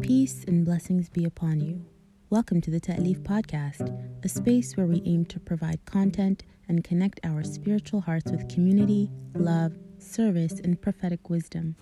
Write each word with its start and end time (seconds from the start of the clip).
Peace 0.00 0.44
and 0.44 0.64
blessings 0.64 1.08
be 1.08 1.24
upon 1.24 1.60
you. 1.60 1.84
Welcome 2.30 2.60
to 2.62 2.70
the 2.70 2.80
Ta'leef 2.80 3.18
Podcast, 3.20 3.94
a 4.24 4.28
space 4.28 4.76
where 4.76 4.86
we 4.86 5.02
aim 5.04 5.26
to 5.26 5.38
provide 5.38 5.84
content 5.84 6.42
and 6.68 6.82
connect 6.82 7.20
our 7.22 7.44
spiritual 7.44 8.00
hearts 8.00 8.30
with 8.30 8.48
community, 8.48 9.10
love, 9.34 9.76
service, 9.98 10.58
and 10.60 10.80
prophetic 10.80 11.28
wisdom. 11.28 11.76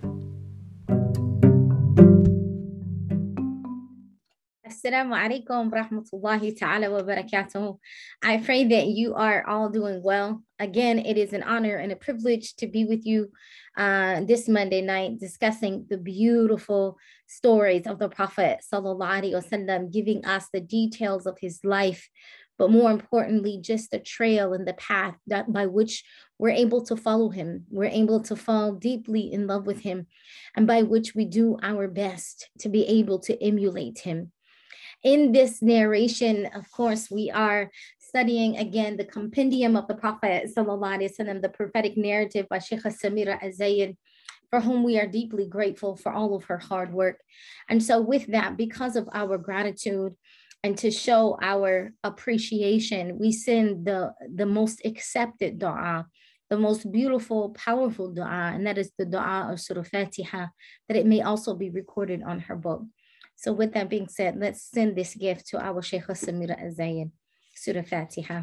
Assalamu 4.89 5.45
alaikum 5.45 5.71
rahmatullahi 5.71 6.59
ta'ala 6.59 6.91
wa 6.91 7.03
barakatuh. 7.03 7.79
I 8.23 8.39
pray 8.39 8.65
that 8.65 8.87
you 8.87 9.15
are 9.15 9.47
all 9.47 9.69
doing 9.69 10.03
well. 10.03 10.43
Again, 10.59 10.99
it 10.99 11.19
is 11.19 11.35
an 11.35 11.43
honor 11.43 11.77
and 11.77 11.93
a 11.93 11.97
privilege 11.97 12.57
to 12.57 12.67
be 12.67 12.87
with 12.87 13.05
you 13.05 13.31
uh, 13.77 14.23
this 14.23 14.49
Monday 14.49 14.81
night 14.81 15.21
discussing 15.21 15.85
the 15.91 15.99
beautiful 15.99 16.97
stories 17.27 17.87
of 17.87 17.99
the 17.99 18.09
Prophet 18.09 18.61
wasallam, 18.73 19.93
giving 19.93 20.25
us 20.25 20.47
the 20.55 20.61
details 20.61 21.27
of 21.27 21.37
his 21.39 21.61
life, 21.65 22.09
but 22.57 22.71
more 22.71 22.91
importantly, 22.91 23.59
just 23.61 23.91
the 23.91 23.99
trail 23.99 24.55
and 24.55 24.67
the 24.67 24.73
path 24.73 25.17
that 25.27 25.53
by 25.53 25.67
which 25.67 26.03
we're 26.39 26.49
able 26.49 26.83
to 26.87 26.97
follow 26.97 27.29
him. 27.29 27.67
We're 27.69 27.91
able 27.93 28.21
to 28.23 28.35
fall 28.35 28.73
deeply 28.73 29.31
in 29.31 29.47
love 29.47 29.67
with 29.67 29.81
him, 29.81 30.07
and 30.57 30.67
by 30.67 30.83
which 30.83 31.15
we 31.15 31.27
do 31.27 31.59
our 31.63 31.89
best 31.89 32.49
to 32.61 32.71
be 32.71 32.87
able 32.87 33.19
to 33.19 33.45
emulate 33.45 33.99
him 33.99 34.33
in 35.03 35.33
this 35.33 35.63
narration, 35.63 36.47
of 36.55 36.71
course, 36.71 37.11
we 37.11 37.31
are 37.31 37.71
studying 37.99 38.57
again 38.57 38.97
the 38.97 39.05
compendium 39.05 39.77
of 39.77 39.87
the 39.87 39.95
Prophet, 39.95 40.51
وسلم, 40.57 41.43
the 41.43 41.49
prophetic 41.49 41.97
narrative 41.97 42.47
by 42.49 42.59
Sheikh 42.59 42.83
Samira 42.83 43.41
Azayed, 43.43 43.97
for 44.51 44.61
whom 44.61 44.83
we 44.83 44.99
are 44.99 45.07
deeply 45.07 45.47
grateful 45.47 45.97
for 45.97 46.13
all 46.13 46.35
of 46.35 46.45
her 46.45 46.59
hard 46.59 46.93
work. 46.93 47.21
And 47.69 47.83
so, 47.83 48.01
with 48.01 48.27
that, 48.29 48.57
because 48.57 48.97
of 48.97 49.09
our 49.13 49.39
gratitude, 49.39 50.15
and 50.65 50.77
to 50.79 50.91
show 50.91 51.39
our 51.41 51.93
appreciation, 52.03 53.19
we 53.19 53.31
send 53.31 53.87
the, 53.87 54.13
the 54.35 54.47
most 54.47 54.81
accepted 54.85 55.59
dua, 55.59 56.07
the 56.51 56.59
most 56.59 56.91
beautiful, 56.91 57.51
powerful 57.51 58.13
dua, 58.13 58.53
and 58.55 58.67
that 58.67 58.79
is 58.79 58.91
the 58.99 59.05
dua 59.05 59.51
of 59.53 59.61
Surah 59.61 59.85
Fatiha, 59.85 60.47
that 60.89 60.97
it 60.97 61.07
may 61.07 61.23
also 61.23 61.55
be 61.55 61.71
recorded 61.71 62.23
on 62.25 62.41
her 62.41 62.57
book. 62.57 62.83
So 63.39 63.53
with 63.53 63.73
that 63.75 63.89
being 63.89 64.09
said, 64.09 64.37
let's 64.37 64.63
send 64.63 64.97
this 64.97 65.15
gift 65.15 65.47
to 65.51 65.65
our 65.65 65.81
Sheikh 65.81 66.09
Samira 66.09 66.59
Azayed, 66.61 67.13
Surah 67.55 67.83
Fatiha. 67.83 68.43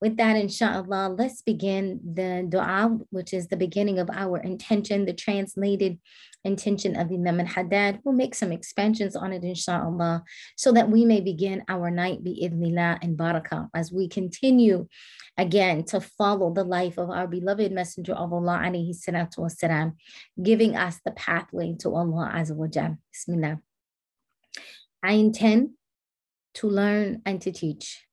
With 0.00 0.16
that, 0.16 0.36
inshallah, 0.36 1.14
let's 1.16 1.42
begin 1.42 2.00
the 2.02 2.46
dua, 2.48 2.98
which 3.10 3.32
is 3.32 3.46
the 3.48 3.56
beginning 3.56 3.98
of 3.98 4.10
our 4.10 4.38
intention, 4.38 5.04
the 5.04 5.12
translated 5.12 5.98
intention 6.44 6.96
of 6.96 7.12
Imam 7.12 7.40
al-Haddad. 7.40 8.00
We'll 8.02 8.14
make 8.14 8.34
some 8.34 8.50
expansions 8.50 9.14
on 9.14 9.32
it, 9.32 9.44
inshallah, 9.44 10.24
so 10.56 10.72
that 10.72 10.90
we 10.90 11.04
may 11.04 11.20
begin 11.20 11.62
our 11.68 11.90
night 11.90 12.24
bi-idhnillah 12.24 12.98
and 13.02 13.16
barakah 13.16 13.68
as 13.74 13.92
we 13.92 14.08
continue 14.08 14.88
again 15.36 15.84
to 15.84 16.00
follow 16.00 16.52
the 16.52 16.64
life 16.64 16.98
of 16.98 17.10
our 17.10 17.28
beloved 17.28 17.70
messenger 17.70 18.14
of 18.14 18.32
Allah 18.32 18.60
alayhi 18.64 18.96
salatu 18.96 19.38
wasalam, 19.38 19.92
giving 20.42 20.74
us 20.76 20.98
the 21.04 21.12
pathway 21.12 21.76
to 21.80 21.94
Allah 21.94 22.32
azza 22.34 22.54
wa 22.54 22.66
Bismillah. 22.66 23.60
I 25.02 25.12
intend 25.12 25.70
to 26.54 26.68
learn 26.68 27.22
and 27.24 27.40
to 27.42 27.52
teach 27.52 28.07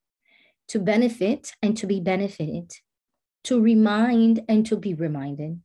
to 0.69 0.79
benefit 0.79 1.53
and 1.61 1.77
to 1.77 1.87
be 1.87 1.99
benefited, 1.99 2.71
to 3.43 3.61
remind 3.61 4.43
and 4.47 4.65
to 4.65 4.75
be 4.75 4.93
reminded, 4.93 5.61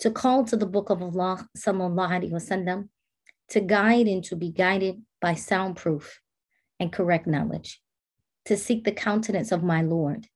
to 0.00 0.10
call 0.10 0.44
to 0.44 0.56
the 0.56 0.66
book 0.66 0.90
of 0.90 1.02
Allah, 1.02 1.48
sallallahu 1.56 2.30
wasallam, 2.30 2.88
to 3.48 3.60
guide 3.60 4.06
and 4.06 4.24
to 4.24 4.36
be 4.36 4.50
guided 4.50 5.02
by 5.20 5.34
soundproof 5.34 6.20
and 6.80 6.92
correct 6.92 7.26
knowledge, 7.26 7.80
to 8.44 8.56
seek 8.56 8.84
the 8.84 8.92
countenance 8.92 9.52
of 9.52 9.62
my 9.62 9.82
Lord, 9.82 10.26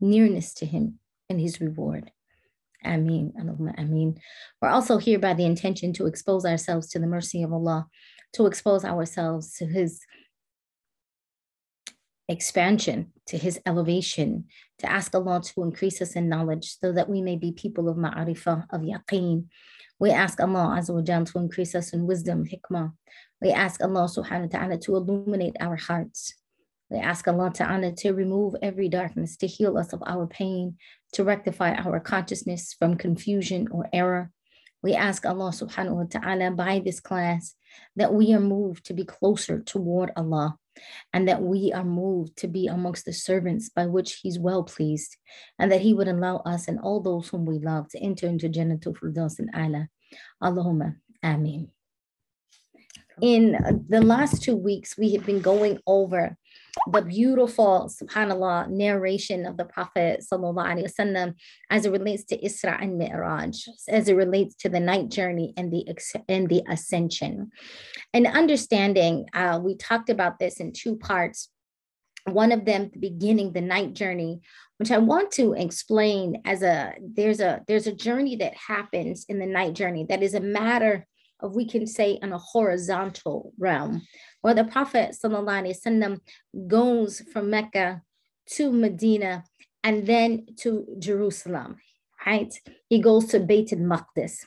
nearness 0.00 0.54
to 0.54 0.66
him 0.66 0.98
and 1.28 1.40
his 1.40 1.60
reward. 1.60 2.12
Ameen. 2.84 3.32
Ameen. 3.76 4.18
We're 4.62 4.68
also 4.68 4.98
here 4.98 5.18
by 5.18 5.34
the 5.34 5.44
intention 5.44 5.92
to 5.94 6.06
expose 6.06 6.44
ourselves 6.44 6.88
to 6.90 6.98
the 6.98 7.06
mercy 7.06 7.42
of 7.42 7.52
Allah, 7.52 7.86
to 8.34 8.46
expose 8.46 8.84
ourselves 8.84 9.54
to 9.54 9.66
his 9.66 10.00
expansion, 12.28 13.12
to 13.26 13.38
his 13.38 13.60
elevation, 13.66 14.44
to 14.78 14.90
ask 14.90 15.14
Allah 15.14 15.40
to 15.42 15.62
increase 15.62 16.00
us 16.00 16.14
in 16.14 16.28
knowledge 16.28 16.76
so 16.80 16.92
that 16.92 17.08
we 17.08 17.22
may 17.22 17.36
be 17.36 17.52
people 17.52 17.88
of 17.88 17.96
ma'arifah, 17.96 18.66
of 18.70 18.82
yaqeen. 18.82 19.46
We 19.98 20.10
ask 20.10 20.40
Allah 20.40 20.76
Azza 20.78 20.94
wa 20.94 21.02
Jal 21.02 21.24
to 21.24 21.38
increase 21.38 21.74
us 21.74 21.92
in 21.92 22.06
wisdom, 22.06 22.44
hikmah. 22.46 22.92
We 23.40 23.50
ask 23.50 23.82
Allah 23.82 24.08
subhanahu 24.08 24.52
wa 24.52 24.58
ta'ala 24.58 24.78
to 24.78 24.96
illuminate 24.96 25.56
our 25.60 25.76
hearts. 25.76 26.34
We 26.90 26.98
ask 26.98 27.26
Allah 27.28 27.50
ta'ala 27.52 27.92
to 27.96 28.12
remove 28.12 28.54
every 28.62 28.88
darkness, 28.88 29.36
to 29.38 29.46
heal 29.46 29.76
us 29.76 29.92
of 29.92 30.02
our 30.06 30.26
pain, 30.26 30.76
to 31.12 31.24
rectify 31.24 31.74
our 31.74 32.00
consciousness 32.00 32.74
from 32.78 32.96
confusion 32.96 33.68
or 33.70 33.88
error. 33.92 34.30
We 34.82 34.94
ask 34.94 35.26
Allah 35.26 35.50
subhanahu 35.50 35.96
wa 35.96 36.04
ta'ala 36.08 36.52
by 36.52 36.80
this 36.84 37.00
class 37.00 37.54
that 37.96 38.14
we 38.14 38.32
are 38.32 38.40
moved 38.40 38.86
to 38.86 38.94
be 38.94 39.04
closer 39.04 39.60
toward 39.60 40.12
Allah 40.16 40.56
and 41.12 41.28
that 41.28 41.42
we 41.42 41.72
are 41.72 41.84
moved 41.84 42.36
to 42.38 42.48
be 42.48 42.66
amongst 42.66 43.04
the 43.04 43.12
servants 43.12 43.68
by 43.68 43.86
which 43.86 44.20
he's 44.22 44.38
well 44.38 44.64
pleased, 44.64 45.16
and 45.58 45.70
that 45.72 45.80
he 45.80 45.94
would 45.94 46.08
allow 46.08 46.38
us 46.38 46.68
and 46.68 46.78
all 46.80 47.00
those 47.00 47.28
whom 47.28 47.44
we 47.44 47.58
love 47.58 47.88
to 47.90 47.98
enter 47.98 48.26
into 48.26 48.48
Jannatul 48.48 48.96
Firdaus 48.96 49.38
and 49.38 49.50
Allah. 49.54 49.88
Allahumma 50.42 50.96
Ameen. 51.22 51.68
In 53.20 53.84
the 53.88 54.00
last 54.00 54.42
two 54.42 54.56
weeks, 54.56 54.96
we 54.96 55.14
have 55.14 55.26
been 55.26 55.40
going 55.40 55.80
over 55.86 56.36
the 56.91 57.01
beautiful, 57.01 57.89
subhanAllah, 57.89 58.69
narration 58.69 59.45
of 59.45 59.57
the 59.57 59.65
Prophet 59.65 60.23
وسلم, 60.31 61.35
as 61.69 61.85
it 61.85 61.91
relates 61.91 62.23
to 62.25 62.37
Isra 62.37 62.81
and 62.81 62.97
Mi'raj, 62.97 63.67
as 63.87 64.09
it 64.09 64.15
relates 64.15 64.55
to 64.55 64.69
the 64.69 64.79
night 64.79 65.09
journey 65.09 65.53
and 65.55 65.71
the, 65.71 65.85
and 66.27 66.49
the 66.49 66.63
ascension. 66.67 67.51
And 68.13 68.27
understanding, 68.27 69.27
uh, 69.33 69.59
we 69.61 69.75
talked 69.75 70.09
about 70.09 70.39
this 70.39 70.59
in 70.59 70.73
two 70.73 70.95
parts. 70.95 71.49
One 72.25 72.51
of 72.51 72.65
them, 72.65 72.89
the 72.93 72.99
beginning, 72.99 73.53
the 73.53 73.61
night 73.61 73.93
journey, 73.93 74.41
which 74.77 74.91
I 74.91 74.97
want 74.97 75.31
to 75.33 75.53
explain 75.53 76.41
as 76.45 76.63
a 76.63 76.93
there's 77.01 77.39
a 77.39 77.61
there's 77.67 77.87
a 77.87 77.93
journey 77.93 78.37
that 78.37 78.55
happens 78.55 79.25
in 79.29 79.39
the 79.39 79.45
night 79.45 79.73
journey 79.73 80.05
that 80.09 80.23
is 80.23 80.33
a 80.33 80.39
matter 80.39 81.05
of 81.39 81.55
we 81.55 81.67
can 81.67 81.85
say 81.85 82.19
in 82.21 82.31
a 82.31 82.37
horizontal 82.37 83.53
realm 83.57 84.01
where 84.41 84.53
the 84.53 84.63
Prophet 84.63 85.15
وسلم, 85.23 86.19
goes 86.67 87.21
from 87.31 87.49
Mecca 87.49 88.01
to 88.47 88.71
Medina 88.71 89.43
and 89.83 90.07
then 90.07 90.45
to 90.57 90.85
Jerusalem, 90.99 91.77
right? 92.25 92.53
He 92.87 92.99
goes 92.99 93.25
to 93.27 93.39
Beit 93.39 93.73
al-Maqdis. 93.73 94.45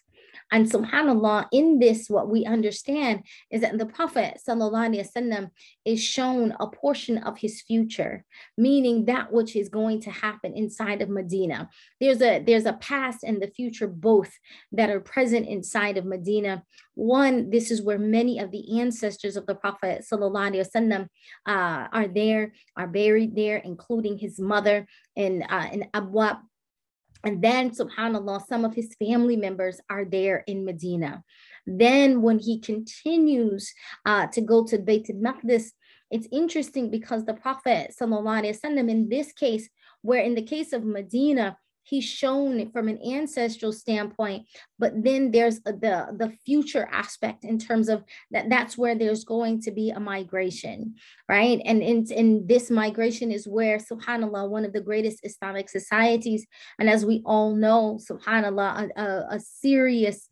And 0.52 0.70
subhanAllah, 0.70 1.48
in 1.54 1.80
this, 1.80 2.10
what 2.10 2.30
we 2.30 2.46
understand 2.46 3.24
is 3.50 3.62
that 3.62 3.78
the 3.78 3.86
Prophet 3.86 4.38
وسلم, 4.46 5.50
is 5.86 6.04
shown 6.04 6.54
a 6.60 6.68
portion 6.68 7.18
of 7.20 7.38
his 7.38 7.62
future, 7.62 8.26
meaning 8.58 9.06
that 9.06 9.32
which 9.32 9.56
is 9.56 9.70
going 9.70 10.02
to 10.02 10.12
happen 10.12 10.54
inside 10.54 11.02
of 11.02 11.10
Medina. 11.10 11.70
There's 12.00 12.22
a 12.22 12.40
there's 12.40 12.66
a 12.66 12.74
past 12.74 13.24
and 13.24 13.42
the 13.42 13.48
future 13.48 13.88
both 13.88 14.32
that 14.74 14.90
are 14.90 15.00
present 15.00 15.48
inside 15.48 15.98
of 15.98 16.06
Medina. 16.06 16.64
One, 16.96 17.50
this 17.50 17.72
is 17.72 17.82
where 17.82 17.98
many 17.98 18.40
of 18.40 18.52
the 18.52 18.80
ancestors 18.82 19.38
of 19.38 19.46
the 19.46 19.56
Prophet 19.56 20.04
وسلم, 20.12 21.08
uh, 21.46 21.88
are 21.92 22.08
there, 22.08 22.54
are 22.76 22.88
buried 22.88 23.36
there, 23.36 23.58
including 23.58 24.18
his 24.18 24.40
mother 24.40 24.86
in, 25.16 25.44
uh, 25.44 25.70
in 25.72 25.86
Abwa 25.94 26.40
and 27.25 27.43
then, 27.43 27.71
subhanAllah, 27.71 28.47
some 28.47 28.65
of 28.65 28.75
his 28.75 28.95
family 28.98 29.37
members 29.37 29.81
are 29.91 30.04
there 30.04 30.45
in 30.47 30.65
Medina. 30.65 31.25
Then, 31.66 32.22
when 32.22 32.39
he 32.39 32.60
continues 32.60 33.72
uh, 34.04 34.28
to 34.28 34.41
go 34.41 34.65
to 34.66 34.78
Beit 34.78 35.10
al-Maqdis, 35.10 35.72
it's 36.10 36.28
interesting 36.31 36.89
because 36.91 37.25
the 37.25 37.34
Prophet, 37.34 37.93
وسلم, 38.01 38.89
in 38.89 39.09
this 39.09 39.33
case, 39.33 39.69
where 40.03 40.22
in 40.22 40.37
the 40.37 40.43
case 40.43 40.72
of 40.72 40.84
Medina, 40.84 41.57
he's 41.84 42.06
shown 42.06 42.72
from 42.72 42.88
an 42.88 43.00
ancestral 43.06 43.72
standpoint 43.72 44.46
but 44.80 44.94
then 45.04 45.32
there's 45.32 45.60
the 45.62 46.08
the 46.18 46.32
future 46.46 46.88
aspect 46.92 47.44
in 47.44 47.58
terms 47.58 47.90
of 47.90 48.04
that 48.32 48.50
that's 48.50 48.78
where 48.78 48.96
there's 48.96 49.24
going 49.24 49.62
to 49.62 49.72
be 49.72 49.90
a 49.90 50.00
migration 50.00 50.96
right? 51.30 51.62
And 51.64 51.82
in, 51.82 52.06
in 52.12 52.46
this 52.46 52.70
migration 52.70 53.32
is 53.32 53.48
where 53.48 53.78
subhanallah 53.78 54.50
one 54.50 54.66
of 54.66 54.74
the 54.74 54.82
greatest 54.82 55.20
islamic 55.24 55.70
societies 55.70 56.46
and 56.78 56.90
as 56.90 57.06
we 57.06 57.22
all 57.26 57.56
know 57.56 58.00
subhanallah 58.10 58.92
a, 58.96 59.02
a, 59.02 59.36
a 59.36 59.40
serious 59.40 60.28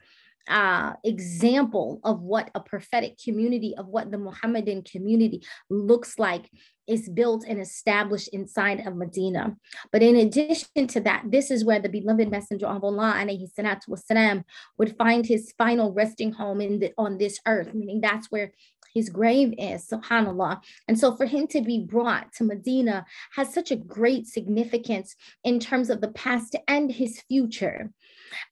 uh, 0.48 0.92
example 1.04 2.00
of 2.04 2.20
what 2.20 2.50
a 2.54 2.60
prophetic 2.60 3.16
community, 3.22 3.74
of 3.76 3.86
what 3.86 4.10
the 4.10 4.18
Muhammadan 4.18 4.82
community 4.82 5.42
looks 5.70 6.18
like 6.18 6.50
is 6.86 7.08
built 7.08 7.46
and 7.48 7.60
established 7.60 8.28
inside 8.28 8.86
of 8.86 8.94
Medina. 8.94 9.56
But 9.90 10.02
in 10.02 10.16
addition 10.16 10.86
to 10.88 11.00
that, 11.00 11.24
this 11.30 11.50
is 11.50 11.64
where 11.64 11.80
the 11.80 11.88
beloved 11.88 12.30
messenger 12.30 12.66
of 12.66 12.84
Allah 12.84 13.24
والسلام, 13.26 14.44
would 14.78 14.96
find 14.98 15.24
his 15.24 15.54
final 15.56 15.92
resting 15.92 16.32
home 16.32 16.60
in 16.60 16.78
the, 16.78 16.92
on 16.98 17.16
this 17.16 17.40
earth, 17.46 17.72
meaning 17.72 18.02
that's 18.02 18.30
where 18.30 18.52
his 18.94 19.08
grave 19.08 19.54
is, 19.58 19.86
subhanAllah. 19.86 20.60
And 20.86 20.98
so 20.98 21.16
for 21.16 21.26
him 21.26 21.46
to 21.48 21.60
be 21.60 21.80
brought 21.80 22.32
to 22.34 22.44
Medina 22.44 23.04
has 23.34 23.52
such 23.52 23.70
a 23.72 23.76
great 23.76 24.26
significance 24.26 25.16
in 25.42 25.58
terms 25.58 25.90
of 25.90 26.00
the 26.00 26.12
past 26.12 26.54
and 26.68 26.92
his 26.92 27.20
future. 27.28 27.90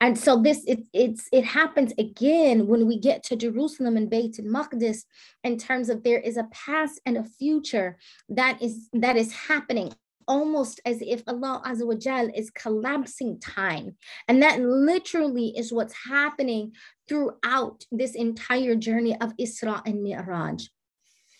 And 0.01 0.17
so 0.17 0.41
this 0.41 0.63
it, 0.65 0.83
it's 0.93 1.27
it 1.31 1.45
happens 1.45 1.93
again 1.97 2.67
when 2.67 2.87
we 2.87 2.99
get 2.99 3.23
to 3.23 3.35
Jerusalem 3.35 3.97
and 3.97 4.09
Beit 4.09 4.39
al-Maqdis 4.39 5.03
in 5.43 5.57
terms 5.57 5.89
of 5.89 6.03
there 6.03 6.19
is 6.19 6.37
a 6.37 6.47
past 6.51 6.99
and 7.05 7.17
a 7.17 7.23
future 7.23 7.97
that 8.29 8.61
is 8.61 8.89
that 8.93 9.17
is 9.17 9.33
happening 9.33 9.93
almost 10.27 10.81
as 10.85 11.01
if 11.01 11.23
Allah 11.27 11.61
Azza 11.65 11.87
wa 11.87 11.95
Jal 11.95 12.29
is 12.35 12.49
collapsing 12.49 13.39
time. 13.39 13.95
And 14.27 14.43
that 14.43 14.59
literally 14.59 15.53
is 15.57 15.71
what's 15.71 15.95
happening 16.07 16.73
throughout 17.07 17.85
this 17.91 18.13
entire 18.13 18.75
journey 18.75 19.15
of 19.21 19.35
Isra 19.37 19.81
and 19.85 20.03
Mi'raj. 20.03 20.67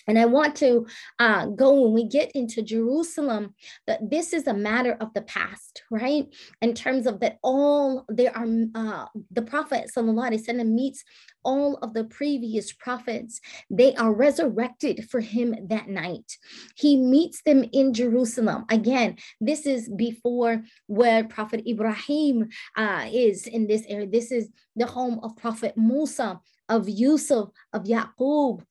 And 0.07 0.18
I 0.18 0.25
want 0.25 0.56
to 0.57 0.88
uh, 1.19 1.48
go 1.48 1.81
when 1.81 1.94
we 1.94 2.06
get 2.07 2.31
into 2.31 2.62
Jerusalem, 2.62 3.54
that 3.88 4.09
this 4.09 4.33
is 4.33 4.48
a 4.48 4.54
matter 4.54 4.98
of 5.00 5.13
the 5.13 5.21
past, 5.24 5.83
right? 5.92 6.25
In 6.62 6.74
terms 6.74 7.06
of 7.06 7.19
that, 7.19 7.38
all 7.44 8.06
there 8.07 8.36
are, 8.36 8.48
uh, 8.75 9.06
the 9.31 9.42
Prophet 9.42 9.92
Sallallahu 9.95 10.65
meets 10.65 11.04
all 11.44 11.75
of 11.77 11.94
the 11.94 12.04
previous 12.06 12.74
prophets. 12.74 13.39
They 13.69 13.95
are 13.95 14.13
resurrected 14.13 15.09
for 15.09 15.19
him 15.19 15.56
that 15.69 15.88
night. 15.88 16.38
He 16.75 16.98
meets 16.98 17.42
them 17.44 17.63
in 17.71 17.94
Jerusalem. 17.94 18.65
Again, 18.69 19.18
this 19.39 19.65
is 19.65 19.89
before 19.89 20.63
where 20.88 21.24
Prophet 21.24 21.68
Ibrahim 21.68 22.50
uh, 22.75 23.07
is 23.12 23.48
in 23.48 23.68
this 23.68 23.83
area. 23.88 24.07
This 24.07 24.31
is 24.31 24.50
the 24.75 24.88
home 24.88 25.19
of 25.24 25.36
Prophet 25.38 25.74
Musa, 25.77 26.39
of 26.69 26.89
Yusuf, 26.89 27.50
of 27.74 27.83
Yaqub, 27.83 28.62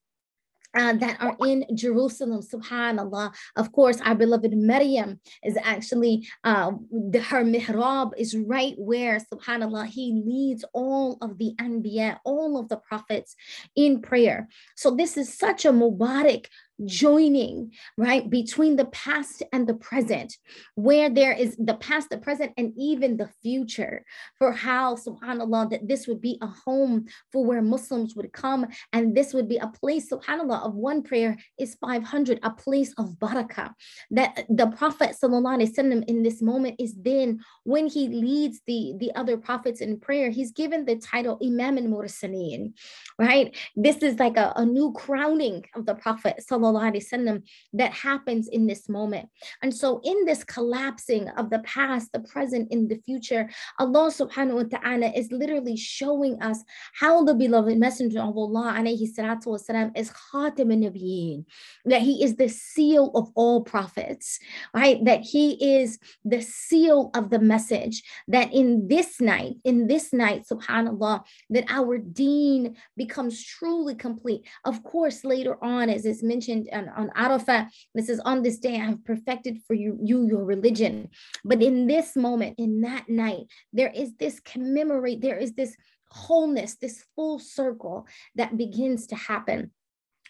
uh, 0.76 0.92
that 0.94 1.16
are 1.20 1.36
in 1.46 1.64
Jerusalem, 1.74 2.42
subhanAllah. 2.42 3.34
Of 3.56 3.72
course, 3.72 4.00
our 4.02 4.14
beloved 4.14 4.56
Maryam 4.56 5.20
is 5.42 5.56
actually, 5.62 6.28
uh, 6.44 6.72
the, 6.90 7.20
her 7.20 7.44
mihrab 7.44 8.12
is 8.18 8.36
right 8.36 8.74
where, 8.76 9.18
subhanAllah, 9.32 9.86
he 9.86 10.22
leads 10.24 10.64
all 10.72 11.18
of 11.22 11.38
the 11.38 11.54
anbiya, 11.58 12.18
all 12.24 12.58
of 12.60 12.68
the 12.68 12.76
prophets 12.76 13.34
in 13.74 14.02
prayer. 14.02 14.48
So 14.76 14.94
this 14.94 15.16
is 15.16 15.32
such 15.32 15.64
a 15.64 15.72
Mubarak 15.72 16.46
joining, 16.85 17.71
right, 17.97 18.29
between 18.29 18.75
the 18.75 18.85
past 18.85 19.43
and 19.53 19.67
the 19.67 19.73
present, 19.73 20.35
where 20.75 21.09
there 21.09 21.33
is 21.33 21.55
the 21.57 21.75
past, 21.75 22.09
the 22.09 22.17
present, 22.17 22.51
and 22.57 22.73
even 22.77 23.17
the 23.17 23.29
future, 23.41 24.03
for 24.37 24.51
how, 24.51 24.95
subhanAllah, 24.95 25.69
that 25.69 25.87
this 25.87 26.07
would 26.07 26.21
be 26.21 26.37
a 26.41 26.47
home 26.47 27.05
for 27.31 27.45
where 27.45 27.61
Muslims 27.61 28.15
would 28.15 28.31
come, 28.33 28.65
and 28.93 29.15
this 29.15 29.33
would 29.33 29.47
be 29.47 29.57
a 29.57 29.67
place, 29.67 30.11
subhanAllah, 30.11 30.65
of 30.65 30.75
one 30.75 31.03
prayer 31.03 31.37
is 31.59 31.75
500, 31.81 32.39
a 32.43 32.51
place 32.51 32.93
of 32.97 33.11
barakah. 33.19 33.73
That 34.11 34.45
the 34.49 34.67
Prophet, 34.67 35.15
وسلم, 35.21 36.03
in 36.07 36.23
this 36.23 36.41
moment 36.41 36.75
is 36.79 36.95
then 36.95 37.41
when 37.63 37.87
he 37.87 38.07
leads 38.07 38.61
the, 38.65 38.93
the 38.97 39.13
other 39.15 39.37
prophets 39.37 39.81
in 39.81 39.99
prayer, 39.99 40.29
he's 40.29 40.51
given 40.51 40.85
the 40.85 40.95
title 40.95 41.39
Imam 41.43 41.77
al 41.77 41.83
Mursaleen, 41.83 42.73
right? 43.19 43.55
This 43.75 43.97
is 43.97 44.19
like 44.19 44.37
a, 44.37 44.53
a 44.55 44.65
new 44.65 44.91
crowning 44.93 45.65
of 45.75 45.85
the 45.85 45.95
Prophet. 45.95 46.43
Sallallahu 46.49 46.64
وسلم, 46.65 47.43
that 47.73 47.91
happens 47.91 48.47
in 48.47 48.67
this 48.67 48.89
moment. 48.89 49.29
And 49.61 49.73
so, 49.73 50.01
in 50.03 50.25
this 50.25 50.43
collapsing 50.43 51.27
of 51.29 51.49
the 51.49 51.59
past, 51.59 52.11
the 52.11 52.19
present, 52.19 52.71
in 52.71 52.87
the 52.87 52.97
future, 53.05 53.49
Allah 53.79 54.11
subhanahu 54.11 54.71
wa 54.71 54.79
ta'ala 54.79 55.11
is 55.15 55.31
literally 55.31 55.77
showing 55.77 56.41
us 56.41 56.63
how 56.93 57.23
the 57.23 57.33
beloved 57.33 57.77
Messenger 57.77 58.19
of 58.19 58.37
Allah 58.37 58.75
alayhi 58.77 59.07
salatu 59.13 59.47
wasalam, 59.47 59.97
is 59.97 60.11
Khatim 60.11 60.71
al 60.71 61.43
that 61.85 62.01
he 62.01 62.23
is 62.23 62.35
the 62.35 62.47
seal 62.47 63.11
of 63.15 63.29
all 63.35 63.61
prophets, 63.61 64.39
right? 64.73 65.03
That 65.05 65.21
he 65.21 65.79
is 65.79 65.99
the 66.23 66.41
seal 66.41 67.11
of 67.13 67.29
the 67.29 67.39
message, 67.39 68.03
that 68.27 68.53
in 68.53 68.87
this 68.87 69.19
night, 69.19 69.55
in 69.63 69.87
this 69.87 70.13
night, 70.13 70.45
subhanAllah, 70.49 71.23
that 71.49 71.65
our 71.69 71.97
deen 71.97 72.75
becomes 72.97 73.43
truly 73.43 73.95
complete. 73.95 74.45
Of 74.65 74.83
course, 74.83 75.23
later 75.23 75.61
on, 75.63 75.89
as 75.89 76.05
is 76.05 76.23
mentioned 76.23 76.54
mentioned 76.56 76.90
on, 76.96 77.10
on 77.10 77.10
Arafah, 77.10 77.68
this 77.94 78.08
is 78.08 78.20
on 78.20 78.42
this 78.42 78.58
day 78.58 78.76
I 78.76 78.84
have 78.84 79.04
perfected 79.04 79.58
for 79.66 79.74
you, 79.74 79.98
you 80.02 80.26
your 80.26 80.44
religion. 80.44 81.08
But 81.44 81.62
in 81.62 81.86
this 81.86 82.16
moment, 82.16 82.56
in 82.58 82.80
that 82.82 83.08
night, 83.08 83.46
there 83.72 83.92
is 83.94 84.14
this 84.16 84.40
commemorate, 84.40 85.20
there 85.20 85.38
is 85.38 85.54
this 85.54 85.76
wholeness, 86.10 86.76
this 86.76 87.04
full 87.14 87.38
circle 87.38 88.06
that 88.34 88.56
begins 88.56 89.06
to 89.08 89.16
happen 89.16 89.70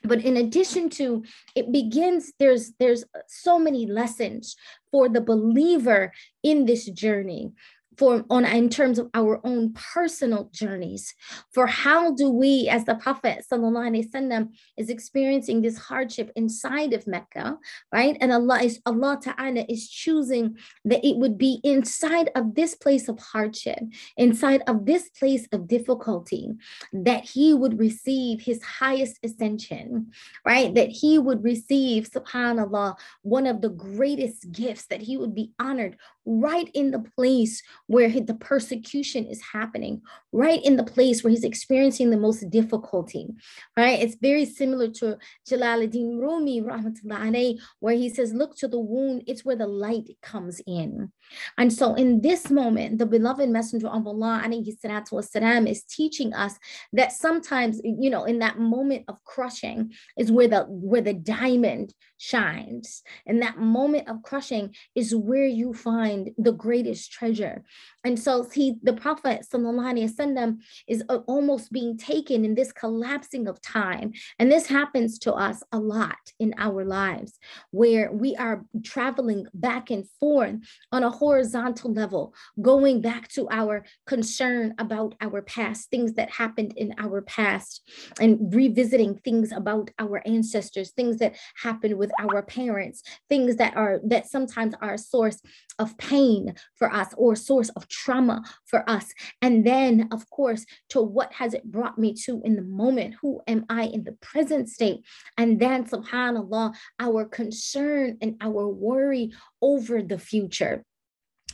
but 0.04 0.22
in 0.22 0.36
addition 0.36 0.90
to 0.90 1.24
it 1.54 1.72
begins 1.72 2.32
there's 2.38 2.72
there's 2.78 3.04
so 3.28 3.58
many 3.58 3.86
lessons 3.86 4.54
for 4.92 5.08
the 5.08 5.22
believer 5.22 6.12
in 6.42 6.66
this 6.66 6.84
journey 6.90 7.50
for 7.97 8.23
on 8.29 8.45
in 8.45 8.69
terms 8.69 8.97
of 8.97 9.09
our 9.13 9.39
own 9.45 9.73
personal 9.73 10.49
journeys 10.53 11.13
for 11.51 11.67
how 11.67 12.11
do 12.13 12.29
we 12.29 12.67
as 12.69 12.85
the 12.85 12.95
prophet 12.95 13.43
وسلم, 13.51 14.49
is 14.77 14.89
experiencing 14.89 15.61
this 15.61 15.77
hardship 15.77 16.31
inside 16.35 16.93
of 16.93 17.05
mecca 17.05 17.57
right 17.91 18.17
and 18.21 18.31
allah 18.31 18.63
is 18.63 18.79
allah 18.85 19.19
ta'ala 19.21 19.65
is 19.67 19.89
choosing 19.89 20.57
that 20.85 21.05
it 21.05 21.17
would 21.17 21.37
be 21.37 21.59
inside 21.63 22.29
of 22.35 22.55
this 22.55 22.75
place 22.75 23.07
of 23.09 23.19
hardship 23.19 23.79
inside 24.17 24.63
of 24.67 24.85
this 24.85 25.09
place 25.09 25.47
of 25.51 25.67
difficulty 25.67 26.49
that 26.93 27.23
he 27.23 27.53
would 27.53 27.77
receive 27.77 28.41
his 28.41 28.63
highest 28.63 29.19
ascension 29.23 30.11
right 30.45 30.73
that 30.75 30.89
he 30.89 31.19
would 31.19 31.43
receive 31.43 32.09
subhanallah 32.09 32.95
one 33.21 33.45
of 33.45 33.61
the 33.61 33.69
greatest 33.69 34.51
gifts 34.51 34.85
that 34.85 35.01
he 35.01 35.17
would 35.17 35.35
be 35.35 35.51
honored 35.59 35.97
right 36.25 36.69
in 36.73 36.91
the 36.91 36.99
place 37.15 37.63
where 37.87 38.09
the 38.09 38.35
persecution 38.39 39.25
is 39.25 39.41
happening, 39.41 40.01
right 40.31 40.63
in 40.63 40.75
the 40.75 40.83
place 40.83 41.23
where 41.23 41.31
he's 41.31 41.43
experiencing 41.43 42.09
the 42.09 42.17
most 42.17 42.49
difficulty, 42.49 43.27
right? 43.75 43.99
It's 43.99 44.15
very 44.15 44.45
similar 44.45 44.89
to 44.89 45.17
Jalaluddin 45.49 46.19
Rumi, 46.19 46.61
rahmatullahi, 46.61 47.59
where 47.79 47.95
he 47.95 48.09
says, 48.09 48.33
look 48.33 48.55
to 48.57 48.67
the 48.67 48.79
wound, 48.79 49.23
it's 49.27 49.43
where 49.43 49.55
the 49.55 49.67
light 49.67 50.09
comes 50.21 50.61
in. 50.67 51.11
And 51.57 51.71
so 51.73 51.95
in 51.95 52.21
this 52.21 52.51
moment, 52.51 52.99
the 52.99 53.05
beloved 53.05 53.49
messenger 53.49 53.87
of 53.87 54.05
Allah, 54.05 54.43
والسلام, 54.45 55.69
is 55.69 55.83
teaching 55.83 56.33
us 56.33 56.57
that 56.93 57.11
sometimes, 57.11 57.81
you 57.83 58.09
know, 58.09 58.25
in 58.25 58.39
that 58.39 58.59
moment 58.59 59.05
of 59.07 59.23
crushing 59.23 59.91
is 60.17 60.31
where 60.31 60.47
the 60.47 60.61
where 60.63 61.01
the 61.01 61.13
diamond 61.13 61.93
shines. 62.17 63.01
And 63.25 63.41
that 63.41 63.57
moment 63.57 64.07
of 64.07 64.21
crushing 64.23 64.75
is 64.95 65.15
where 65.15 65.47
you 65.47 65.73
find 65.73 66.14
the 66.37 66.53
greatest 66.65 67.11
treasure. 67.11 67.63
And 68.03 68.19
so 68.19 68.47
he, 68.49 68.77
the 68.81 68.93
Prophet 68.93 69.45
وسلم, 69.51 70.57
is 70.87 71.03
uh, 71.09 71.19
almost 71.27 71.71
being 71.71 71.97
taken 71.97 72.43
in 72.45 72.55
this 72.55 72.71
collapsing 72.71 73.47
of 73.47 73.61
time. 73.61 74.13
And 74.39 74.51
this 74.51 74.67
happens 74.67 75.19
to 75.19 75.33
us 75.33 75.63
a 75.71 75.79
lot 75.79 76.17
in 76.39 76.53
our 76.57 76.83
lives, 76.83 77.39
where 77.71 78.11
we 78.11 78.35
are 78.35 78.65
traveling 78.83 79.45
back 79.53 79.91
and 79.91 80.07
forth 80.19 80.55
on 80.91 81.03
a 81.03 81.09
horizontal 81.09 81.93
level, 81.93 82.33
going 82.61 83.01
back 83.01 83.27
to 83.29 83.47
our 83.49 83.85
concern 84.07 84.73
about 84.77 85.15
our 85.21 85.41
past, 85.41 85.89
things 85.89 86.13
that 86.13 86.29
happened 86.31 86.73
in 86.77 86.93
our 86.97 87.21
past, 87.21 87.81
and 88.19 88.53
revisiting 88.53 89.15
things 89.23 89.51
about 89.51 89.91
our 89.99 90.21
ancestors, 90.25 90.91
things 90.91 91.17
that 91.17 91.35
happened 91.55 91.97
with 91.97 92.11
our 92.19 92.41
parents, 92.41 93.03
things 93.29 93.57
that 93.57 93.75
are 93.75 93.99
that 94.03 94.27
sometimes 94.27 94.73
are 94.81 94.93
a 94.93 94.97
source 94.97 95.41
of 95.79 95.97
pain 96.05 96.55
for 96.75 96.91
us 96.91 97.13
or 97.17 97.35
source 97.35 97.69
of 97.69 97.87
trauma 97.87 98.43
for 98.65 98.89
us. 98.89 99.13
And 99.41 99.65
then, 99.65 100.07
of 100.11 100.29
course, 100.29 100.65
to 100.89 101.01
what 101.01 101.33
has 101.33 101.53
it 101.53 101.71
brought 101.71 101.97
me 101.97 102.13
to 102.25 102.41
in 102.43 102.55
the 102.55 102.61
moment? 102.61 103.15
Who 103.21 103.41
am 103.47 103.65
I 103.69 103.83
in 103.83 104.03
the 104.03 104.13
present 104.13 104.69
state? 104.69 105.05
And 105.37 105.59
then, 105.59 105.85
subhanAllah, 105.85 106.75
our 106.99 107.25
concern 107.25 108.17
and 108.21 108.35
our 108.41 108.67
worry 108.67 109.31
over 109.61 110.01
the 110.01 110.19
future. 110.19 110.83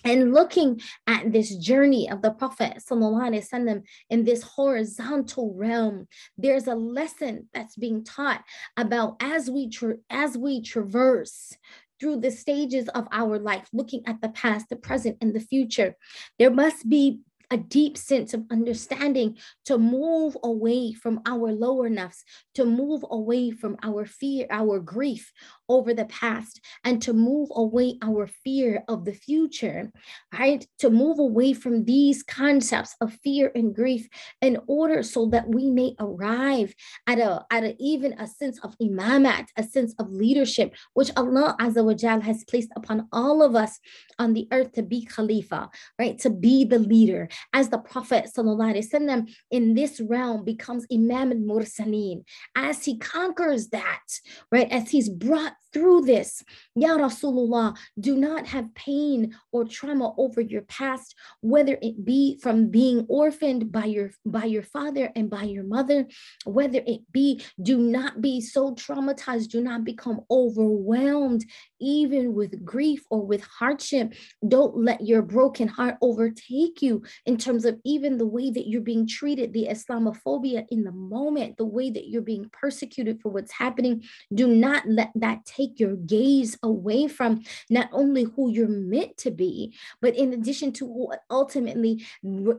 And 0.03 0.33
looking 0.33 0.79
at 1.05 1.31
this 1.33 1.55
journey 1.57 2.09
of 2.09 2.21
the 2.21 2.31
Prophet 2.31 2.77
وسلم, 2.77 3.83
in 4.09 4.23
this 4.23 4.43
horizontal 4.43 5.53
realm, 5.55 6.07
there's 6.37 6.67
a 6.67 6.75
lesson 6.75 7.49
that's 7.53 7.75
being 7.75 8.03
taught 8.03 8.43
about 8.77 9.17
as 9.19 9.49
we 9.49 9.69
tra- 9.69 9.97
as 10.09 10.37
we 10.37 10.61
traverse 10.61 11.57
through 12.02 12.16
the 12.16 12.32
stages 12.32 12.88
of 12.88 13.06
our 13.12 13.38
life, 13.38 13.68
looking 13.72 14.02
at 14.08 14.20
the 14.20 14.30
past, 14.30 14.68
the 14.68 14.74
present, 14.74 15.16
and 15.20 15.32
the 15.32 15.40
future. 15.40 15.94
There 16.36 16.50
must 16.50 16.88
be 16.88 17.20
a 17.48 17.56
deep 17.56 17.96
sense 17.96 18.34
of 18.34 18.42
understanding 18.50 19.36
to 19.66 19.78
move 19.78 20.36
away 20.42 20.94
from 20.94 21.20
our 21.26 21.52
lower 21.52 21.88
nafs, 21.88 22.24
to 22.54 22.64
move 22.64 23.04
away 23.08 23.52
from 23.52 23.76
our 23.84 24.04
fear, 24.04 24.46
our 24.50 24.80
grief 24.80 25.32
over 25.71 25.93
the 25.93 26.05
past, 26.05 26.61
and 26.83 27.01
to 27.01 27.13
move 27.13 27.49
away 27.55 27.97
our 28.01 28.27
fear 28.27 28.83
of 28.87 29.05
the 29.05 29.13
future, 29.13 29.91
right? 30.37 30.65
To 30.79 30.89
move 30.89 31.19
away 31.19 31.53
from 31.53 31.83
these 31.83 32.23
concepts 32.23 32.95
of 33.01 33.13
fear 33.23 33.51
and 33.53 33.75
grief 33.75 34.07
in 34.41 34.57
order 34.67 35.03
so 35.03 35.27
that 35.27 35.49
we 35.49 35.69
may 35.69 35.93
arrive 35.99 36.73
at 37.05 37.19
a, 37.19 37.45
at 37.51 37.63
a, 37.63 37.75
even 37.79 38.13
a 38.19 38.27
sense 38.27 38.59
of 38.63 38.77
imamat, 38.81 39.47
a 39.57 39.63
sense 39.63 39.93
of 39.99 40.11
leadership, 40.11 40.73
which 40.93 41.11
Allah 41.17 41.55
Azza 41.59 41.83
wa 41.83 41.93
Jal 41.93 42.21
has 42.21 42.43
placed 42.45 42.71
upon 42.75 43.07
all 43.11 43.43
of 43.43 43.55
us 43.55 43.79
on 44.19 44.33
the 44.33 44.47
earth 44.51 44.73
to 44.73 44.83
be 44.83 45.05
Khalifa, 45.05 45.69
right? 45.99 46.17
To 46.19 46.29
be 46.29 46.63
the 46.63 46.79
leader. 46.79 47.29
As 47.53 47.69
the 47.69 47.77
Prophet 47.77 48.29
وسلم, 48.35 49.27
in 49.51 49.73
this 49.73 49.99
realm 49.99 50.43
becomes 50.43 50.85
Imam 50.91 51.31
al 51.31 51.37
Mursaleen, 51.37 52.23
as 52.55 52.85
he 52.85 52.97
conquers 52.97 53.69
that, 53.69 54.05
right? 54.51 54.71
As 54.71 54.89
he's 54.89 55.09
brought 55.09 55.53
through 55.72 56.02
this. 56.02 56.42
Ya 56.74 56.96
Rasulullah, 56.96 57.76
do 57.98 58.16
not 58.16 58.46
have 58.46 58.74
pain 58.74 59.34
or 59.52 59.64
trauma 59.64 60.12
over 60.18 60.40
your 60.40 60.62
past, 60.62 61.14
whether 61.40 61.78
it 61.82 62.04
be 62.04 62.38
from 62.42 62.68
being 62.68 63.06
orphaned 63.08 63.72
by 63.72 63.84
your 63.84 64.10
by 64.24 64.44
your 64.44 64.62
father 64.62 65.10
and 65.16 65.30
by 65.30 65.44
your 65.44 65.64
mother, 65.64 66.06
whether 66.44 66.80
it 66.86 67.00
be 67.12 67.42
do 67.60 67.78
not 67.78 68.20
be 68.20 68.40
so 68.40 68.74
traumatized, 68.74 69.48
do 69.48 69.60
not 69.60 69.84
become 69.84 70.20
overwhelmed 70.30 71.44
even 71.80 72.32
with 72.32 72.64
grief 72.64 73.04
or 73.10 73.26
with 73.26 73.42
hardship. 73.42 74.14
Don't 74.46 74.76
let 74.76 75.04
your 75.04 75.22
broken 75.22 75.68
heart 75.68 75.96
overtake 76.00 76.80
you 76.80 77.02
in 77.26 77.36
terms 77.36 77.64
of 77.64 77.78
even 77.84 78.18
the 78.18 78.26
way 78.26 78.50
that 78.50 78.68
you're 78.68 78.80
being 78.80 79.06
treated, 79.06 79.52
the 79.52 79.66
Islamophobia 79.68 80.64
in 80.70 80.84
the 80.84 80.92
moment, 80.92 81.56
the 81.56 81.64
way 81.64 81.90
that 81.90 82.08
you're 82.08 82.22
being 82.22 82.48
persecuted 82.52 83.20
for 83.20 83.30
what's 83.30 83.52
happening. 83.52 84.04
Do 84.32 84.46
not 84.46 84.84
let 84.86 85.10
that 85.16 85.41
take 85.45 85.67
take 85.67 85.79
your 85.79 85.95
gaze 85.95 86.57
away 86.63 87.07
from 87.07 87.43
not 87.69 87.89
only 87.91 88.23
who 88.23 88.49
you're 88.49 88.67
meant 88.67 89.17
to 89.17 89.31
be, 89.31 89.75
but 90.01 90.15
in 90.15 90.33
addition 90.33 90.71
to 90.73 91.09
ultimately 91.29 92.05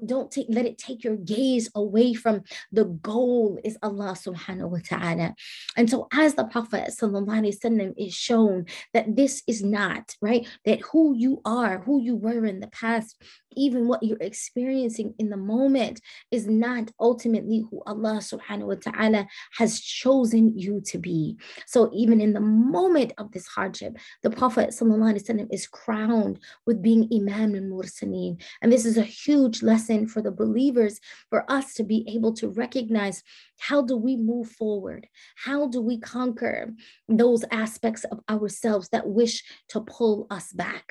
don't 0.06 0.30
take 0.30 0.46
let 0.48 0.66
it 0.66 0.78
take 0.78 1.04
your 1.04 1.16
gaze 1.16 1.70
away 1.74 2.14
from 2.14 2.42
the 2.72 2.84
goal 2.84 3.58
is 3.64 3.78
Allah 3.82 4.14
subhanahu 4.14 4.70
wa 4.70 4.78
ta'ala. 4.84 5.34
And 5.76 5.88
so 5.88 6.08
as 6.12 6.34
the 6.34 6.44
Prophet 6.44 6.88
وسلم, 6.88 7.94
is 7.96 8.14
shown 8.14 8.66
that 8.94 9.16
this 9.16 9.42
is 9.46 9.62
not 9.62 10.14
right, 10.20 10.46
that 10.64 10.80
who 10.80 11.14
you 11.14 11.40
are, 11.44 11.78
who 11.78 12.00
you 12.00 12.16
were 12.16 12.44
in 12.44 12.60
the 12.60 12.68
past, 12.68 13.16
even 13.56 13.88
what 13.88 14.02
you're 14.02 14.18
experiencing 14.20 15.14
in 15.18 15.30
the 15.30 15.36
moment 15.36 16.00
is 16.30 16.46
not 16.46 16.90
ultimately 17.00 17.64
who 17.70 17.82
Allah 17.86 18.20
subhanahu 18.20 18.68
wa 18.68 18.74
ta'ala 18.80 19.26
has 19.58 19.80
chosen 19.80 20.56
you 20.56 20.80
to 20.86 20.98
be. 20.98 21.36
So 21.66 21.90
even 21.92 22.20
in 22.20 22.32
the 22.32 22.40
moment 22.73 23.13
of 23.17 23.31
this 23.31 23.47
hardship, 23.47 23.97
the 24.23 24.29
Prophet 24.29 24.69
وسلم, 24.69 25.47
is 25.51 25.67
crowned 25.67 26.39
with 26.65 26.81
being 26.81 27.07
Imam 27.13 27.55
and 27.55 27.71
Mursaleen. 27.71 28.41
And 28.61 28.71
this 28.71 28.85
is 28.85 28.97
a 28.97 29.03
huge 29.03 29.61
lesson 29.61 30.07
for 30.07 30.21
the 30.21 30.31
believers, 30.31 30.99
for 31.29 31.41
us 31.49 31.73
to 31.75 31.83
be 31.83 31.99
able 32.15 32.33
to 32.33 32.49
recognize 32.49 33.23
how 33.59 33.81
do 33.81 33.95
we 33.95 34.17
move 34.17 34.49
forward? 34.49 35.07
How 35.35 35.67
do 35.67 35.79
we 35.81 35.99
conquer 35.99 36.73
those 37.07 37.45
aspects 37.51 38.03
of 38.05 38.19
ourselves 38.29 38.89
that 38.89 39.07
wish 39.07 39.43
to 39.69 39.81
pull 39.81 40.27
us 40.29 40.51
back, 40.51 40.87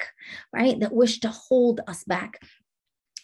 right? 0.52 0.78
That 0.80 0.94
wish 0.94 1.20
to 1.20 1.28
hold 1.28 1.80
us 1.86 2.04
back 2.04 2.40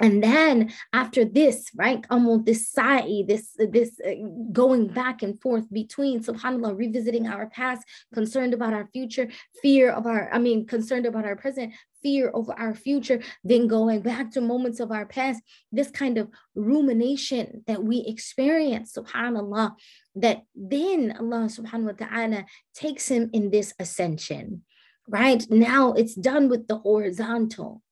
and 0.00 0.22
then 0.22 0.72
after 0.92 1.24
this 1.24 1.70
right 1.76 2.04
almost 2.10 2.44
this 2.44 2.68
sa'i 2.70 3.24
this 3.26 3.56
this 3.58 4.00
uh, 4.06 4.14
going 4.52 4.86
back 4.86 5.22
and 5.22 5.40
forth 5.40 5.70
between 5.72 6.22
subhanallah 6.22 6.76
revisiting 6.76 7.26
our 7.26 7.48
past 7.48 7.82
concerned 8.14 8.54
about 8.54 8.72
our 8.72 8.88
future 8.92 9.28
fear 9.62 9.90
of 9.90 10.06
our 10.06 10.32
i 10.32 10.38
mean 10.38 10.66
concerned 10.66 11.06
about 11.06 11.24
our 11.24 11.36
present 11.36 11.72
fear 12.02 12.30
over 12.32 12.52
our 12.52 12.74
future 12.74 13.20
then 13.42 13.66
going 13.66 14.00
back 14.00 14.30
to 14.30 14.40
moments 14.40 14.78
of 14.78 14.92
our 14.92 15.06
past 15.06 15.42
this 15.72 15.90
kind 15.90 16.16
of 16.16 16.28
rumination 16.54 17.64
that 17.66 17.82
we 17.82 18.04
experience 18.06 18.92
subhanallah 18.92 19.74
that 20.14 20.42
then 20.54 21.14
allah 21.18 21.46
subhanahu 21.46 21.98
wa 21.98 22.06
ta'ala 22.06 22.44
takes 22.74 23.08
him 23.08 23.30
in 23.32 23.50
this 23.50 23.74
ascension 23.78 24.62
right? 25.08 25.44
Now 25.50 25.92
it's 25.92 26.14
done 26.14 26.48
with 26.48 26.68
the 26.68 26.78
horizontal 26.78 27.82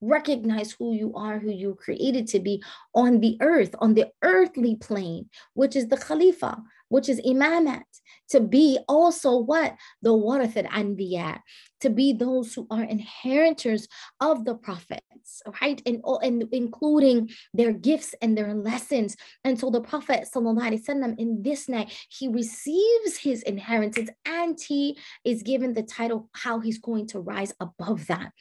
recognize 0.00 0.72
who 0.72 0.94
you 0.94 1.14
are, 1.14 1.38
who 1.38 1.50
you 1.50 1.74
created 1.74 2.26
to 2.28 2.40
be 2.40 2.62
on 2.94 3.20
the 3.20 3.36
earth, 3.40 3.74
on 3.78 3.94
the 3.94 4.06
earthly 4.22 4.76
plane, 4.76 5.28
which 5.54 5.76
is 5.76 5.88
the 5.88 5.96
Khalifa, 5.96 6.62
which 6.88 7.08
is 7.08 7.20
imamat, 7.20 7.82
to 8.30 8.40
be 8.40 8.78
also 8.88 9.38
what? 9.38 9.76
The 10.02 10.10
warathat 10.10 10.68
anbiya, 10.68 11.40
to 11.81 11.89
be 11.89 12.13
those 12.13 12.53
who 12.53 12.65
are 12.71 12.83
inheritors 12.83 13.87
of 14.19 14.45
the 14.45 14.55
prophets, 14.55 15.41
right? 15.61 15.81
And, 15.85 16.01
and 16.23 16.47
including 16.51 17.29
their 17.53 17.73
gifts 17.73 18.15
and 18.21 18.37
their 18.37 18.53
lessons. 18.53 19.15
And 19.43 19.59
so 19.59 19.69
the 19.69 19.81
Prophet 19.81 20.25
وسلم, 20.33 21.15
in 21.17 21.43
this 21.43 21.67
night, 21.69 21.93
he 22.09 22.27
receives 22.27 23.17
his 23.17 23.41
inheritance 23.43 24.09
and 24.25 24.57
he 24.59 24.97
is 25.23 25.43
given 25.43 25.73
the 25.73 25.83
title 25.83 26.29
how 26.33 26.59
he's 26.59 26.79
going 26.79 27.07
to 27.07 27.19
rise 27.19 27.53
above 27.59 28.07
that. 28.07 28.31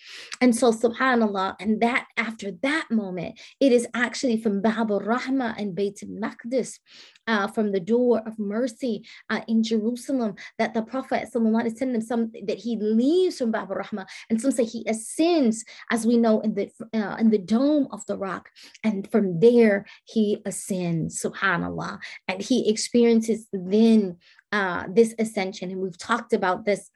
And 0.41 0.55
so 0.55 0.73
subhanAllah, 0.73 1.57
and 1.61 1.81
that 1.81 2.07
after 2.17 2.53
that 2.63 2.87
moment, 2.91 3.39
it 3.61 3.73
is 3.73 3.87
actually 3.95 4.41
from 4.41 4.63
Bab 4.63 4.91
al-Rahma 4.91 5.55
and 5.59 5.77
Bayt 5.77 6.03
al-Maqdis 6.03 6.79
uh, 7.27 7.49
from 7.49 7.73
the 7.73 7.81
door 7.81 8.23
of 8.27 8.39
mercy 8.39 9.05
uh, 9.31 9.41
in 9.49 9.63
Jerusalem 9.63 10.35
that 10.59 10.75
the 10.75 10.83
Prophet 10.83 11.29
وسلم, 11.35 12.03
some 12.03 12.33
that 12.47 12.59
he 12.59 12.77
leaves 12.77 13.28
from 13.38 13.52
Bab 13.52 13.70
Rahma, 13.70 14.08
and 14.30 14.40
some 14.42 14.52
say 14.52 14.64
he 14.64 14.84
ascends, 14.88 15.64
as 15.92 16.06
we 16.06 16.18
know 16.18 16.40
in 16.42 16.56
the 16.56 16.70
uh, 16.94 17.16
in 17.20 17.30
the 17.30 17.38
dome 17.38 17.88
of 17.92 18.06
the 18.06 18.18
rock, 18.18 18.50
and 18.84 19.10
from 19.12 19.40
there 19.40 19.86
he 20.06 20.42
ascends, 20.46 21.22
Subhanallah, 21.22 22.00
and 22.28 22.42
he 22.42 22.70
experiences 22.70 23.48
then 23.52 24.18
uh, 24.52 24.86
this 24.92 25.14
ascension, 25.20 25.72
and 25.72 25.82
we've 25.82 25.98
talked 25.98 26.34
about 26.34 26.66
this 26.66 26.90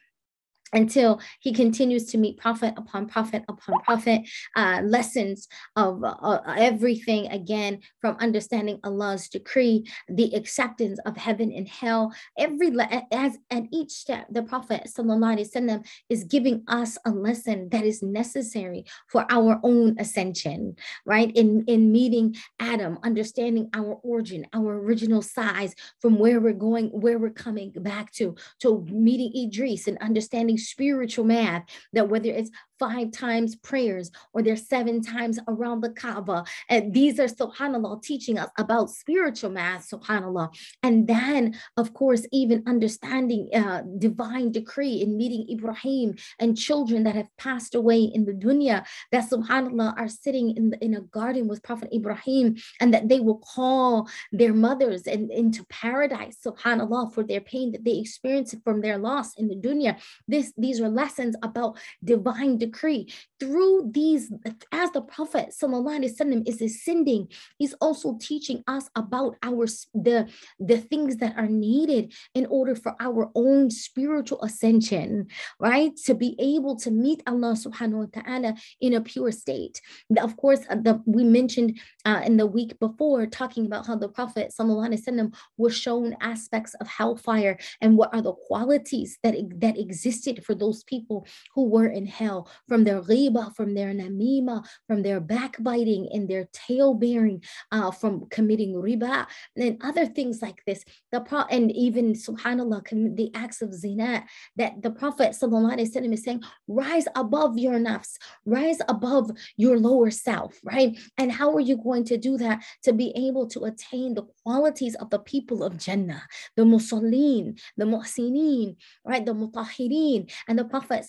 until 0.72 1.20
he 1.40 1.52
continues 1.52 2.06
to 2.06 2.18
meet 2.18 2.38
prophet 2.38 2.74
upon 2.76 3.06
prophet 3.06 3.44
upon 3.48 3.80
prophet, 3.80 4.22
uh, 4.56 4.80
lessons 4.84 5.48
of 5.76 6.02
uh, 6.04 6.40
everything 6.58 7.26
again 7.28 7.80
from 8.00 8.16
understanding 8.20 8.78
Allah's 8.84 9.28
decree, 9.28 9.86
the 10.08 10.34
acceptance 10.34 10.98
of 11.06 11.16
heaven 11.16 11.52
and 11.52 11.68
hell. 11.68 12.12
Every 12.36 12.68
as 13.12 13.38
at 13.50 13.64
each 13.72 13.90
step, 13.90 14.26
the 14.30 14.42
Prophet 14.42 14.82
وسلم, 14.96 15.86
is 16.08 16.24
giving 16.24 16.62
us 16.68 16.98
a 17.04 17.10
lesson 17.10 17.68
that 17.70 17.84
is 17.84 18.02
necessary 18.02 18.84
for 19.08 19.24
our 19.30 19.58
own 19.62 19.96
ascension, 19.98 20.76
right? 21.06 21.34
In 21.34 21.64
in 21.66 21.92
meeting 21.92 22.36
Adam, 22.60 22.98
understanding 23.02 23.70
our 23.74 23.98
origin, 24.02 24.46
our 24.52 24.78
original 24.78 25.22
size, 25.22 25.74
from 26.00 26.18
where 26.18 26.40
we're 26.40 26.52
going, 26.52 26.88
where 26.88 27.18
we're 27.18 27.30
coming 27.30 27.72
back 27.72 28.12
to, 28.12 28.36
to 28.60 28.84
meeting 28.90 29.32
Idris 29.34 29.86
and 29.86 29.98
understanding 29.98 30.58
spiritual 30.63 31.25
math 31.25 31.63
that 31.93 32.09
whether 32.09 32.29
it's 32.29 32.51
five 32.79 33.11
times 33.11 33.55
prayers 33.55 34.11
or 34.33 34.41
there's 34.41 34.67
seven 34.67 35.01
times 35.01 35.39
around 35.47 35.81
the 35.81 35.89
Kaaba. 35.89 36.43
And 36.69 36.93
these 36.93 37.19
are 37.19 37.27
subhanAllah 37.27 38.01
teaching 38.03 38.37
us 38.37 38.49
about 38.57 38.89
spiritual 38.89 39.51
math, 39.51 39.89
subhanAllah. 39.89 40.53
And 40.81 41.07
then, 41.07 41.55
of 41.77 41.93
course, 41.93 42.25
even 42.31 42.63
understanding 42.67 43.49
uh, 43.53 43.83
divine 43.99 44.51
decree 44.51 45.01
in 45.01 45.17
meeting 45.17 45.47
Ibrahim 45.49 46.15
and 46.39 46.57
children 46.57 47.03
that 47.03 47.15
have 47.15 47.29
passed 47.37 47.75
away 47.75 48.01
in 48.03 48.25
the 48.25 48.33
dunya 48.33 48.85
that 49.11 49.29
subhanAllah 49.29 49.97
are 49.97 50.09
sitting 50.09 50.55
in, 50.57 50.71
the, 50.71 50.83
in 50.83 50.93
a 50.95 51.01
garden 51.01 51.47
with 51.47 51.63
Prophet 51.63 51.89
Ibrahim 51.93 52.57
and 52.79 52.93
that 52.93 53.07
they 53.07 53.19
will 53.19 53.39
call 53.39 54.09
their 54.31 54.53
mothers 54.53 55.03
and 55.07 55.31
into 55.31 55.65
paradise, 55.65 56.37
subhanAllah, 56.45 57.13
for 57.13 57.23
their 57.23 57.41
pain 57.41 57.71
that 57.71 57.83
they 57.83 57.97
experienced 57.97 58.55
from 58.63 58.81
their 58.81 58.97
loss 58.97 59.35
in 59.35 59.47
the 59.47 59.55
dunya. 59.55 59.99
This, 60.27 60.52
these 60.52 60.80
are 60.80 60.88
lessons 60.88 61.34
about 61.42 61.78
divine 62.04 62.58
decree. 62.58 63.12
Through 63.40 63.90
these, 63.92 64.30
as 64.72 64.90
the 64.92 65.00
Prophet 65.00 65.50
وسلم, 65.50 66.48
is 66.48 66.60
ascending, 66.60 67.28
he's 67.58 67.74
also 67.74 68.16
teaching 68.20 68.62
us 68.66 68.88
about 68.94 69.36
our 69.42 69.66
the, 69.94 70.28
the 70.60 70.78
things 70.78 71.16
that 71.16 71.36
are 71.36 71.46
needed 71.46 72.12
in 72.34 72.46
order 72.46 72.74
for 72.74 72.94
our 73.00 73.30
own 73.34 73.70
spiritual 73.70 74.42
ascension, 74.42 75.26
right? 75.58 75.96
To 76.06 76.14
be 76.14 76.36
able 76.38 76.76
to 76.76 76.90
meet 76.90 77.22
Allah 77.26 77.54
subhanahu 77.54 78.12
wa 78.14 78.22
ta'ala 78.22 78.54
in 78.80 78.94
a 78.94 79.00
pure 79.00 79.32
state. 79.32 79.80
Of 80.18 80.36
course, 80.36 80.60
uh, 80.68 80.76
the, 80.76 81.02
we 81.06 81.24
mentioned 81.24 81.78
uh, 82.04 82.22
in 82.24 82.36
the 82.36 82.46
week 82.46 82.78
before 82.78 83.26
talking 83.26 83.66
about 83.66 83.86
how 83.86 83.96
the 83.96 84.08
Prophet 84.08 84.52
وسلم, 84.58 85.34
was 85.56 85.74
shown 85.76 86.16
aspects 86.20 86.74
of 86.74 86.86
hellfire 86.86 87.58
and 87.80 87.96
what 87.96 88.14
are 88.14 88.22
the 88.22 88.32
qualities 88.32 89.18
that, 89.22 89.34
that 89.60 89.78
existed 89.78 90.41
for 90.43 90.55
those 90.55 90.83
people 90.83 91.25
who 91.53 91.65
were 91.65 91.87
in 91.87 92.05
hell 92.05 92.49
from 92.67 92.83
their 92.83 93.01
riba, 93.01 93.55
from 93.55 93.73
their 93.73 93.93
namima, 93.93 94.65
from 94.87 95.01
their 95.01 95.19
backbiting 95.19 96.09
and 96.13 96.27
their 96.27 96.47
tale 96.53 96.93
bearing, 96.93 97.43
uh, 97.71 97.91
from 97.91 98.25
committing 98.29 98.73
riba 98.73 99.25
and 99.55 99.81
other 99.83 100.05
things 100.05 100.41
like 100.41 100.63
this. 100.65 100.83
The 101.11 101.21
pro- 101.21 101.49
and 101.49 101.71
even 101.71 102.13
subhanallah, 102.13 103.15
the 103.15 103.31
acts 103.33 103.61
of 103.61 103.73
zina 103.73 104.25
that 104.57 104.81
the 104.81 104.91
Prophet 104.91 105.31
sallallahu 105.31 105.73
alaihi 105.73 105.89
wasallam 105.91 106.13
is 106.13 106.23
saying, 106.23 106.43
rise 106.67 107.05
above 107.15 107.57
your 107.57 107.79
nafs, 107.79 108.17
rise 108.45 108.79
above 108.87 109.31
your 109.57 109.79
lower 109.79 110.11
self, 110.11 110.59
right? 110.63 110.97
And 111.17 111.31
how 111.31 111.53
are 111.53 111.59
you 111.59 111.77
going 111.77 112.03
to 112.05 112.17
do 112.17 112.37
that 112.37 112.63
to 112.83 112.93
be 112.93 113.11
able 113.15 113.47
to 113.47 113.65
attain 113.65 114.13
the 114.13 114.23
qualities 114.43 114.95
of 114.95 115.09
the 115.09 115.19
people 115.19 115.63
of 115.63 115.77
Jannah, 115.77 116.23
the 116.55 116.63
musallin, 116.63 117.59
the 117.77 117.85
muhsineen, 117.85 118.75
right? 119.05 119.25
The 119.25 119.33
mutahirin, 119.33 120.22
thing 120.25 120.35
and 120.47 120.59
the 120.59 120.65
prophet 120.65 121.05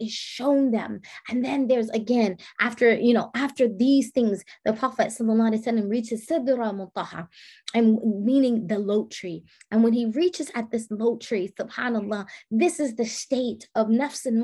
is 0.00 0.12
shown 0.12 0.70
them. 0.70 1.00
And 1.28 1.44
then 1.44 1.68
there's 1.68 1.90
again 1.90 2.36
after 2.60 2.94
you 2.94 3.14
know 3.14 3.30
after 3.34 3.68
these 3.68 4.10
things 4.10 4.44
the 4.64 4.72
prophet 4.72 5.08
وسلم, 5.08 5.90
reaches 5.90 6.26
sidra 6.26 6.72
muntaha 6.72 7.28
and 7.74 7.98
meaning 8.24 8.66
the 8.66 8.78
lote 8.78 9.10
tree. 9.10 9.44
And 9.70 9.82
when 9.82 9.92
he 9.92 10.06
reaches 10.06 10.50
at 10.54 10.70
this 10.70 10.88
lote 10.90 11.20
tree 11.20 11.52
subhanallah 11.58 12.26
this 12.50 12.80
is 12.80 12.96
the 12.96 13.06
state 13.06 13.68
of 13.74 13.88
nafs 13.88 14.26
and 14.26 14.42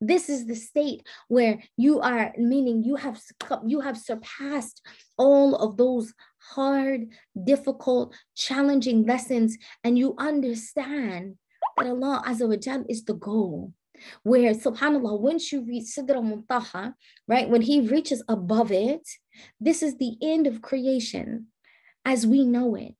this 0.00 0.30
is 0.30 0.46
the 0.46 0.54
state 0.54 1.06
where 1.28 1.58
you 1.76 2.00
are 2.00 2.32
meaning 2.38 2.82
you 2.82 2.96
have 2.96 3.20
you 3.66 3.80
have 3.80 3.98
surpassed 3.98 4.80
all 5.18 5.54
of 5.56 5.76
those 5.76 6.14
hard 6.38 7.06
difficult 7.44 8.14
challenging 8.34 9.04
lessons 9.04 9.58
and 9.84 9.98
you 9.98 10.14
understand 10.18 11.36
that 11.80 11.90
Allah 11.90 12.22
Azza 12.26 12.48
wa 12.48 12.56
Jal 12.56 12.84
is 12.88 13.04
the 13.04 13.14
goal. 13.14 13.72
Where 14.22 14.54
subhanAllah, 14.54 15.20
once 15.20 15.52
you 15.52 15.62
reach 15.62 15.84
Sidra 15.84 16.22
Muntaha, 16.22 16.94
right, 17.28 17.48
when 17.48 17.62
he 17.62 17.80
reaches 17.80 18.22
above 18.28 18.72
it, 18.72 19.06
this 19.60 19.82
is 19.82 19.98
the 19.98 20.16
end 20.22 20.46
of 20.46 20.62
creation 20.62 21.46
as 22.04 22.26
we 22.26 22.44
know 22.44 22.74
it. 22.74 22.94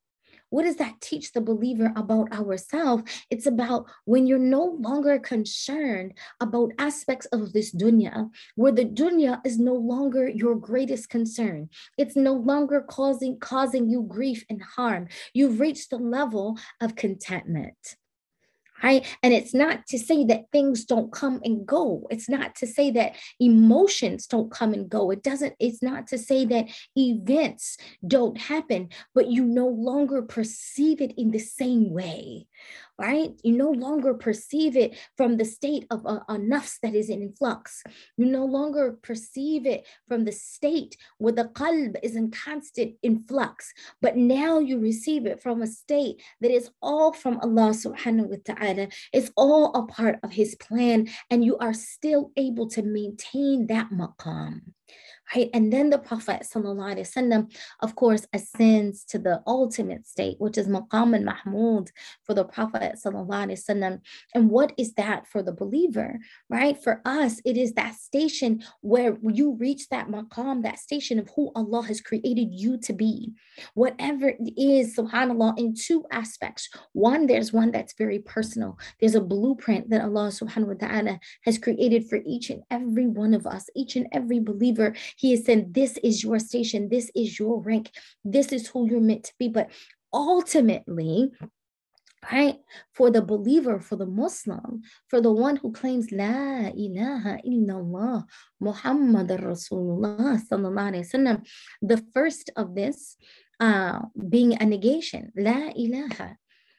What 0.51 0.65
does 0.65 0.77
that 0.77 1.01
teach 1.01 1.33
the 1.33 1.41
believer 1.41 1.93
about 1.95 2.33
ourselves? 2.33 3.05
It's 3.31 3.47
about 3.47 3.87
when 4.05 4.27
you're 4.27 4.39
no 4.39 4.77
longer 4.81 5.19
concerned 5.21 6.15
about 6.41 6.73
aspects 6.77 7.27
of 7.27 7.53
this 7.53 7.73
dunya, 7.73 8.31
where 8.57 8.73
the 8.73 8.85
dunya 8.85 9.41
is 9.47 9.61
no 9.61 9.75
longer 9.75 10.29
your 10.29 10.57
greatest 10.57 11.09
concern. 11.09 11.71
It's 11.97 12.17
no 12.17 12.33
longer 12.35 12.81
causing 12.81 13.39
causing 13.39 13.89
you 13.89 14.03
grief 14.03 14.45
and 14.51 14.61
harm. 14.61 15.07
You've 15.33 15.61
reached 15.61 15.91
the 15.91 15.99
level 15.99 16.59
of 16.81 16.97
contentment 16.97 17.97
right? 18.83 19.07
And 19.23 19.33
it's 19.33 19.55
not 19.55 19.87
to 19.89 19.99
say 19.99 20.25
that 20.25 20.51
things 20.53 20.85
don't 20.85 21.13
come 21.13 21.41
and 21.45 21.67
go. 21.67 22.07
It's 22.11 22.29
not 22.29 22.55
to 22.57 22.67
say 22.67 22.91
that 22.93 23.17
emotions 23.39 24.27
don't 24.27 24.51
come 24.51 24.73
and 24.73 24.89
go. 24.89 25.11
It 25.11 25.23
doesn't, 25.23 25.55
it's 25.59 25.83
not 25.83 26.07
to 26.09 26.19
say 26.19 26.45
that 26.47 26.67
events 26.97 27.77
don't 28.07 28.39
happen, 28.39 28.89
but 29.15 29.29
you 29.29 29.45
no 29.45 29.69
longer 29.69 30.23
perceive 30.23 31.01
it 31.01 31.15
in 31.17 31.31
the 31.31 31.39
same 31.39 31.91
way 31.91 32.47
right? 33.01 33.33
You 33.43 33.57
no 33.57 33.71
longer 33.71 34.13
perceive 34.13 34.77
it 34.77 34.97
from 35.17 35.39
the 35.39 35.45
state 35.47 35.87
of 35.91 36.05
a, 36.05 36.21
nafs 36.37 36.77
that 36.83 36.95
is 36.95 37.09
in 37.09 37.33
flux. 37.33 37.83
You 38.19 38.27
no 38.27 38.45
longer 38.45 38.99
perceive 39.03 39.67
it 39.67 39.87
from 40.07 40.25
the 40.27 40.33
state 40.33 40.97
where 41.17 41.33
the 41.33 41.45
qalb 41.45 41.97
is 42.03 42.15
in 42.15 42.31
constant 42.31 42.97
influx, 43.03 43.73
but 44.03 44.17
now 44.17 44.59
you 44.59 44.79
receive 44.79 45.25
it 45.25 45.43
from 45.43 45.63
a 45.63 45.67
state 45.67 46.21
that 46.43 46.51
is 46.51 46.71
all 46.83 47.13
from 47.13 47.39
Allah 47.39 47.71
subhanahu 47.73 48.29
wa 48.29 48.37
ta'ala. 48.45 48.89
It's 49.15 49.31
all 49.35 49.73
a 49.75 49.87
part 49.87 50.19
of 50.23 50.33
his 50.33 50.55
plan, 50.57 51.09
and 51.31 51.43
you 51.43 51.57
are 51.57 51.73
still 51.73 52.33
able 52.37 52.69
to 52.69 52.83
maintain 52.83 53.67
that 53.69 53.89
maqam 53.91 54.61
right? 55.36 55.50
And 55.54 55.72
then 55.72 55.90
the 55.90 55.98
Prophet 55.98 56.42
وسلم, 56.54 57.52
of 57.82 57.96
course, 57.96 58.28
ascends 58.34 59.04
to 59.06 59.20
the 59.20 59.42
ultimate 59.48 60.06
state, 60.08 60.36
which 60.40 60.58
is 60.58 60.68
maqam 60.68 61.16
al 61.16 61.24
mahmud 61.24 61.92
for 62.24 62.34
the 62.34 62.46
Prophet 62.46 62.96
وسلم. 63.04 64.00
And 64.34 64.50
what 64.50 64.74
is 64.78 64.94
that 64.94 65.28
for 65.28 65.42
the 65.42 65.54
believer, 65.54 66.20
right? 66.50 66.82
For 66.82 67.02
us, 67.06 67.42
it 67.46 67.58
is 67.58 67.74
that 67.74 67.96
station 67.96 68.64
where 68.82 69.18
you 69.22 69.56
reach 69.56 69.90
that 69.90 70.08
maqam, 70.10 70.64
that 70.64 70.80
station 70.80 71.20
of 71.20 71.30
who 71.36 71.52
Allah 71.56 71.84
has 71.84 72.02
created 72.02 72.50
you 72.52 72.78
to 72.80 72.94
be. 72.94 73.34
Whatever 73.74 74.30
it 74.30 74.54
is, 74.58 74.96
subhanAllah, 74.96 75.58
in 75.58 75.74
two 75.76 76.06
aspects. 76.12 76.70
One, 76.94 77.28
there's 77.28 77.54
one 77.54 77.72
that's 77.72 77.94
very 77.94 78.20
personal. 78.20 78.78
There's 79.00 79.16
a 79.16 79.22
blueprint 79.22 79.90
that 79.90 80.02
Allah 80.02 80.28
subhanahu 80.28 80.80
wa 80.80 80.88
ta'ala 80.88 81.20
has 81.44 81.58
created 81.58 82.10
for 82.10 82.20
each 82.26 82.50
and 82.50 82.64
every 82.70 83.08
one 83.08 83.34
of 83.34 83.46
us, 83.46 83.70
each 83.76 83.96
and 83.96 84.08
every 84.12 84.40
believer. 84.40 84.96
He 85.21 85.35
is 85.35 85.45
saying, 85.45 85.73
This 85.73 85.99
is 86.03 86.25
your 86.25 86.39
station, 86.39 86.89
this 86.89 87.11
is 87.15 87.39
your 87.39 87.61
rank, 87.61 87.91
this 88.25 88.53
is 88.53 88.69
who 88.69 88.89
you're 88.89 89.01
meant 89.01 89.25
to 89.25 89.35
be. 89.39 89.49
But 89.49 89.69
ultimately, 90.13 91.31
right? 92.33 92.57
For 92.95 93.11
the 93.11 93.21
believer, 93.21 93.81
for 93.81 93.97
the 93.97 94.07
Muslim, 94.07 94.81
for 95.09 95.21
the 95.21 95.33
one 95.33 95.57
who 95.57 95.73
claims 95.73 96.11
La 96.11 96.73
ilaha 96.73 97.37
illallah 97.45 98.25
Muhammad 98.61 99.29
Rasulullah 99.29 100.41
sallallahu 100.41 101.05
wasallam, 101.05 101.47
the 101.83 102.03
first 102.15 102.49
of 102.57 102.75
this 102.75 103.17
uh, 103.61 104.01
being 104.17 104.55
a 104.57 104.65
negation, 104.65 105.33
La 105.37 105.69
ilaha, 105.77 106.37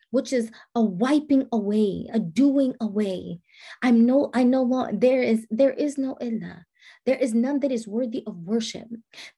which 0.10 0.34
is 0.34 0.50
a 0.74 0.82
wiping 0.82 1.48
away, 1.52 2.10
a 2.12 2.20
doing 2.20 2.74
away. 2.82 3.40
I'm 3.82 4.06
no, 4.06 4.32
I 4.34 4.44
know 4.44 4.90
there 4.92 5.22
is 5.22 5.46
there 5.50 5.74
is 5.74 5.98
no 5.98 6.18
illah. 6.20 6.66
There 7.06 7.18
is 7.18 7.34
none 7.34 7.60
that 7.62 7.72
is 7.72 7.88
worthy 7.88 8.24
of 8.28 8.38
worship. 8.38 8.88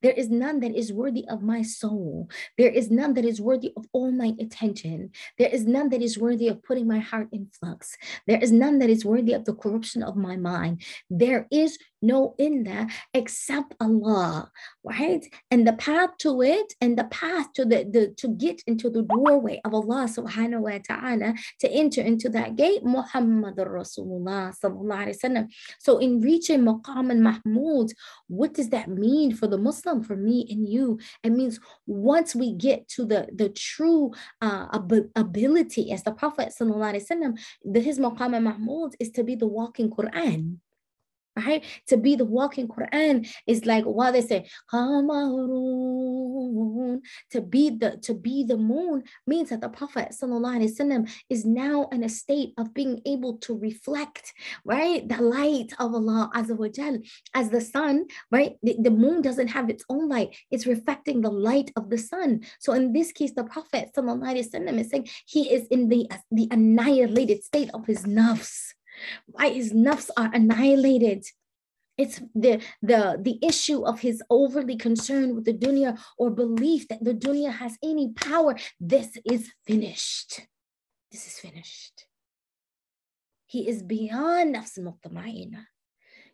There 0.01 0.12
is 0.12 0.29
none 0.29 0.60
that 0.62 0.75
is 0.75 0.91
worthy 0.91 1.25
of 1.29 1.41
my 1.41 1.62
soul. 1.62 2.29
There 2.58 2.69
is 2.69 2.91
none 2.91 3.13
that 3.15 3.25
is 3.25 3.41
worthy 3.41 3.73
of 3.77 3.86
all 3.93 4.12
my 4.12 4.34
attention. 4.39 5.12
There 5.38 5.49
is 5.49 5.65
none 5.65 5.89
that 5.89 6.01
is 6.01 6.17
worthy 6.17 6.47
of 6.47 6.63
putting 6.63 6.88
my 6.88 6.99
heart 6.99 7.29
in 7.32 7.47
flux. 7.60 7.97
There 8.27 8.41
is 8.41 8.51
none 8.51 8.79
that 8.79 8.89
is 8.89 9.06
worthy 9.06 9.34
of 9.34 9.45
the 9.45 9.53
corruption 9.53 10.03
of 10.03 10.15
my 10.15 10.38
mind. 10.38 10.84
There 11.10 11.47
is 11.51 11.77
no 12.03 12.35
illah 12.37 12.87
except 13.13 13.73
Allah, 13.79 14.51
right? 14.83 15.23
And 15.49 15.65
the 15.65 15.73
path 15.73 16.11
to 16.19 16.41
it 16.41 16.73
and 16.81 16.97
the 16.99 17.05
path 17.05 17.53
to 17.53 17.63
the, 17.63 17.87
the 17.89 18.13
to 18.17 18.27
get 18.27 18.61
into 18.67 18.89
the 18.89 19.03
doorway 19.03 19.61
of 19.63 19.73
Allah 19.73 20.05
subhanahu 20.05 20.67
wa 20.67 20.79
ta'ala 20.83 21.33
to 21.61 21.71
enter 21.71 22.01
into 22.01 22.27
that 22.29 22.55
gate, 22.55 22.83
Muhammad 22.83 23.55
Rasulullah 23.55 24.53
sallallahu 24.53 25.15
wasallam. 25.15 25.47
So 25.79 25.97
in 25.99 26.19
reaching 26.19 26.61
maqam 26.61 27.09
al-mahmud, 27.11 27.93
what 28.27 28.53
does 28.53 28.69
that 28.69 28.89
mean 28.89 29.33
for 29.33 29.47
the 29.47 29.57
Muslim, 29.57 30.03
for 30.03 30.15
me 30.15 30.45
and 30.49 30.67
you? 30.67 30.99
It 31.23 31.31
means 31.31 31.59
once 31.87 32.35
we 32.35 32.53
get 32.53 32.87
to 32.89 33.05
the, 33.05 33.27
the 33.33 33.49
true 33.49 34.11
uh, 34.41 34.67
ability, 35.15 35.91
as 35.91 36.03
the 36.03 36.11
Prophet 36.11 36.53
sallallahu 36.59 36.95
alaihi 36.95 37.07
wasallam, 37.07 37.83
his 37.83 37.99
maqam 37.99 38.35
al-mahmud 38.35 38.95
is 38.99 39.11
to 39.11 39.23
be 39.23 39.35
the 39.35 39.47
walking 39.47 39.89
Quran 39.89 40.57
right? 41.46 41.64
To 41.88 41.96
be 41.96 42.14
the 42.16 42.24
walking 42.24 42.66
Quran 42.68 43.28
is 43.46 43.66
like 43.66 43.84
what 43.84 44.12
they 44.12 44.22
say, 44.22 44.48
to 44.72 45.02
be 47.48 47.70
the 47.70 47.98
to 48.02 48.14
be 48.14 48.44
the 48.44 48.56
moon 48.56 49.02
means 49.26 49.50
that 49.50 49.61
the 49.61 49.68
Prophet 49.68 50.08
وسلم, 50.11 51.08
is 51.30 51.44
now 51.44 51.88
in 51.92 52.02
a 52.04 52.08
state 52.08 52.54
of 52.58 52.74
being 52.74 53.00
able 53.06 53.38
to 53.38 53.56
reflect, 53.58 54.32
right? 54.64 55.08
The 55.08 55.22
light 55.22 55.72
of 55.78 55.94
Allah 55.94 56.30
Azza 56.34 56.56
wa 56.56 56.66
Jal. 56.68 56.98
As 57.34 57.50
the 57.50 57.61
sun, 57.61 58.06
right? 58.30 58.56
The, 58.62 58.76
the 58.80 58.90
moon 58.90 59.20
doesn't 59.22 59.48
have 59.48 59.70
its 59.70 59.84
own 59.88 60.08
light, 60.08 60.37
it's 60.50 60.66
reflecting 60.66 61.20
the 61.20 61.30
light 61.30 61.70
of 61.76 61.90
the 61.90 61.98
sun. 61.98 62.40
So 62.58 62.72
in 62.72 62.92
this 62.92 63.12
case, 63.12 63.32
the 63.34 63.44
Prophet 63.44 63.90
وسلم, 63.96 64.80
is 64.80 64.90
saying 64.90 65.08
he 65.26 65.52
is 65.52 65.66
in 65.68 65.88
the, 65.88 66.11
the 66.30 66.48
annihilated 66.50 67.44
state 67.44 67.70
of 67.74 67.87
his 67.87 68.04
nafs 68.04 68.74
why 69.25 69.49
his 69.49 69.73
nafs 69.73 70.10
are 70.17 70.29
annihilated. 70.34 71.25
It's 71.97 72.19
the, 72.34 72.62
the, 72.82 73.19
the 73.21 73.38
issue 73.45 73.86
of 73.86 73.99
his 73.99 74.23
overly 74.29 74.75
concern 74.77 75.36
with 75.36 75.45
the 75.45 75.53
dunya 75.53 75.99
or 76.17 76.32
belief 76.32 76.88
that 76.88 77.03
the 77.03 77.13
dunya 77.13 77.51
has 77.51 77.77
any 77.84 78.13
power. 78.13 78.56
This 78.79 79.17
is 79.25 79.51
finished. 79.65 80.41
This 81.12 81.27
is 81.27 81.39
finished. 81.39 82.06
He 83.45 83.67
is 83.67 83.84
beyond 83.84 84.56
nafs 84.56 84.79
mutma'ina. 84.79 85.65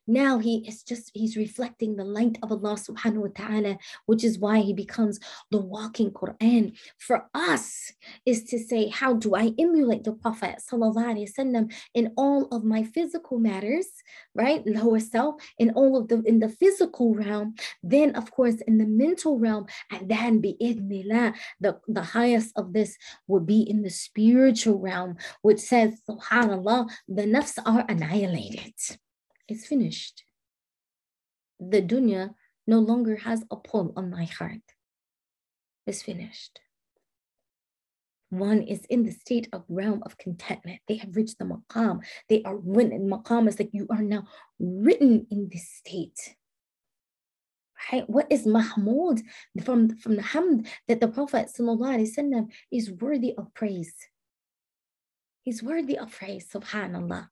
Now 0.10 0.40
he 0.40 0.66
is 0.68 0.84
just 0.84 1.12
he's 1.14 1.38
reflecting 1.38 1.96
the 1.96 2.04
light 2.04 2.38
of 2.42 2.52
Allah 2.52 2.76
subhanahu 2.76 3.22
wa 3.22 3.34
ta'ala 3.36 3.78
which 4.08 4.24
is 4.24 4.40
why 4.40 4.60
he 4.60 4.74
becomes 4.74 5.20
the 5.52 5.60
walking 5.60 6.12
Quran. 6.12 6.78
For 6.98 7.28
us 7.34 7.94
is 8.26 8.44
to 8.46 8.60
say 8.60 8.90
how 8.90 9.14
do 9.14 9.36
I 9.36 9.54
emulate 9.60 10.04
the 10.04 10.14
prophet 10.14 10.56
wasallam 10.72 11.72
in 11.94 12.14
all 12.18 12.48
of 12.52 12.64
my 12.64 12.84
physical 12.84 13.40
matters 13.40 13.88
right? 14.34 14.66
Lower 14.66 15.00
self 15.00 15.36
in 15.58 15.72
all 15.72 15.96
of 15.98 16.08
the 16.08 16.22
in 16.24 16.40
the 16.40 16.50
physical 16.50 17.14
realm 17.14 17.56
then 17.84 18.16
of 18.16 18.32
course 18.32 18.62
in 18.68 18.78
the 18.78 18.86
mental 18.86 19.38
realm 19.40 19.68
and 19.92 20.10
then 20.10 20.40
be 20.40 20.58
the 21.60 21.80
the 21.88 22.02
highest 22.02 22.52
of 22.56 22.74
this 22.74 22.98
would 23.28 23.46
be 23.46 23.62
in 23.62 23.82
the 23.82 23.90
spiritual 23.90 24.80
realm 24.80 25.18
which 25.42 25.60
says 25.60 26.02
subhanallah 26.10 26.90
the 27.08 27.24
nafs 27.24 27.58
are 27.66 27.86
annihilated 27.88 28.74
it's 29.49 29.67
finished. 29.67 30.25
The 31.61 31.83
dunya 31.83 32.35
no 32.67 32.79
longer 32.79 33.17
has 33.17 33.45
a 33.51 33.57
pull 33.57 33.93
on 33.97 34.11
my 34.11 34.25
heart. 34.25 34.63
It's 35.87 36.03
finished. 36.03 36.61
One 38.31 38.63
is 38.63 38.85
in 38.87 39.05
the 39.05 39.13
state 39.13 39.49
of 39.53 39.65
realm 39.69 40.03
of 40.05 40.19
contentment. 40.19 40.81
They 40.89 40.97
have 40.97 41.15
reached 41.15 41.39
the 41.39 41.45
maqam. 41.45 42.01
They 42.29 42.43
are 42.43 42.57
written. 42.57 43.09
Maqam 43.09 43.49
is 43.49 43.59
like 43.59 43.71
you 43.73 43.87
are 43.91 44.03
now 44.03 44.25
written 44.59 45.27
in 45.31 45.51
this 45.53 45.69
state. 45.69 46.35
Right? 47.93 48.09
What 48.09 48.27
is 48.31 48.47
Mahmud 48.47 49.21
from, 49.63 49.97
from 49.99 50.17
the 50.17 50.23
hamd 50.23 50.67
that 50.89 51.01
the 51.01 51.09
Prophet 51.09 51.49
وسلم, 51.57 52.51
is 52.73 52.91
worthy 52.91 53.35
of 53.37 53.53
praise? 53.55 53.95
He's 55.43 55.63
worthy 55.63 55.99
of 55.99 56.11
praise, 56.11 56.49
subhanAllah 56.53 57.29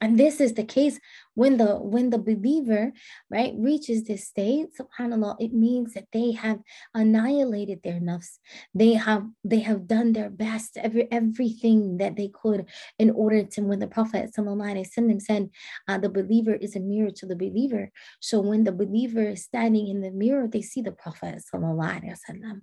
and 0.00 0.18
this 0.18 0.40
is 0.40 0.54
the 0.54 0.64
case 0.64 0.98
when 1.34 1.56
the 1.56 1.76
when 1.76 2.10
the 2.10 2.18
believer 2.18 2.92
right 3.30 3.54
reaches 3.56 4.04
this 4.04 4.26
state 4.26 4.66
subhanallah 4.78 5.36
it 5.38 5.52
means 5.52 5.94
that 5.94 6.06
they 6.12 6.32
have 6.32 6.60
annihilated 6.94 7.80
their 7.82 8.00
nafs 8.00 8.38
they 8.74 8.92
have 8.94 9.24
they 9.44 9.60
have 9.60 9.86
done 9.86 10.12
their 10.12 10.30
best 10.30 10.76
every 10.76 11.10
everything 11.10 11.98
that 11.98 12.16
they 12.16 12.28
could 12.28 12.66
in 12.98 13.10
order 13.10 13.42
to 13.42 13.62
when 13.62 13.78
the 13.78 13.86
prophet 13.86 14.30
وسلم, 14.36 15.22
said 15.22 15.50
uh, 15.88 15.98
the 15.98 16.08
believer 16.08 16.54
is 16.54 16.76
a 16.76 16.80
mirror 16.80 17.10
to 17.10 17.26
the 17.26 17.36
believer 17.36 17.90
so 18.20 18.40
when 18.40 18.64
the 18.64 18.72
believer 18.72 19.30
is 19.30 19.44
standing 19.44 19.88
in 19.88 20.00
the 20.00 20.10
mirror 20.10 20.46
they 20.46 20.62
see 20.62 20.80
the 20.80 20.92
prophet 20.92 21.42
وسلم. 21.52 22.60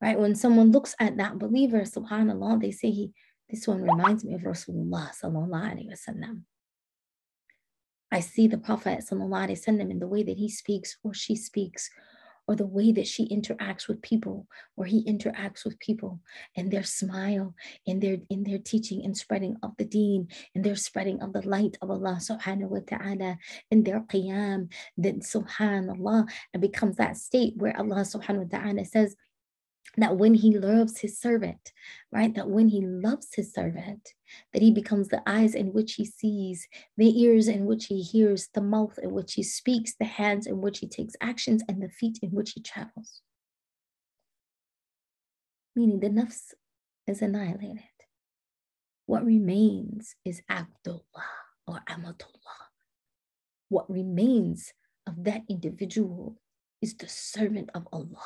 right 0.00 0.18
when 0.18 0.34
someone 0.34 0.70
looks 0.70 0.94
at 1.00 1.16
that 1.16 1.38
believer 1.38 1.80
subhanallah 1.80 2.60
they 2.60 2.70
say 2.70 2.90
he 2.90 3.12
this 3.49 3.67
one 3.67 3.81
reminds 3.81 4.23
me 4.23 4.33
of 4.33 4.41
Rasulullah 4.41 5.11
sallallahu 5.11 5.49
alaihi 5.49 5.89
wasallam. 5.89 6.41
I 8.11 8.19
see 8.19 8.47
the 8.47 8.57
Prophet 8.57 8.99
sallallahu 8.99 9.47
alaihi 9.49 9.59
wasallam 9.63 9.91
in 9.91 9.99
the 9.99 10.07
way 10.07 10.23
that 10.23 10.37
he 10.37 10.49
speaks 10.49 10.97
or 11.03 11.13
she 11.13 11.35
speaks, 11.35 11.89
or 12.47 12.55
the 12.55 12.65
way 12.65 12.91
that 12.91 13.07
she 13.07 13.27
interacts 13.29 13.87
with 13.87 14.01
people 14.01 14.47
or 14.75 14.85
he 14.85 15.03
interacts 15.05 15.63
with 15.63 15.79
people 15.79 16.19
and 16.55 16.71
their 16.71 16.83
smile 16.83 17.55
in 17.85 17.99
their 17.99 18.17
in 18.29 18.43
their 18.43 18.57
teaching 18.57 19.03
and 19.03 19.15
spreading 19.15 19.55
of 19.63 19.71
the 19.77 19.85
deen 19.85 20.27
and 20.53 20.63
their 20.63 20.75
spreading 20.75 21.21
of 21.21 21.33
the 21.33 21.47
light 21.47 21.77
of 21.81 21.89
Allah 21.89 22.19
subhanahu 22.19 22.69
wa 22.69 22.79
ta'ala 22.85 23.37
in 23.71 23.83
their 23.83 24.01
qiyam 24.01 24.71
then 24.97 25.21
subhanallah 25.21 26.27
it 26.53 26.61
becomes 26.61 26.97
that 26.97 27.17
state 27.17 27.53
where 27.57 27.77
Allah 27.77 28.03
subhanahu 28.03 28.51
wa 28.51 28.59
ta'ala 28.59 28.85
says 28.85 29.15
that 29.97 30.17
when 30.17 30.33
he 30.33 30.57
loves 30.57 30.99
his 30.99 31.19
servant, 31.19 31.71
right? 32.11 32.33
That 32.33 32.49
when 32.49 32.69
he 32.69 32.81
loves 32.81 33.27
his 33.35 33.53
servant, 33.53 34.09
that 34.51 34.61
he 34.61 34.71
becomes 34.71 35.09
the 35.09 35.21
eyes 35.27 35.53
in 35.53 35.73
which 35.73 35.93
he 35.93 36.05
sees, 36.05 36.67
the 36.97 37.21
ears 37.21 37.47
in 37.47 37.65
which 37.65 37.85
he 37.85 38.01
hears, 38.01 38.49
the 38.53 38.61
mouth 38.61 38.97
in 39.01 39.11
which 39.11 39.33
he 39.33 39.43
speaks, 39.43 39.93
the 39.95 40.05
hands 40.05 40.47
in 40.47 40.61
which 40.61 40.79
he 40.79 40.87
takes 40.87 41.15
actions, 41.21 41.63
and 41.67 41.81
the 41.81 41.89
feet 41.89 42.19
in 42.21 42.31
which 42.31 42.51
he 42.51 42.61
travels. 42.61 43.21
Meaning 45.75 45.99
the 45.99 46.09
nafs 46.09 46.53
is 47.07 47.21
annihilated. 47.21 47.83
What 49.05 49.25
remains 49.25 50.15
is 50.25 50.41
Abdullah 50.49 51.03
or 51.67 51.81
Amatullah. 51.87 52.69
What 53.69 53.89
remains 53.89 54.73
of 55.05 55.23
that 55.23 55.41
individual 55.49 56.37
is 56.81 56.95
the 56.95 57.07
servant 57.07 57.69
of 57.73 57.87
Allah 57.91 58.21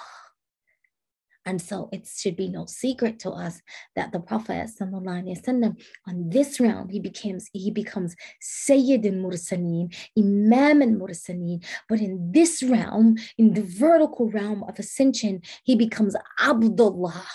and 1.47 1.61
so 1.61 1.89
it 1.93 2.07
should 2.07 2.37
be 2.37 2.49
no 2.49 2.67
secret 2.67 3.19
to 3.21 3.31
us 3.31 3.61
that 3.97 4.13
the 4.13 4.21
Prophet 4.21 4.69
وسلم, 4.81 5.77
on 6.07 6.31
this 6.31 6.61
round, 6.61 6.93
he 6.93 7.01
becomes 7.01 7.49
he 7.53 7.71
becomes 7.71 8.15
Sayyid 8.41 9.05
al-Mursaleen, 9.05 9.95
Imam 10.17 10.83
al-Mursaleen. 10.83 11.65
But 11.89 12.01
in 12.01 12.31
this 12.33 12.63
realm, 12.63 13.17
in 13.39 13.55
the 13.55 13.63
vertical 13.63 14.31
realm 14.31 14.63
of 14.63 14.79
ascension, 14.79 15.43
he 15.65 15.75
becomes 15.75 16.15
Abdullah. 16.41 17.27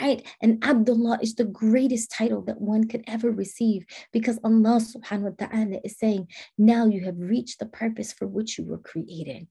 Right? 0.00 0.26
And 0.42 0.64
Abdullah 0.64 1.20
is 1.22 1.36
the 1.36 1.44
greatest 1.44 2.10
title 2.10 2.42
that 2.46 2.60
one 2.60 2.88
could 2.88 3.04
ever 3.06 3.30
receive 3.30 3.84
because 4.12 4.40
Allah 4.42 4.80
subhanahu 4.80 5.36
wa 5.38 5.46
ta'ala 5.46 5.78
is 5.84 5.96
saying, 5.96 6.26
now 6.58 6.86
you 6.86 7.04
have 7.04 7.14
reached 7.16 7.60
the 7.60 7.66
purpose 7.66 8.12
for 8.12 8.26
which 8.26 8.58
you 8.58 8.64
were 8.64 8.78
created 8.78 9.46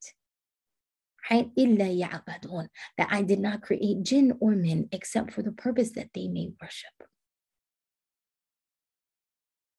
right? 1.30 1.50
That 1.56 3.08
I 3.10 3.22
did 3.22 3.40
not 3.40 3.62
create 3.62 4.02
jinn 4.02 4.36
or 4.40 4.52
men 4.52 4.88
except 4.92 5.32
for 5.32 5.42
the 5.42 5.52
purpose 5.52 5.92
that 5.92 6.10
they 6.14 6.28
may 6.28 6.50
worship. 6.60 6.92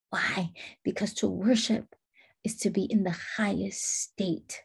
Why? 0.10 0.52
Because 0.84 1.13
to 1.15 1.28
worship 1.28 1.95
is 2.43 2.58
to 2.58 2.69
be 2.69 2.84
in 2.84 3.04
the 3.04 3.15
highest 3.38 3.84
state, 3.84 4.63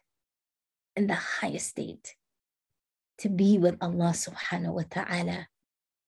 in 0.95 1.07
the 1.07 1.15
highest 1.15 1.67
state, 1.67 2.15
to 3.19 3.29
be 3.29 3.57
with 3.57 3.77
Allah 3.81 4.13
subhanahu 4.15 4.73
wa 4.73 4.83
ta'ala 4.89 5.47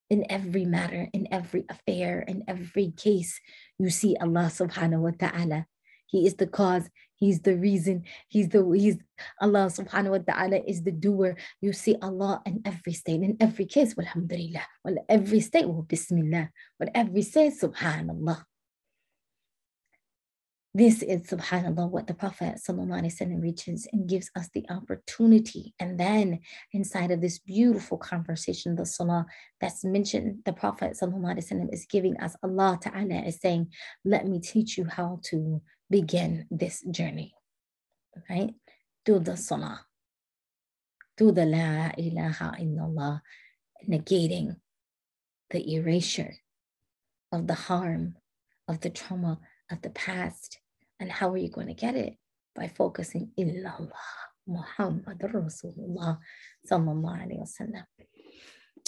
in 0.10 0.26
every 0.30 0.66
matter, 0.66 1.08
in 1.14 1.28
every 1.32 1.66
affair, 1.70 2.22
in 2.22 2.44
every 2.48 2.92
case. 2.92 3.40
You 3.78 3.90
see 3.90 4.16
Allah 4.20 4.50
subhanahu 4.52 5.00
wa 5.00 5.12
ta'ala. 5.18 5.68
He 6.06 6.26
is 6.26 6.36
the 6.36 6.48
cause, 6.48 6.90
He's 7.18 7.42
the 7.42 7.58
reason. 7.58 8.04
He's 8.28 8.50
the 8.50 8.64
he's 8.78 8.98
Allah 9.42 9.74
subhanahu 9.74 10.12
wa 10.12 10.24
ta'ala 10.34 10.62
is 10.68 10.84
the 10.84 10.92
doer. 10.92 11.36
You 11.62 11.74
see 11.74 11.96
Allah 12.02 12.42
in 12.46 12.62
every 12.64 12.94
state, 12.94 13.22
in 13.22 13.38
every 13.40 13.66
case, 13.66 13.98
Alhamdulillah. 13.98 14.66
Well, 14.86 14.98
every 15.10 15.40
state, 15.42 15.68
well, 15.68 15.82
bismillah. 15.82 16.50
Well, 16.80 16.90
every 16.94 17.24
state, 17.24 17.54
subhanallah. 17.60 18.46
This 20.78 21.02
is 21.02 21.24
subhanAllah 21.24 21.90
what 21.90 22.06
the 22.06 22.14
Prophet 22.14 22.62
ﷺ 22.62 23.42
reaches 23.42 23.88
and 23.92 24.08
gives 24.08 24.30
us 24.36 24.48
the 24.54 24.64
opportunity. 24.70 25.74
And 25.80 26.00
then 26.00 26.42
inside 26.72 27.10
of 27.10 27.20
this 27.20 27.40
beautiful 27.40 27.98
conversation, 27.98 28.76
the 28.76 28.86
salah 28.86 29.26
that's 29.60 29.84
mentioned, 29.84 30.44
the 30.46 30.54
Prophet 30.54 30.96
ﷺ 31.02 31.74
is 31.74 31.88
giving 31.90 32.16
us 32.20 32.36
Allah 32.44 32.78
Ta'ala 32.80 33.26
is 33.26 33.40
saying, 33.42 33.74
Let 34.06 34.28
me 34.28 34.40
teach 34.40 34.78
you 34.78 34.86
how 34.86 35.20
to 35.32 35.64
begin 35.90 36.46
this 36.52 36.82
journey, 36.82 37.34
right? 38.30 38.54
Do 39.06 39.20
the 39.20 39.38
salah, 39.38 39.86
do 41.18 41.32
the 41.32 41.46
la 41.46 41.92
ilaha 41.98 42.58
illallah, 42.60 43.22
negating 43.88 44.58
the 45.50 45.76
erasure 45.76 46.36
of 47.32 47.48
the 47.48 47.54
harm, 47.54 48.16
of 48.68 48.82
the 48.82 48.90
trauma 48.90 49.40
of 49.72 49.82
the 49.82 49.90
past. 49.90 50.60
And 51.00 51.12
how 51.12 51.32
are 51.32 51.38
you 51.38 51.50
going 51.50 51.68
to 51.68 51.74
get 51.74 51.96
it? 51.96 52.16
By 52.56 52.68
focusing 52.68 53.32
illallah, 53.40 53.92
Muhammad 54.48 55.20
Rasulullah 55.20 56.18
sallallahu 56.70 57.22
alayhi 57.24 57.40
wasallam. 57.40 57.86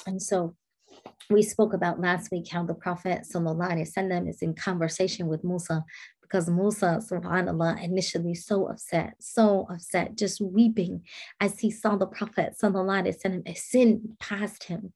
And 0.07 0.21
so 0.21 0.55
we 1.29 1.43
spoke 1.43 1.73
about 1.73 1.99
last 1.99 2.31
week 2.31 2.47
how 2.51 2.65
the 2.65 2.73
Prophet 2.73 3.25
sallallahu 3.31 3.71
alaihi 3.71 3.87
wasallam 3.87 4.27
is 4.27 4.41
in 4.41 4.55
conversation 4.55 5.27
with 5.27 5.43
Musa 5.43 5.83
because 6.34 6.50
Musa, 6.50 7.00
subhanAllah, 7.00 7.82
initially 7.84 8.34
so 8.34 8.66
upset, 8.66 9.14
so 9.20 9.66
upset, 9.70 10.16
just 10.16 10.40
weeping 10.40 11.02
as 11.40 11.60
he 11.60 11.70
saw 11.70 11.96
the 11.96 12.06
Prophet 12.06 12.54
وسلم, 12.60 13.48
ascend 13.48 14.16
past 14.18 14.64
him, 14.64 14.92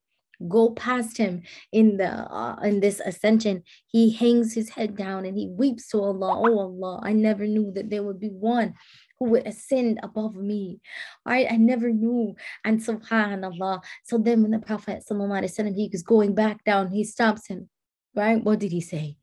go 0.48 0.70
past 0.70 1.16
him 1.16 1.42
in 1.72 1.96
the 1.96 2.09
uh, 2.09 2.57
in 2.62 2.81
this 2.81 3.00
ascension. 3.00 3.62
He 3.87 4.11
hangs 4.11 4.54
his 4.54 4.70
head 4.70 4.96
down 4.96 5.24
and 5.26 5.37
he 5.37 5.48
weeps 5.48 5.88
to 5.90 6.00
Allah. 6.00 6.42
Oh 6.44 6.59
Allah, 6.59 7.00
I 7.04 7.12
never 7.12 7.46
knew 7.46 7.72
that 7.72 7.90
there 7.90 8.02
would 8.02 8.18
be 8.18 8.31
one 8.31 8.74
who 9.18 9.31
would 9.31 9.46
ascend 9.46 10.00
above 10.02 10.35
me. 10.35 10.81
Right? 11.26 11.46
I 11.50 11.57
never 11.57 11.92
knew. 11.92 12.35
And 12.64 12.81
subhanAllah. 12.81 13.83
So 14.04 14.18
then 14.18 14.42
when 14.42 14.52
the 14.52 14.59
Prophet 14.59 15.04
وسلم, 15.09 15.74
he 15.76 15.88
was 15.92 16.02
going 16.02 16.35
back 16.35 16.64
down, 16.64 16.90
he 16.90 17.04
stops 17.04 17.46
him. 17.46 17.68
Right? 18.14 18.42
What 18.42 18.59
did 18.59 18.72
he 18.72 18.81
say? 18.81 19.16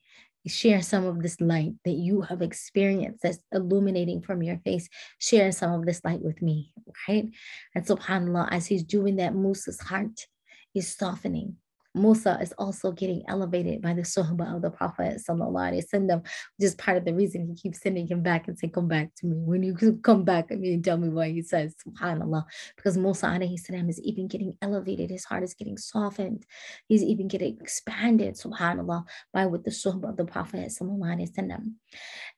Share 0.47 0.83
some 0.83 1.05
of 1.05 1.23
this 1.23 1.41
light 1.41 1.75
that 1.85 1.93
you 1.93 2.23
have 2.23 2.43
experienced 2.43 3.23
that's 3.23 3.39
illuminating 3.53 4.23
from 4.23 4.43
your 4.43 4.59
face. 4.59 4.89
Share 5.19 5.53
some 5.53 5.73
of 5.73 5.85
this 5.87 6.03
light 6.05 6.23
with 6.23 6.41
me, 6.41 6.73
right? 7.09 7.29
And 7.75 7.87
subhanAllah, 7.87 8.49
as 8.51 8.67
he's 8.67 8.85
doing 8.85 9.17
that, 9.17 9.35
Musa's 9.35 9.81
heart 9.81 10.27
is 10.75 10.95
softening. 10.97 11.57
Musa 11.95 12.39
is 12.41 12.53
also 12.59 12.93
getting 12.93 13.23
elevated 13.27 13.83
by 13.83 13.95
the 13.95 14.03
suhbah 14.03 14.55
of 14.55 14.63
the 14.63 14.71
Prophet 14.71 15.21
wasallam, 15.29 16.23
which 16.23 16.67
is 16.67 16.75
part 16.77 16.97
of 16.97 17.05
the 17.05 17.15
reason 17.15 17.47
he 17.47 17.55
keeps 17.55 17.81
sending 17.81 18.07
him 18.07 18.23
back 18.23 18.47
and 18.47 18.59
saying, 18.59 18.73
"Come 18.73 18.89
back 18.89 19.15
to 19.17 19.27
me." 19.27 19.37
When 19.37 19.63
you 19.63 19.75
come 20.03 20.25
back, 20.25 20.53
I 20.53 20.57
mean, 20.57 20.83
tell 20.83 20.99
me 20.99 21.09
why 21.09 21.31
he 21.31 21.43
says, 21.43 21.75
"Subhanallah," 21.87 22.45
because 22.77 22.97
Musa 22.97 23.39
salam 23.57 23.89
is 23.89 24.01
even 24.03 24.29
getting 24.29 24.57
elevated. 24.63 25.11
His 25.11 25.25
heart 25.25 25.43
is 25.43 25.55
getting 25.55 25.77
softened. 25.77 26.47
He's 26.87 27.03
even 27.03 27.29
getting 27.29 27.59
expanded, 27.61 28.35
Subhanallah, 28.35 29.05
by 29.33 29.47
with 29.47 29.65
the 29.65 29.71
suhbah 29.71 30.11
of 30.11 30.17
the 30.17 30.25
Prophet 30.25 30.71
wasallam. 30.71 31.75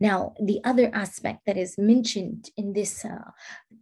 Now, 0.01 0.35
the 0.43 0.61
other 0.65 0.91
aspect 0.95 1.41
that 1.47 1.59
is 1.59 1.77
mentioned 1.77 2.51
in 2.57 2.73
this 2.73 3.05
uh, 3.05 3.31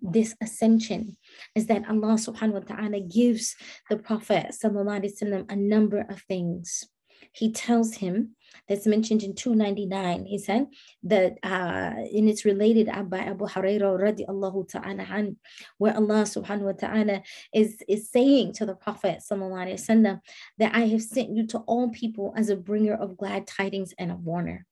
this 0.02 0.34
ascension 0.40 1.16
is 1.54 1.66
that 1.66 1.88
Allah 1.88 2.14
Subhanahu 2.14 2.52
wa 2.52 2.76
Taala 2.76 3.00
gives 3.12 3.56
the 3.88 3.96
Prophet 3.96 4.46
wasallam 4.52 5.50
a 5.50 5.56
number 5.56 6.00
of 6.08 6.22
things. 6.22 6.84
He 7.32 7.52
tells 7.52 7.94
him 7.94 8.34
that's 8.68 8.86
mentioned 8.86 9.22
in 9.22 9.34
299. 9.34 10.26
He 10.26 10.38
said 10.38 10.66
that 11.04 11.38
uh, 11.42 11.94
and 11.96 12.28
it's 12.28 12.44
related 12.44 12.86
by 13.08 13.18
Abu 13.18 13.46
Hurairah 13.46 14.26
radiallahu 14.28 14.68
ta'ala 14.68 15.02
an, 15.02 15.36
where 15.78 15.94
Allah 15.94 16.22
subhanahu 16.22 16.62
wa 16.62 16.72
ta'ala 16.72 17.22
is, 17.54 17.82
is 17.88 18.10
saying 18.10 18.54
to 18.54 18.66
the 18.66 18.74
Prophet 18.74 19.20
wasallam 19.30 20.20
that 20.58 20.74
I 20.74 20.80
have 20.86 21.02
sent 21.02 21.30
you 21.30 21.46
to 21.48 21.58
all 21.60 21.90
people 21.90 22.34
as 22.36 22.48
a 22.48 22.56
bringer 22.56 22.94
of 22.94 23.16
glad 23.16 23.46
tidings 23.46 23.94
and 23.98 24.10
a 24.10 24.16
warner 24.16 24.66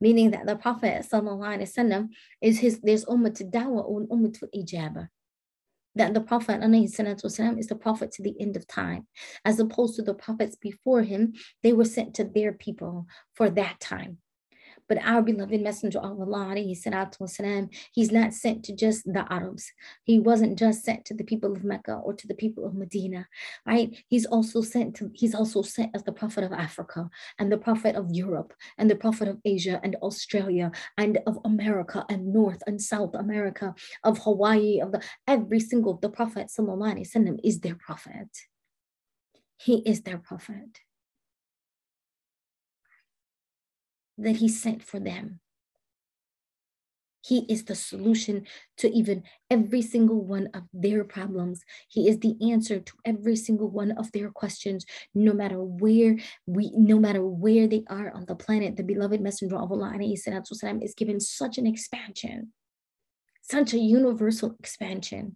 meaning 0.00 0.30
that 0.30 0.46
the 0.46 0.56
Prophet 0.56 1.04
wasallam 1.10 2.08
is 2.40 2.60
his 2.60 2.80
there's 2.80 3.04
ummah 3.06 3.34
to 3.34 3.44
dawah 3.44 3.84
and 3.96 4.08
ummah 4.08 4.32
to 4.38 4.46
ijabah 4.54 5.08
that 5.95 6.13
the 6.13 6.21
Prophet 6.21 6.61
والسلام, 6.61 7.59
is 7.59 7.67
the 7.67 7.75
prophet 7.75 8.11
to 8.13 8.23
the 8.23 8.35
end 8.39 8.55
of 8.55 8.65
time, 8.67 9.07
as 9.43 9.59
opposed 9.59 9.95
to 9.95 10.01
the 10.01 10.13
prophets 10.13 10.55
before 10.55 11.03
him, 11.03 11.33
they 11.63 11.73
were 11.73 11.85
sent 11.85 12.13
to 12.15 12.23
their 12.23 12.53
people 12.53 13.05
for 13.33 13.49
that 13.49 13.79
time. 13.79 14.17
But 14.87 14.99
our 15.03 15.21
beloved 15.21 15.61
Messenger 15.61 15.99
of 15.99 16.19
Allah, 16.19 16.55
والسلام, 16.55 17.69
he's 17.93 18.11
not 18.11 18.33
sent 18.33 18.63
to 18.65 18.75
just 18.75 19.05
the 19.05 19.25
Arabs. 19.31 19.71
He 20.03 20.19
wasn't 20.19 20.59
just 20.59 20.83
sent 20.83 21.05
to 21.05 21.13
the 21.13 21.23
people 21.23 21.53
of 21.53 21.63
Mecca 21.63 21.95
or 21.95 22.13
to 22.13 22.27
the 22.27 22.33
people 22.33 22.65
of 22.65 22.75
Medina, 22.75 23.27
right? 23.65 23.95
He's 24.07 24.25
also 24.25 24.61
sent 24.61 24.95
to, 24.97 25.11
he's 25.13 25.35
also 25.35 25.61
sent 25.61 25.91
as 25.95 26.03
the 26.03 26.11
Prophet 26.11 26.43
of 26.43 26.51
Africa 26.51 27.09
and 27.39 27.51
the 27.51 27.57
Prophet 27.57 27.95
of 27.95 28.09
Europe 28.11 28.53
and 28.77 28.89
the 28.89 28.95
Prophet 28.95 29.27
of 29.27 29.39
Asia 29.45 29.79
and 29.83 29.95
Australia 29.97 30.71
and 30.97 31.19
of 31.25 31.39
America 31.45 32.05
and 32.09 32.33
North 32.33 32.61
and 32.67 32.81
South 32.81 33.15
America, 33.15 33.73
of 34.03 34.19
Hawaii, 34.19 34.79
of 34.81 34.91
the 34.91 35.01
every 35.27 35.59
single 35.59 35.97
the 35.97 36.09
Prophet 36.09 36.47
وسلم, 36.47 37.39
is 37.43 37.59
their 37.59 37.75
prophet. 37.75 38.29
He 39.57 39.77
is 39.85 40.01
their 40.01 40.17
prophet. 40.17 40.79
that 44.17 44.37
he 44.37 44.47
sent 44.47 44.83
for 44.83 44.99
them. 44.99 45.39
He 47.23 47.45
is 47.47 47.65
the 47.65 47.75
solution 47.75 48.47
to 48.77 48.89
even 48.89 49.23
every 49.49 49.83
single 49.83 50.25
one 50.25 50.49
of 50.55 50.63
their 50.73 51.03
problems. 51.03 51.63
He 51.87 52.09
is 52.09 52.19
the 52.19 52.35
answer 52.51 52.79
to 52.79 52.93
every 53.05 53.35
single 53.35 53.69
one 53.69 53.91
of 53.91 54.11
their 54.11 54.31
questions, 54.31 54.85
no 55.13 55.33
matter 55.33 55.61
where 55.61 56.17
we, 56.47 56.71
no 56.73 56.97
matter 56.97 57.23
where 57.23 57.67
they 57.67 57.83
are 57.89 58.11
on 58.11 58.25
the 58.25 58.35
planet. 58.35 58.75
The 58.75 58.83
beloved 58.83 59.21
messenger 59.21 59.57
of 59.57 59.71
Allah 59.71 59.93
والسلام, 59.97 60.83
is 60.83 60.95
given 60.95 61.19
such 61.19 61.59
an 61.59 61.67
expansion, 61.67 62.53
such 63.43 63.73
a 63.73 63.77
universal 63.77 64.55
expansion, 64.59 65.35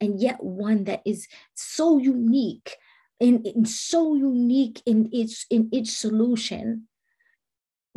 and 0.00 0.20
yet 0.20 0.44
one 0.44 0.84
that 0.84 1.00
is 1.06 1.26
so 1.54 1.96
unique 1.96 2.76
and, 3.18 3.46
and 3.46 3.66
so 3.66 4.14
unique 4.14 4.82
in 4.84 5.08
its 5.10 5.46
in 5.48 5.70
its 5.72 5.96
solution 5.96 6.86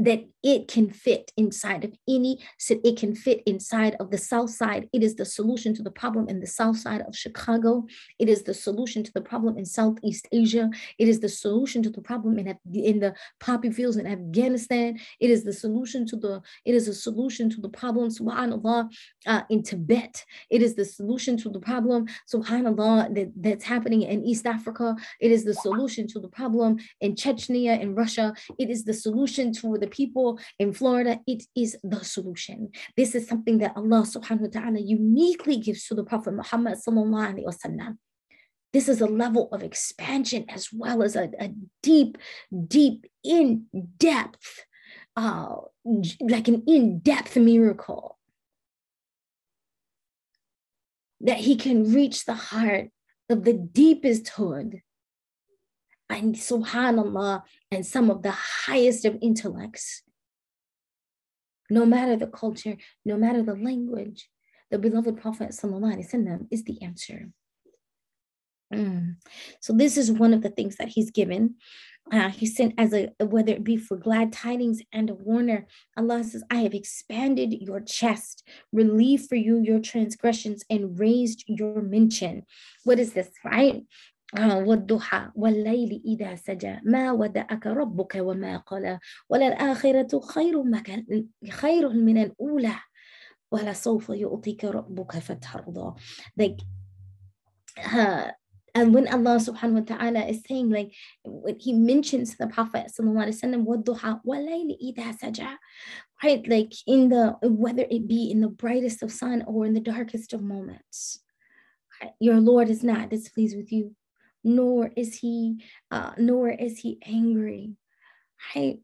that 0.04 0.31
it 0.42 0.68
can 0.68 0.90
fit 0.90 1.32
inside 1.36 1.84
of 1.84 1.92
any 2.08 2.38
it 2.68 2.96
can 2.96 3.14
fit 3.14 3.42
inside 3.46 3.96
of 4.00 4.10
the 4.10 4.18
south 4.18 4.50
side. 4.50 4.88
It 4.92 5.02
is 5.02 5.14
the 5.14 5.24
solution 5.24 5.74
to 5.74 5.82
the 5.82 5.90
problem 5.90 6.28
in 6.28 6.40
the 6.40 6.46
south 6.46 6.78
side 6.78 7.02
of 7.02 7.16
chicago. 7.16 7.86
It 8.18 8.28
is 8.28 8.42
the 8.42 8.54
solution 8.54 9.04
to 9.04 9.12
the 9.12 9.20
problem 9.20 9.56
in 9.56 9.64
southeast 9.64 10.26
asia. 10.32 10.70
It 10.98 11.08
is 11.08 11.20
the 11.20 11.28
solution 11.28 11.82
to 11.84 11.90
the 11.90 12.00
problem 12.00 12.38
in, 12.38 12.58
in 12.74 13.00
the 13.00 13.14
poppy 13.40 13.70
fields 13.70 13.96
in 13.96 14.06
afghanistan. 14.06 14.98
It 15.20 15.30
is 15.30 15.44
the 15.44 15.52
solution 15.52 16.06
to 16.06 16.16
the 16.16 16.42
it 16.64 16.74
is 16.74 16.88
a 16.88 16.94
solution 16.94 17.48
to 17.50 17.60
the 17.60 17.68
problem 17.68 18.08
subhanallah 18.10 18.92
uh, 19.26 19.42
in 19.48 19.62
tibet. 19.62 20.24
It 20.50 20.62
is 20.62 20.74
the 20.74 20.84
solution 20.84 21.36
to 21.38 21.48
the 21.48 21.60
problem 21.60 22.06
subhanallah 22.32 23.14
that, 23.14 23.32
that's 23.36 23.64
happening 23.64 24.02
in 24.02 24.24
east 24.24 24.46
africa. 24.46 24.96
It 25.20 25.30
is 25.30 25.44
the 25.44 25.54
solution 25.54 26.06
to 26.08 26.18
the 26.18 26.28
problem 26.28 26.78
in 27.00 27.14
chechnya 27.14 27.80
in 27.80 27.94
russia. 27.94 28.34
It 28.58 28.70
is 28.70 28.84
the 28.84 28.94
solution 28.94 29.52
to 29.54 29.78
the 29.78 29.86
people 29.86 30.31
in 30.58 30.72
Florida, 30.72 31.20
it 31.26 31.44
is 31.56 31.76
the 31.82 32.04
solution. 32.04 32.70
This 32.96 33.14
is 33.14 33.28
something 33.28 33.58
that 33.58 33.76
Allah 33.76 34.02
subhanahu 34.02 34.54
wa 34.54 34.60
ta'ala 34.60 34.80
uniquely 34.80 35.56
gives 35.56 35.86
to 35.86 35.94
the 35.94 36.04
Prophet 36.04 36.34
Muhammad 36.34 36.78
sallallahu 36.78 37.34
alaihi 37.34 37.46
wasallam. 37.46 37.98
This 38.72 38.88
is 38.88 39.00
a 39.00 39.06
level 39.06 39.48
of 39.52 39.62
expansion 39.62 40.46
as 40.48 40.72
well 40.72 41.02
as 41.02 41.14
a, 41.14 41.30
a 41.38 41.50
deep, 41.82 42.16
deep, 42.66 43.06
in 43.22 43.66
depth, 43.98 44.64
uh, 45.16 45.56
like 46.20 46.48
an 46.48 46.64
in 46.66 47.00
depth 47.00 47.36
miracle. 47.36 48.18
That 51.20 51.38
he 51.38 51.54
can 51.56 51.92
reach 51.92 52.24
the 52.24 52.34
heart 52.34 52.88
of 53.28 53.44
the 53.44 53.52
deepest 53.52 54.28
hood 54.30 54.82
and 56.12 56.34
subhanallah, 56.34 57.42
and 57.70 57.86
some 57.86 58.10
of 58.10 58.22
the 58.22 58.32
highest 58.32 59.04
of 59.04 59.18
intellects 59.22 60.02
No 61.71 61.85
matter 61.85 62.15
the 62.15 62.27
culture, 62.27 62.77
no 63.05 63.17
matter 63.17 63.43
the 63.43 63.55
language, 63.55 64.29
the 64.71 64.79
beloved 64.79 65.17
Prophet 65.17 65.49
وسلم, 65.49 66.47
is 66.51 66.63
the 66.63 66.81
answer. 66.81 67.29
Mm. 68.73 69.15
So 69.61 69.73
this 69.73 69.97
is 69.97 70.11
one 70.11 70.33
of 70.33 70.41
the 70.41 70.49
things 70.49 70.75
that 70.75 70.89
he's 70.89 71.11
given. 71.11 71.55
Uh, 72.11 72.29
he 72.29 72.45
sent 72.45 72.73
as 72.77 72.93
a 72.93 73.11
whether 73.19 73.51
it 73.51 73.63
be 73.63 73.75
for 73.75 73.97
glad 73.97 74.31
tidings 74.31 74.81
and 74.93 75.09
a 75.09 75.13
warner. 75.13 75.67
Allah 75.97 76.23
says, 76.23 76.43
"I 76.49 76.57
have 76.57 76.73
expanded 76.73 77.53
your 77.53 77.81
chest, 77.81 78.47
relieved 78.71 79.27
for 79.27 79.35
you 79.35 79.59
your 79.59 79.79
transgressions, 79.79 80.63
and 80.69 80.97
raised 80.99 81.43
your 81.47 81.81
mention." 81.81 82.43
What 82.85 82.99
is 82.99 83.13
this, 83.13 83.29
right? 83.43 83.85
والضحى 84.40 85.30
والليل 85.34 86.02
إذا 86.04 86.36
سجى 86.36 86.80
ما 86.84 87.12
ودأك 87.12 87.66
ربك 87.66 88.14
وما 88.14 88.56
قلى 88.56 88.98
وللآخرة 89.28 90.20
خير 90.20 90.62
مكان 90.62 91.26
خير 91.50 91.88
من 91.88 92.18
الأولى 92.22 92.74
ولسوف 93.50 94.08
يعطيك 94.08 94.64
ربك 94.64 95.18
فترضى 95.18 96.00
like 96.40 96.60
uh, 97.78 98.30
and 98.74 98.94
when 98.94 99.06
Allah 99.06 99.36
subhanahu 99.36 99.84
wa 99.84 99.96
ta'ala 99.96 100.24
is 100.24 100.40
saying 100.48 100.70
like 100.70 100.92
when 101.24 101.60
he 101.60 101.74
mentions 101.74 102.36
the 102.36 102.46
Prophet 102.46 102.88
sallallahu 102.88 103.28
alaihi 103.28 103.36
wasallam 103.36 103.68
سجى 105.20 105.58
right 106.24 106.48
like 106.48 106.72
in 106.86 107.10
the 107.10 107.36
whether 107.42 107.84
it 107.90 108.08
be 108.08 108.30
in 108.30 108.40
the 108.40 108.48
brightest 108.48 109.02
of 109.02 109.12
sun 109.12 109.44
or 109.46 109.66
in 109.66 109.74
the 109.74 109.80
darkest 109.80 110.32
of 110.32 110.40
moments 110.40 111.20
your 112.18 112.40
Lord 112.40 112.70
is 112.70 112.82
not 112.82 113.10
displeased 113.10 113.56
with 113.56 113.70
you 113.70 113.94
nor 114.44 114.90
is 114.96 115.18
he 115.18 115.62
uh, 115.90 116.12
nor 116.18 116.50
is 116.50 116.78
he 116.78 116.98
angry. 117.04 117.76
Right? 118.54 118.78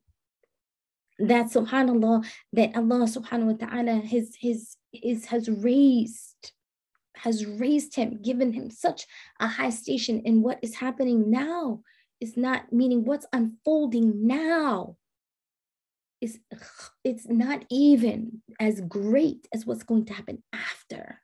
That 1.18 1.46
subhanallah 1.46 2.24
that 2.52 2.76
allah 2.76 3.06
subhanahu 3.06 3.58
wa 3.58 3.66
ta'ala 3.66 3.94
his 4.00 4.36
his 4.38 4.76
is 4.92 5.26
has 5.26 5.48
raised 5.48 6.52
has 7.16 7.44
raised 7.44 7.96
him 7.96 8.22
given 8.22 8.52
him 8.52 8.70
such 8.70 9.06
a 9.40 9.48
high 9.48 9.70
station 9.70 10.20
in 10.24 10.42
what 10.42 10.58
is 10.62 10.76
happening 10.76 11.30
now 11.30 11.80
is 12.20 12.36
not 12.36 12.72
meaning 12.72 13.04
what's 13.04 13.26
unfolding 13.32 14.26
now 14.26 14.96
is 16.20 16.38
it's 17.04 17.28
not 17.28 17.64
even 17.70 18.42
as 18.58 18.80
great 18.80 19.46
as 19.52 19.64
what's 19.64 19.84
going 19.84 20.04
to 20.06 20.12
happen 20.12 20.42
after. 20.52 21.20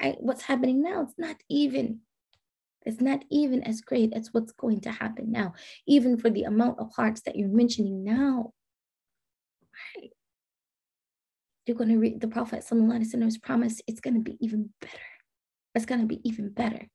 Right? 0.00 0.16
What's 0.20 0.42
happening 0.42 0.82
now 0.82 1.02
it's 1.02 1.18
not 1.18 1.36
even 1.48 2.00
it's 2.84 3.00
not 3.00 3.24
even 3.30 3.62
as 3.62 3.80
great 3.80 4.12
as 4.12 4.28
what's 4.32 4.52
going 4.52 4.80
to 4.82 4.90
happen 4.90 5.30
now, 5.30 5.54
even 5.86 6.16
for 6.16 6.30
the 6.30 6.44
amount 6.44 6.78
of 6.78 6.90
hearts 6.94 7.20
that 7.22 7.36
you're 7.36 7.48
mentioning 7.48 8.04
now. 8.04 8.52
Right? 9.96 10.10
You're 11.66 11.76
going 11.76 11.90
to 11.90 11.98
read 11.98 12.20
the 12.20 12.28
Prophet 12.28 12.64
Prophet's 12.66 13.38
promise, 13.38 13.80
it's 13.86 14.00
going 14.00 14.14
to 14.14 14.20
be 14.20 14.36
even 14.40 14.70
better. 14.80 14.98
It's 15.74 15.86
going 15.86 16.00
to 16.00 16.06
be 16.06 16.20
even 16.24 16.50
better. 16.50 16.88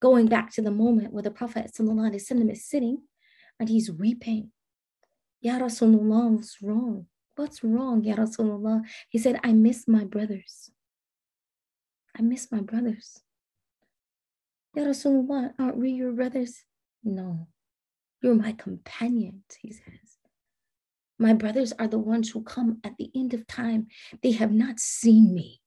Going 0.00 0.26
back 0.26 0.52
to 0.52 0.62
the 0.62 0.70
moment 0.70 1.12
where 1.12 1.22
the 1.22 1.30
Prophet 1.30 1.70
Sallallahu 1.74 2.14
is 2.14 2.68
sitting 2.68 2.98
and 3.58 3.68
he's 3.68 3.90
weeping. 3.90 4.50
Ya 5.40 5.58
Rasulullah, 5.58 6.30
what's 6.30 6.60
wrong? 6.62 7.06
What's 7.36 7.64
wrong, 7.64 8.04
Ya 8.04 8.16
Rasulullah? 8.16 8.82
He 9.08 9.18
said, 9.18 9.40
I 9.42 9.52
miss 9.52 9.88
my 9.88 10.04
brothers. 10.04 10.70
I 12.16 12.22
miss 12.22 12.52
my 12.52 12.60
brothers. 12.60 13.20
Ya 14.74 14.82
Rasulullah, 14.82 15.52
aren't 15.58 15.76
we 15.78 15.90
your 15.90 16.12
brothers? 16.12 16.64
No, 17.04 17.46
you're 18.20 18.34
my 18.34 18.52
companions, 18.52 19.44
he 19.60 19.70
says. 19.72 20.18
My 21.18 21.32
brothers 21.32 21.72
are 21.78 21.86
the 21.86 21.98
ones 21.98 22.30
who 22.30 22.42
come 22.42 22.80
at 22.82 22.96
the 22.98 23.08
end 23.14 23.34
of 23.34 23.46
time. 23.46 23.86
They 24.22 24.32
have 24.32 24.50
not 24.50 24.80
seen 24.80 25.32
me. 25.32 25.60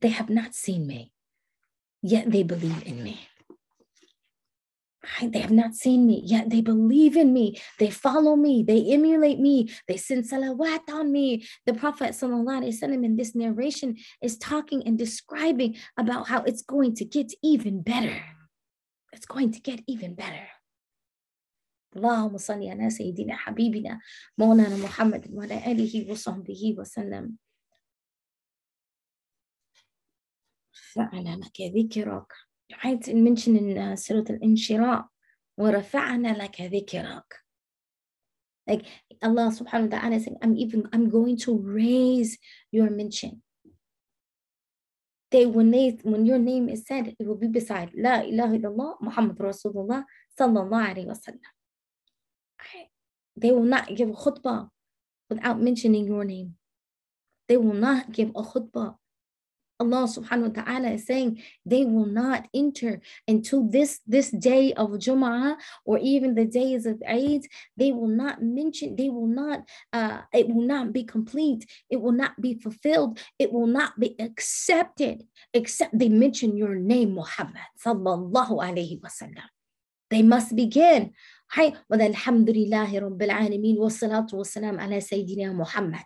They 0.00 0.08
have 0.08 0.28
not 0.28 0.54
seen 0.54 0.86
me, 0.86 1.12
yet 2.02 2.30
they 2.30 2.42
believe 2.42 2.82
in 2.84 3.02
me. 3.02 3.20
Right? 5.21 5.31
They 5.31 5.39
have 5.39 5.51
not 5.51 5.73
seen 5.73 6.05
me, 6.05 6.21
yet 6.25 6.49
they 6.49 6.61
believe 6.61 7.15
in 7.15 7.31
me. 7.31 7.59
They 7.79 7.89
follow 7.89 8.35
me. 8.35 8.63
They 8.63 8.91
emulate 8.91 9.39
me. 9.39 9.69
They 9.87 9.95
send 9.95 10.25
salawat 10.25 10.89
on 10.91 11.11
me. 11.11 11.45
The 11.65 11.73
Prophet 11.73 12.11
وسلم, 12.11 13.05
in 13.05 13.15
this 13.15 13.35
narration 13.35 13.95
is 14.21 14.37
talking 14.37 14.85
and 14.85 14.97
describing 14.97 15.77
about 15.97 16.27
how 16.27 16.41
it's 16.43 16.61
going 16.61 16.95
to 16.95 17.05
get 17.05 17.31
even 17.43 17.81
better. 17.81 18.21
It's 19.13 19.25
going 19.25 19.51
to 19.51 19.59
get 19.59 19.81
even 19.87 20.15
better. 20.15 20.47
اللهم 21.95 22.37
صل 22.37 22.67
على 22.67 22.89
سيدنا 22.89 23.35
حبيبنا 23.35 23.99
مولانا 24.37 24.77
محمد 24.77 25.33
وعلى 25.33 25.71
آله 25.71 26.11
وصحبه 26.11 26.75
وسلم 26.77 27.37
فعل 30.93 31.39
لك 31.39 31.61
ذكرك 31.61 32.33
in 32.84 33.78
uh, 33.78 33.96
Surah 33.96 34.24
Al-Inshira 34.30 35.04
وَرَفَعْنَا 35.60 36.38
لَكَ 36.38 36.56
ذِكْرَكَ 36.72 37.42
like 38.66 38.86
Allah 39.22 39.50
subhanahu 39.50 39.90
wa 39.90 39.98
ta'ala 39.98 40.20
saying 40.22 40.38
I'm 40.42 40.56
even 40.56 40.86
I'm 40.92 41.10
going 41.10 41.36
to 41.44 41.58
raise 41.58 42.38
your 42.70 42.90
mention 42.90 43.42
they 45.34 45.46
when 45.46 45.70
they 45.70 45.98
when 46.02 46.26
your 46.26 46.38
name 46.38 46.68
is 46.68 46.86
said 46.86 47.10
it 47.18 47.26
will 47.26 47.38
be 47.38 47.48
beside 47.48 47.90
La 47.96 48.22
ilaha 48.22 48.54
illallah 48.54 48.92
Muhammad 49.02 49.38
Rasulullah 49.38 50.06
sallallahu 50.38 50.94
alayhi 50.94 51.10
wa 51.10 51.18
sallam 51.18 51.52
they 53.34 53.50
will 53.50 53.66
not 53.66 53.90
give 53.94 54.10
a 54.10 54.14
khutbah 54.14 54.68
without 55.28 55.58
mentioning 55.58 56.06
your 56.06 56.22
name 56.22 56.54
they 57.48 57.56
will 57.56 57.74
not 57.74 58.12
give 58.12 58.30
a 58.30 58.42
khutbah 58.46 58.94
Allah 59.82 60.06
subhanahu 60.06 60.54
wa 60.54 60.62
ta'ala 60.62 60.88
is 60.94 61.04
saying 61.06 61.42
they 61.66 61.84
will 61.84 62.06
not 62.06 62.46
enter 62.54 63.02
until 63.26 63.66
this 63.66 64.00
this 64.06 64.30
day 64.30 64.72
of 64.74 64.94
Jum'ah 65.02 65.58
or 65.84 65.98
even 65.98 66.34
the 66.34 66.46
days 66.46 66.86
of 66.86 67.02
Eid, 67.02 67.50
they 67.76 67.90
will 67.90 68.10
not 68.10 68.42
mention, 68.42 68.96
they 68.96 69.10
will 69.10 69.26
not, 69.26 69.66
uh, 69.92 70.22
it 70.32 70.48
will 70.48 70.66
not 70.66 70.92
be 70.92 71.02
complete, 71.02 71.66
it 71.90 72.00
will 72.00 72.14
not 72.14 72.38
be 72.40 72.54
fulfilled, 72.54 73.18
it 73.38 73.52
will 73.52 73.66
not 73.66 73.98
be 73.98 74.14
accepted, 74.18 75.26
except 75.52 75.98
they 75.98 76.08
mention 76.08 76.56
your 76.56 76.74
name, 76.74 77.14
Muhammad 77.14 77.66
sallallahu 77.76 78.62
alayhi 78.62 79.00
wasallam. 79.02 79.50
They 80.10 80.22
must 80.22 80.54
begin. 80.54 81.12
Hi, 81.56 81.72
well, 81.88 82.00
alhamdulillahi 82.00 83.00
rabbil 83.00 83.32
alameen, 83.32 83.76
wa 83.76 83.88
salatu 83.88 84.34
wa 84.40 84.44
salam 84.44 84.78
ala 84.78 85.00
Sayyidina 85.00 85.54
Muhammad. 85.54 86.04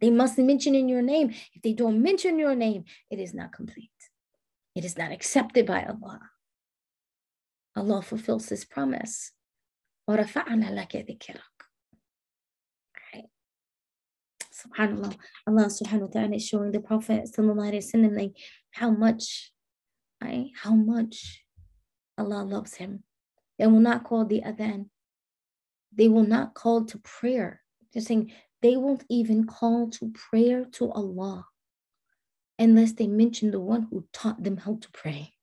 They 0.00 0.10
must 0.10 0.38
mention 0.38 0.74
in 0.74 0.88
your 0.88 1.02
name. 1.02 1.30
If 1.54 1.62
they 1.62 1.72
don't 1.74 2.02
mention 2.02 2.38
your 2.38 2.54
name, 2.54 2.84
it 3.10 3.18
is 3.18 3.34
not 3.34 3.52
complete. 3.52 3.90
It 4.74 4.84
is 4.84 4.96
not 4.96 5.12
accepted 5.12 5.66
by 5.66 5.84
Allah. 5.84 6.20
Allah 7.76 8.02
fulfills 8.02 8.48
his 8.48 8.64
promise. 8.64 9.32
وَرَفَعْنَا 10.08 10.70
لَكَ 10.72 11.06
ذِكْرَكَ 11.08 11.60
Subhanallah. 14.60 15.16
Allah 15.46 15.66
subhanahu 15.72 16.12
wa 16.12 16.12
ta'ala 16.12 16.36
is 16.36 16.46
showing 16.46 16.70
the 16.70 16.80
Prophet 16.80 17.24
وسلم, 17.24 18.16
like 18.16 18.36
how 18.72 18.90
much, 18.90 19.52
right? 20.22 20.50
how 20.62 20.74
much 20.74 21.44
Allah 22.18 22.44
loves 22.44 22.74
him. 22.74 23.02
They 23.58 23.66
will 23.66 23.80
not 23.80 24.04
call 24.04 24.26
the 24.26 24.42
adhan. 24.42 24.86
They 25.94 26.08
will 26.08 26.26
not 26.26 26.54
call 26.54 26.84
to 26.86 26.98
prayer. 26.98 27.62
They're 27.92 28.02
saying, 28.02 28.32
they 28.61 28.77
won't 28.77 29.03
even 29.09 29.45
call 29.45 29.89
to 29.91 30.11
prayer 30.11 30.65
to 30.73 30.91
Allah 30.91 31.45
unless 32.57 32.93
they 32.93 33.07
mention 33.07 33.51
the 33.51 33.59
one 33.59 33.87
who 33.89 34.07
taught 34.13 34.43
them 34.43 34.57
how 34.57 34.77
to 34.81 34.89
pray. 34.91 35.33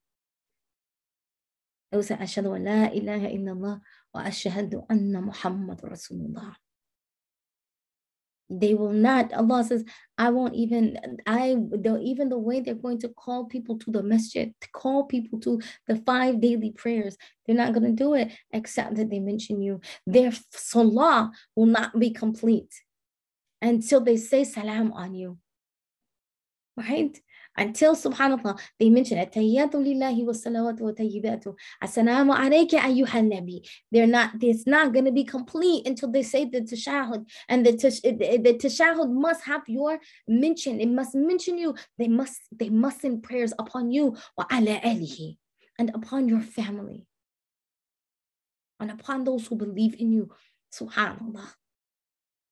They 8.49 8.75
will 8.75 8.93
not, 8.93 9.33
Allah 9.33 9.65
says, 9.65 9.85
I 10.19 10.31
won't 10.31 10.55
even, 10.55 10.99
I, 11.27 11.57
the, 11.71 11.99
even 12.03 12.29
the 12.29 12.39
way 12.39 12.61
they're 12.61 12.75
going 12.75 13.01
to 13.01 13.09
call 13.09 13.47
people 13.47 13.79
to 13.79 13.91
the 13.91 14.03
masjid, 14.03 14.53
to 14.61 14.69
call 14.73 15.05
people 15.05 15.41
to 15.41 15.61
the 15.87 15.97
five 15.97 16.41
daily 16.41 16.71
prayers, 16.71 17.17
they're 17.47 17.57
not 17.57 17.73
going 17.73 17.85
to 17.85 17.93
do 17.93 18.15
it 18.15 18.33
except 18.53 18.97
that 18.97 19.09
they 19.09 19.21
mention 19.21 19.63
you. 19.63 19.81
Their 20.07 20.33
salah 20.51 21.31
will 21.57 21.67
not 21.67 21.99
be 21.99 22.11
complete 22.11 22.73
until 23.63 24.01
they 24.01 24.17
say 24.17 24.45
salam 24.45 24.93
on 24.93 25.15
you. 25.15 25.39
Right? 26.77 27.19
Until 27.57 27.95
subhanAllah, 27.95 28.59
they 28.81 28.89
mention 28.89 29.19
Attayyatu 29.19 29.75
lillahi 29.75 30.25
wa 30.25 30.33
wa 30.33 30.93
tayyibatu. 30.93 31.55
Assalamu 31.83 32.35
alayka 32.35 32.81
ayyuhan 32.81 33.31
nabi. 33.31 33.61
They're 33.91 34.07
not, 34.07 34.33
it's 34.41 34.67
not 34.67 34.93
going 34.93 35.05
to 35.05 35.13
be 35.13 35.25
complete 35.25 35.87
until 35.87 36.11
they 36.11 36.23
say 36.23 36.47
the 36.47 36.63
tashahud. 36.63 37.27
And 37.51 37.67
the, 37.67 37.73
the 37.73 38.59
tashahud 38.59 39.13
must 39.13 39.45
have 39.45 39.69
your 39.69 40.01
mention. 40.27 40.81
It 40.81 40.89
must 40.89 41.15
mention 41.15 41.59
you. 41.59 41.75
They 41.99 42.09
must, 42.09 42.41
they 42.51 42.71
must 42.71 43.03
send 43.03 43.23
prayers 43.23 43.53
upon 43.59 43.91
you 43.93 44.17
wa 44.37 44.47
ala 44.51 44.81
alihi 44.81 45.37
and 45.79 45.91
upon 45.95 46.29
your 46.29 46.41
family 46.41 47.07
and 48.81 48.91
upon 48.91 49.25
those 49.25 49.47
who 49.47 49.57
believe 49.57 49.95
in 50.01 50.11
you. 50.11 50.31
Subhanallah. 50.75 51.53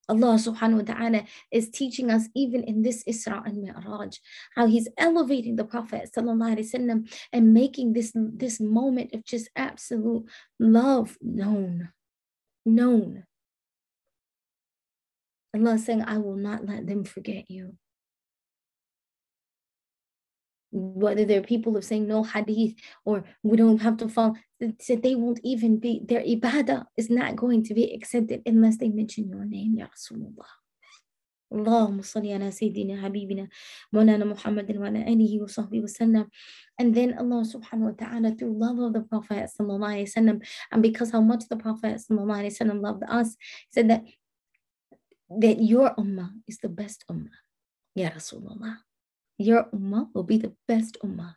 Allah 0.10 0.38
subhanahu 0.38 0.86
wa 0.86 0.94
ta'ala 0.94 1.24
is 1.50 1.70
teaching 1.70 2.12
us 2.12 2.30
even 2.36 2.64
in 2.64 2.84
this 2.84 3.04
Isra 3.06 3.46
and 3.46 3.64
Mi'raj, 3.64 4.18
how 4.56 4.68
he's 4.68 4.88
elevating 4.98 5.56
the 5.56 5.66
Prophet 5.66 6.10
وسلم, 6.16 7.10
and 7.34 7.54
making 7.54 7.94
this, 7.94 8.12
this 8.16 8.60
moment 8.60 9.14
of 9.14 9.26
just 9.26 9.50
absolute 9.56 10.26
love 10.60 11.18
known. 11.22 11.90
Known. 12.66 13.26
Allah 15.56 15.78
saying, 15.78 16.04
I 16.04 16.18
will 16.18 16.36
not 16.36 16.66
let 16.66 16.86
them 16.86 17.04
forget 17.04 17.50
you 17.50 17.78
whether 20.72 21.24
they're 21.24 21.42
people 21.42 21.78
of 21.78 21.86
saying 21.86 22.08
no 22.08 22.24
hadith 22.24 22.76
or 23.06 23.24
we 23.44 23.58
don't 23.58 23.82
have 23.82 23.98
to 23.98 24.10
follow, 24.10 24.36
said 24.80 25.02
they 25.02 25.16
won't 25.16 25.40
even 25.44 25.80
be, 25.80 26.02
their 26.06 26.22
ibadah 26.22 26.86
is 26.98 27.10
not 27.10 27.36
going 27.36 27.64
to 27.64 27.74
be 27.74 27.94
accepted 27.94 28.42
unless 28.46 28.78
they 28.78 28.90
mention 28.90 29.30
your 29.30 29.46
name, 29.46 29.76
Ya 29.78 29.88
Rasulullah. 29.88 30.52
اللهم 31.54 32.02
صل 32.02 32.26
على 32.28 32.52
سيدنا 32.52 33.02
حبيبنا 33.02 33.48
مولانا 33.94 34.26
محمد 34.26 34.78
وعلى 34.78 35.14
آله 35.14 35.42
وصحبه 35.44 35.82
وسلم 35.82 36.28
and 36.82 36.96
then 36.96 37.14
Allah 37.14 37.46
subhanahu 37.46 37.94
wa 37.94 37.96
ta'ala 37.96 38.36
through 38.36 38.58
love 38.58 38.80
of 38.80 38.94
the 38.94 39.02
Prophet 39.02 39.48
sallallahu 39.54 39.94
alaihi 39.94 40.10
wasallam 40.10 40.42
and 40.72 40.82
because 40.82 41.12
how 41.12 41.22
much 41.22 41.48
the 41.48 41.56
Prophet 41.56 42.02
sallallahu 42.02 42.44
alaihi 42.44 42.54
wasallam 42.58 42.82
loved 42.82 43.04
us 43.08 43.38
said 43.70 43.88
that 43.90 44.04
that 45.30 45.62
your 45.62 45.94
ummah 45.96 46.34
is 46.50 46.58
the 46.60 46.68
best 46.68 47.06
ummah 47.08 47.38
Ya 47.94 48.10
Rasulullah 48.10 48.82
your 49.41 49.73
ummah 49.73 50.13
will 50.13 50.25
be 50.29 50.37
the 50.37 50.53
best 50.69 50.99
ummah. 51.03 51.37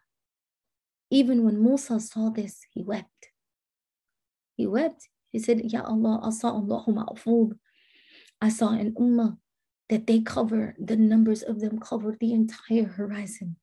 Even 1.09 1.45
when 1.45 1.63
Musa 1.63 2.01
saw 2.01 2.29
this, 2.29 2.59
he 2.75 2.83
wept. 2.83 3.31
He 4.57 4.67
wept. 4.67 5.07
He 5.31 5.39
said, 5.39 5.71
Ya 5.71 5.83
Allah, 5.83 6.19
I 6.21 6.31
saw 6.31 6.59
I 8.41 8.49
saw 8.49 8.69
an 8.75 8.91
ummah 8.99 9.37
that 9.87 10.05
they 10.05 10.19
cover, 10.19 10.75
the 10.77 10.97
numbers 10.97 11.43
of 11.43 11.61
them 11.61 11.79
cover 11.79 12.17
the 12.19 12.33
entire 12.33 12.91
horizon. 12.91 13.55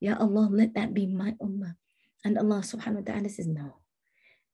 Ya 0.00 0.16
Allah, 0.18 0.48
let 0.50 0.74
that 0.74 0.92
be 0.92 1.06
my 1.06 1.38
ummah. 1.40 1.76
And 2.24 2.36
Allah 2.38 2.66
subhanahu 2.66 3.06
wa 3.06 3.12
ta'ala 3.12 3.28
says, 3.28 3.46
No, 3.46 3.78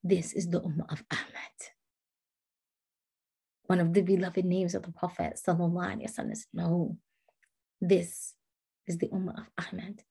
this 0.04 0.34
is 0.34 0.50
the 0.50 0.60
ummah 0.60 0.92
of 0.92 1.04
Ahmad. 1.10 1.56
One 3.64 3.80
of 3.80 3.94
the 3.94 4.02
beloved 4.02 4.44
names 4.44 4.74
of 4.74 4.82
the 4.82 4.92
Prophet. 4.92 5.40
Sallallahu 5.40 6.04
Alaihi 6.04 6.04
Wasallam. 6.04 6.36
No, 6.52 6.98
this 7.80 8.34
is 8.86 8.98
the 8.98 9.08
Ummah 9.08 9.38
of 9.38 9.48
Ahmad. 9.58 10.02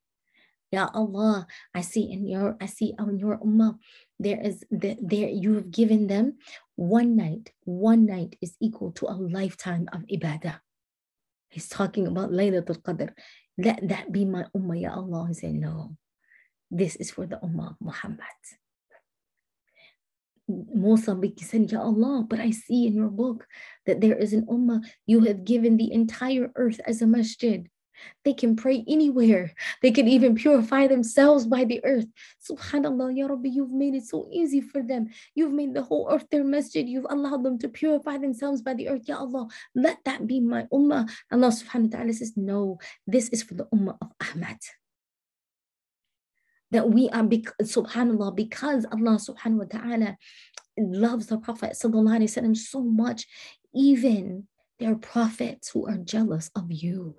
Ya 0.71 0.87
Allah, 0.93 1.47
I 1.75 1.81
see 1.81 2.11
in 2.11 2.25
your, 2.27 2.55
I 2.61 2.65
see 2.65 2.95
on 2.97 3.19
your 3.19 3.37
Ummah, 3.39 3.77
there 4.19 4.39
is 4.39 4.63
the, 4.71 4.95
there 5.01 5.27
you 5.27 5.55
have 5.55 5.71
given 5.71 6.07
them 6.07 6.37
one 6.75 7.15
night. 7.15 7.51
One 7.63 8.05
night 8.05 8.37
is 8.41 8.55
equal 8.61 8.91
to 8.93 9.11
a 9.11 9.15
lifetime 9.15 9.89
of 9.91 10.07
ibadah. 10.07 10.59
He's 11.49 11.67
talking 11.67 12.07
about 12.07 12.31
Laylatul 12.31 12.81
Qadr. 12.81 13.11
Let 13.57 13.87
that 13.89 14.11
be 14.11 14.23
my 14.23 14.45
Ummah, 14.55 14.81
Ya 14.81 14.95
Allah. 14.95 15.27
He 15.27 15.33
said, 15.33 15.55
no, 15.55 15.97
this 16.71 16.95
is 16.95 17.11
for 17.11 17.27
the 17.27 17.35
Ummah 17.43 17.71
of 17.71 17.77
Muhammad. 17.81 18.39
Musa 20.73 21.15
said, 21.39 21.71
Ya 21.71 21.81
Allah, 21.81 22.25
but 22.27 22.39
I 22.39 22.51
see 22.51 22.87
in 22.87 22.95
your 22.95 23.09
book 23.09 23.47
that 23.85 24.01
there 24.01 24.15
is 24.15 24.33
an 24.33 24.45
ummah, 24.47 24.83
you 25.05 25.21
have 25.21 25.45
given 25.45 25.77
the 25.77 25.91
entire 25.91 26.51
earth 26.55 26.79
as 26.85 27.01
a 27.01 27.07
masjid. 27.07 27.67
They 28.23 28.33
can 28.33 28.55
pray 28.55 28.83
anywhere. 28.87 29.53
They 29.81 29.91
can 29.91 30.07
even 30.07 30.35
purify 30.35 30.87
themselves 30.87 31.45
by 31.45 31.65
the 31.65 31.83
earth. 31.83 32.07
Subhanallah, 32.49 33.15
Ya 33.15 33.27
Rabbi, 33.27 33.49
you've 33.49 33.71
made 33.71 33.95
it 33.95 34.05
so 34.05 34.27
easy 34.31 34.61
for 34.61 34.81
them. 34.81 35.09
You've 35.35 35.53
made 35.53 35.73
the 35.73 35.83
whole 35.83 36.07
earth 36.11 36.27
their 36.29 36.43
masjid. 36.43 36.87
You've 36.87 37.07
allowed 37.09 37.43
them 37.43 37.57
to 37.59 37.69
purify 37.69 38.17
themselves 38.17 38.61
by 38.61 38.73
the 38.73 38.89
earth. 38.89 39.07
Ya 39.07 39.17
Allah, 39.17 39.47
let 39.75 39.97
that 40.05 40.27
be 40.27 40.39
my 40.39 40.63
ummah. 40.73 41.09
Allah 41.31 41.47
subhanahu 41.47 41.91
wa 41.91 41.97
ta'ala 41.97 42.13
says, 42.13 42.33
No, 42.35 42.79
this 43.07 43.29
is 43.29 43.43
for 43.43 43.55
the 43.55 43.65
ummah 43.73 43.97
of 44.01 44.11
Ahmad 44.21 44.57
that 46.71 46.89
we 46.89 47.09
are 47.09 47.23
subhanallah 47.23 48.35
because 48.35 48.85
Allah 48.91 49.19
subhanahu 49.19 49.59
wa 49.59 49.69
ta'ala 49.69 50.17
loves 50.77 51.27
the 51.27 51.37
prophet 51.37 51.73
sallallahu 51.73 52.17
alaihi 52.17 52.31
wasallam 52.31 52.55
so 52.55 52.81
much 52.81 53.27
even 53.75 54.47
their 54.79 54.95
prophets 54.95 55.69
who 55.69 55.87
are 55.87 55.97
jealous 55.97 56.49
of 56.55 56.71
you 56.71 57.15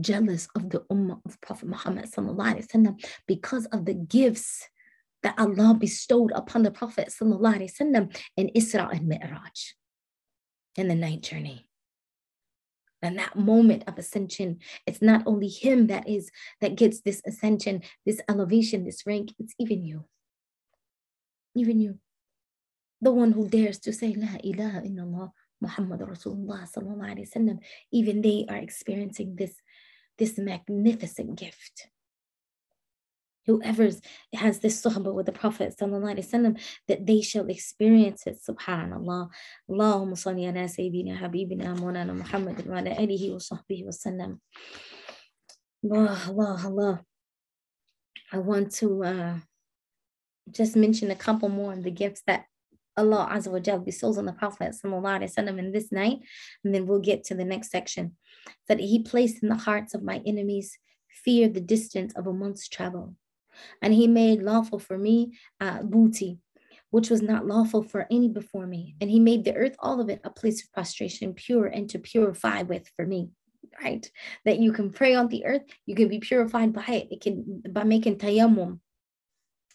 jealous 0.00 0.48
of 0.56 0.70
the 0.70 0.80
ummah 0.90 1.20
of 1.26 1.40
Prophet 1.40 1.68
Muhammad 1.68 2.06
وسلم, 2.06 2.98
because 3.26 3.66
of 3.66 3.84
the 3.84 3.94
gifts 3.94 4.68
that 5.22 5.34
Allah 5.38 5.74
bestowed 5.78 6.32
upon 6.32 6.62
the 6.62 6.70
Prophet 6.70 7.08
وسلم, 7.08 8.16
in 8.36 8.50
Isra 8.56 8.90
and 8.90 9.06
Mi'raj, 9.06 9.74
in 10.76 10.88
the 10.88 10.94
night 10.94 11.22
journey. 11.22 11.68
And 13.04 13.18
that 13.18 13.34
moment 13.34 13.82
of 13.88 13.98
ascension, 13.98 14.60
it's 14.86 15.02
not 15.02 15.24
only 15.26 15.48
him 15.48 15.88
that 15.88 16.08
is 16.08 16.30
that 16.60 16.76
gets 16.76 17.00
this 17.00 17.20
ascension, 17.26 17.82
this 18.06 18.20
elevation, 18.28 18.84
this 18.84 19.04
rank, 19.04 19.32
it's 19.40 19.54
even 19.58 19.84
you. 19.84 20.04
Even 21.56 21.80
you. 21.80 21.98
The 23.00 23.10
one 23.10 23.32
who 23.32 23.48
dares 23.48 23.80
to 23.80 23.92
say 23.92 24.14
La 24.14 24.36
ilaha 24.44 24.82
illallah 24.82 25.32
Muhammad 25.60 26.00
Rasulullah 26.00 26.62
sallallahu 26.70 27.10
alayhi 27.12 27.28
wasallam, 27.28 27.58
even 27.92 28.22
they 28.22 28.46
are 28.48 28.56
experiencing 28.56 29.34
this 29.36 29.60
this 30.18 30.38
magnificent 30.38 31.38
gift. 31.38 31.88
Whoever 33.46 33.90
has 34.34 34.60
this 34.60 34.80
suhbah 34.80 35.12
with 35.12 35.26
the 35.26 35.32
Prophet 35.32 35.74
وسلم, 35.76 36.60
that 36.86 37.06
they 37.06 37.20
shall 37.22 37.48
experience 37.48 38.24
it. 38.26 38.38
Subhanallah. 38.48 39.30
Allahumma 39.68 40.12
salli 40.12 40.46
ala 40.48 40.68
Sayyidina 40.68 41.18
Habibina 41.18 41.76
Mawlana 41.76 42.14
Muhammad 42.16 42.64
wa 42.64 42.78
ala 42.78 42.90
alihi 42.90 43.32
wa 43.32 43.38
sahbihi 43.38 43.84
wa 43.84 43.90
sallam. 43.90 44.38
Allah, 45.84 46.20
Allah, 46.28 46.60
Allah. 46.64 47.00
I 48.32 48.38
want 48.38 48.70
to 48.76 49.02
uh, 49.02 49.34
just 50.50 50.76
mention 50.76 51.10
a 51.10 51.16
couple 51.16 51.48
more 51.48 51.72
of 51.72 51.82
the 51.82 51.90
gifts 51.90 52.22
that 52.28 52.44
Allah 52.96 53.28
Azza 53.32 53.50
wa 53.50 53.58
Jal 53.58 53.78
bestows 53.78 54.18
on 54.18 54.26
the 54.26 54.32
Prophet 54.32 54.74
وسلم, 54.84 55.58
in 55.58 55.72
this 55.72 55.90
night, 55.90 56.20
and 56.64 56.74
then 56.74 56.86
we'll 56.86 57.00
get 57.00 57.24
to 57.24 57.34
the 57.34 57.44
next 57.44 57.70
section. 57.70 58.16
That 58.68 58.80
he 58.80 58.98
placed 58.98 59.42
in 59.42 59.48
the 59.48 59.56
hearts 59.56 59.94
of 59.94 60.02
my 60.02 60.20
enemies 60.26 60.78
fear 61.08 61.48
the 61.48 61.60
distance 61.60 62.12
of 62.14 62.26
a 62.26 62.32
month's 62.32 62.68
travel. 62.68 63.14
And 63.80 63.92
he 63.92 64.06
made 64.06 64.42
lawful 64.42 64.78
for 64.78 64.98
me 64.98 65.38
uh, 65.60 65.82
booty, 65.82 66.38
which 66.90 67.10
was 67.10 67.22
not 67.22 67.46
lawful 67.46 67.82
for 67.82 68.06
any 68.10 68.28
before 68.28 68.66
me. 68.66 68.96
And 69.00 69.10
he 69.10 69.20
made 69.20 69.44
the 69.44 69.54
earth, 69.54 69.76
all 69.78 70.00
of 70.00 70.08
it, 70.08 70.20
a 70.24 70.30
place 70.30 70.62
of 70.62 70.72
prostration, 70.72 71.34
pure 71.34 71.66
and 71.66 71.88
to 71.90 71.98
purify 71.98 72.62
with 72.62 72.90
for 72.96 73.06
me. 73.06 73.30
Right? 73.82 74.10
That 74.44 74.58
you 74.58 74.72
can 74.72 74.90
pray 74.90 75.14
on 75.14 75.28
the 75.28 75.46
earth, 75.46 75.62
you 75.86 75.94
can 75.94 76.08
be 76.08 76.18
purified 76.18 76.72
by 76.72 76.84
it. 76.88 77.08
It 77.10 77.20
can 77.22 77.62
by 77.70 77.84
making 77.84 78.18
tayammum, 78.18 78.80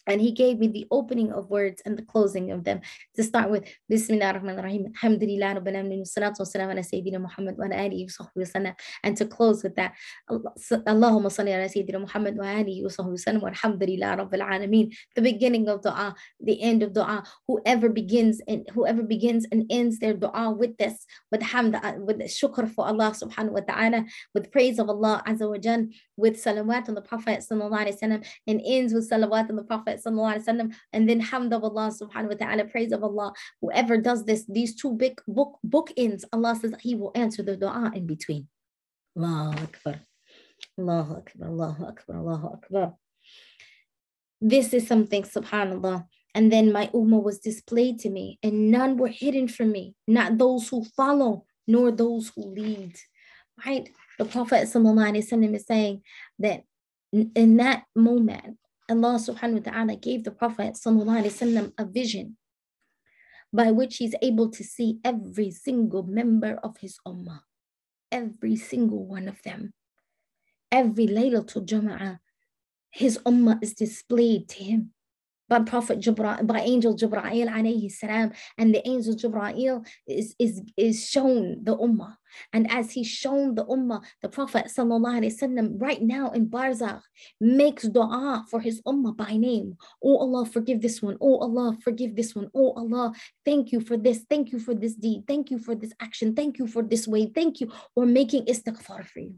and 0.07 0.21
he 0.21 0.31
gave 0.31 0.59
me 0.59 0.67
the 0.67 0.87
opening 0.91 1.31
of 1.31 1.49
words 1.49 1.81
and 1.85 1.97
the 1.97 2.03
closing 2.03 2.51
of 2.51 2.63
them. 2.63 2.81
To 3.15 3.23
start 3.23 3.49
with 3.49 3.67
Bismillah 3.89 4.41
Alhamdulillah 4.41 5.61
Rabbil 5.61 5.75
Alamin 5.75 6.03
Salatu 6.03 6.39
wa 6.39 6.45
salam 6.45 6.69
ala 6.69 7.19
Muhammad 7.19 7.57
wa 7.57 7.65
alihi 7.65 8.07
wa 8.19 8.43
sahbihi 8.43 8.75
and 9.03 9.17
to 9.17 9.25
close 9.25 9.63
with 9.63 9.75
that 9.75 9.93
Allahumma 10.29 11.31
salli 11.31 11.53
ala 11.53 11.67
Sayyidina 11.67 12.01
Muhammad 12.01 12.37
wa 12.37 12.45
alihi 12.45 12.83
wa 12.83 13.39
wa 13.39 13.47
Alhamdulillah 13.49 14.17
Rabbil 14.17 14.41
Alamin. 14.41 14.95
The 15.15 15.21
beginning 15.21 15.67
of 15.69 15.81
dua 15.81 16.15
the 16.39 16.61
end 16.61 16.83
of 16.83 16.93
dua. 16.93 17.23
Whoever 17.47 17.89
begins 17.89 18.41
and 18.47 18.67
whoever 18.73 19.03
begins 19.03 19.45
and 19.51 19.65
ends 19.69 19.99
their 19.99 20.13
dua 20.13 20.51
with 20.51 20.77
this 20.77 21.05
with 21.31 21.41
hamd 21.41 21.75
uh, 21.83 21.93
with 21.99 22.19
shukr 22.21 22.69
for 22.73 22.87
Allah 22.87 23.11
subhanahu 23.11 23.51
wa 23.51 23.61
ta'ala 23.61 24.05
with 24.33 24.51
praise 24.51 24.79
of 24.79 24.89
Allah 24.89 25.23
azza 25.27 25.49
wa 25.49 25.57
jal 25.57 25.87
with 26.17 26.35
salawat 26.43 26.89
on 26.89 26.95
the 26.95 27.01
Prophet 27.01 27.39
sallallahu 27.39 27.85
alaihi 27.85 27.97
wasallam 27.99 28.25
and 28.47 28.61
ends 28.65 28.93
with 28.93 29.09
salawat 29.09 29.49
on 29.49 29.55
the 29.55 29.63
Prophet 29.63 29.92
Prophet 29.92 30.00
وسلم, 30.04 30.72
and 30.92 31.08
then 31.08 31.20
hamd 31.20 31.52
of 31.52 31.62
Allah 31.62 31.92
subhanahu 31.92 32.30
wa 32.30 32.46
ta'ala, 32.46 32.64
praise 32.64 32.92
of 32.92 33.04
Allah. 33.04 33.32
Whoever 33.60 33.98
does 33.98 34.24
this, 34.24 34.44
these 34.48 34.74
two 34.74 34.94
big 34.94 35.20
book 35.28 35.58
bookends, 35.66 36.24
Allah 36.32 36.56
says 36.56 36.74
He 36.80 36.94
will 36.94 37.12
answer 37.14 37.42
the 37.42 37.56
dua 37.56 37.92
in 37.94 38.06
between. 38.06 38.48
Allahu 39.16 39.62
Akbar. 39.64 40.00
Allahu 40.78 41.14
Akbar. 41.16 41.48
Allahu 41.48 41.84
Akbar. 41.84 42.16
Allahu 42.16 42.46
Akbar. 42.48 42.94
This 44.40 44.72
is 44.72 44.86
something, 44.86 45.22
subhanAllah. 45.22 46.06
And 46.34 46.52
then 46.52 46.72
my 46.72 46.86
ummah 46.94 47.22
was 47.22 47.38
displayed 47.40 47.98
to 48.00 48.10
me, 48.10 48.38
and 48.42 48.70
none 48.70 48.96
were 48.96 49.08
hidden 49.08 49.48
from 49.48 49.72
me, 49.72 49.94
not 50.06 50.38
those 50.38 50.68
who 50.68 50.84
follow, 50.84 51.44
nor 51.66 51.90
those 51.90 52.30
who 52.34 52.42
lead. 52.42 52.94
Right? 53.66 53.90
The 54.18 54.24
Prophet 54.24 54.68
ﷺ 54.68 55.54
is 55.54 55.66
saying 55.66 56.02
that 56.38 56.62
in 57.12 57.56
that 57.56 57.84
moment, 57.96 58.58
Allah 58.92 59.20
subhanahu 59.20 59.66
wa 59.66 59.72
ta'ala 59.72 59.96
gave 59.96 60.24
the 60.24 60.30
Prophet 60.30 60.74
وسلم, 60.74 61.72
a 61.76 61.84
vision 61.84 62.36
by 63.52 63.70
which 63.70 63.96
he's 63.96 64.14
able 64.22 64.50
to 64.50 64.64
see 64.64 64.98
every 65.04 65.50
single 65.50 66.02
member 66.02 66.58
of 66.62 66.76
his 66.78 66.98
ummah, 67.06 67.40
every 68.12 68.56
single 68.56 69.06
one 69.06 69.28
of 69.28 69.40
them. 69.42 69.72
Every 70.70 71.06
Laylatul 71.06 71.64
Jama'ah, 71.64 72.20
his 72.90 73.18
ummah 73.24 73.62
is 73.62 73.74
displayed 73.74 74.48
to 74.50 74.64
him 74.64 74.91
by 75.52 75.60
Prophet 75.60 76.00
Jibreel, 76.00 76.46
by 76.46 76.60
Angel 76.60 76.94
Jibreel 76.94 77.48
alayhi 77.48 77.90
salam, 77.90 78.32
and 78.58 78.74
the 78.74 78.86
angel 78.86 79.14
Jibreel 79.14 79.86
is, 80.06 80.34
is, 80.38 80.62
is 80.76 81.08
shown 81.08 81.64
the 81.64 81.76
Ummah. 81.76 82.16
And 82.52 82.70
as 82.70 82.92
he's 82.92 83.08
shown 83.08 83.54
the 83.54 83.64
Ummah, 83.64 84.02
the 84.20 84.28
Prophet 84.28 84.66
وسلم, 84.66 85.80
right 85.80 86.02
now 86.02 86.30
in 86.30 86.48
Barzakh 86.48 87.00
makes 87.40 87.84
dua 87.84 88.44
for 88.50 88.60
his 88.60 88.82
Ummah 88.82 89.16
by 89.16 89.36
name. 89.36 89.76
Oh 90.04 90.18
Allah, 90.18 90.44
forgive 90.44 90.82
this 90.82 91.00
one. 91.00 91.16
Oh 91.20 91.38
Allah, 91.38 91.76
forgive 91.82 92.14
this 92.14 92.34
one. 92.34 92.50
Oh 92.54 92.72
Allah, 92.72 93.14
thank 93.44 93.72
you 93.72 93.80
for 93.80 93.96
this. 93.96 94.24
Thank 94.28 94.52
you 94.52 94.58
for 94.58 94.74
this 94.74 94.94
deed. 94.94 95.24
Thank 95.26 95.50
you 95.50 95.58
for 95.58 95.74
this 95.74 95.92
action. 96.00 96.34
Thank 96.34 96.58
you 96.58 96.66
for 96.66 96.82
this 96.82 97.08
way. 97.08 97.32
Thank 97.34 97.60
you. 97.60 97.72
We're 97.96 98.06
making 98.06 98.44
istighfar 98.44 99.06
for 99.06 99.20
you. 99.20 99.36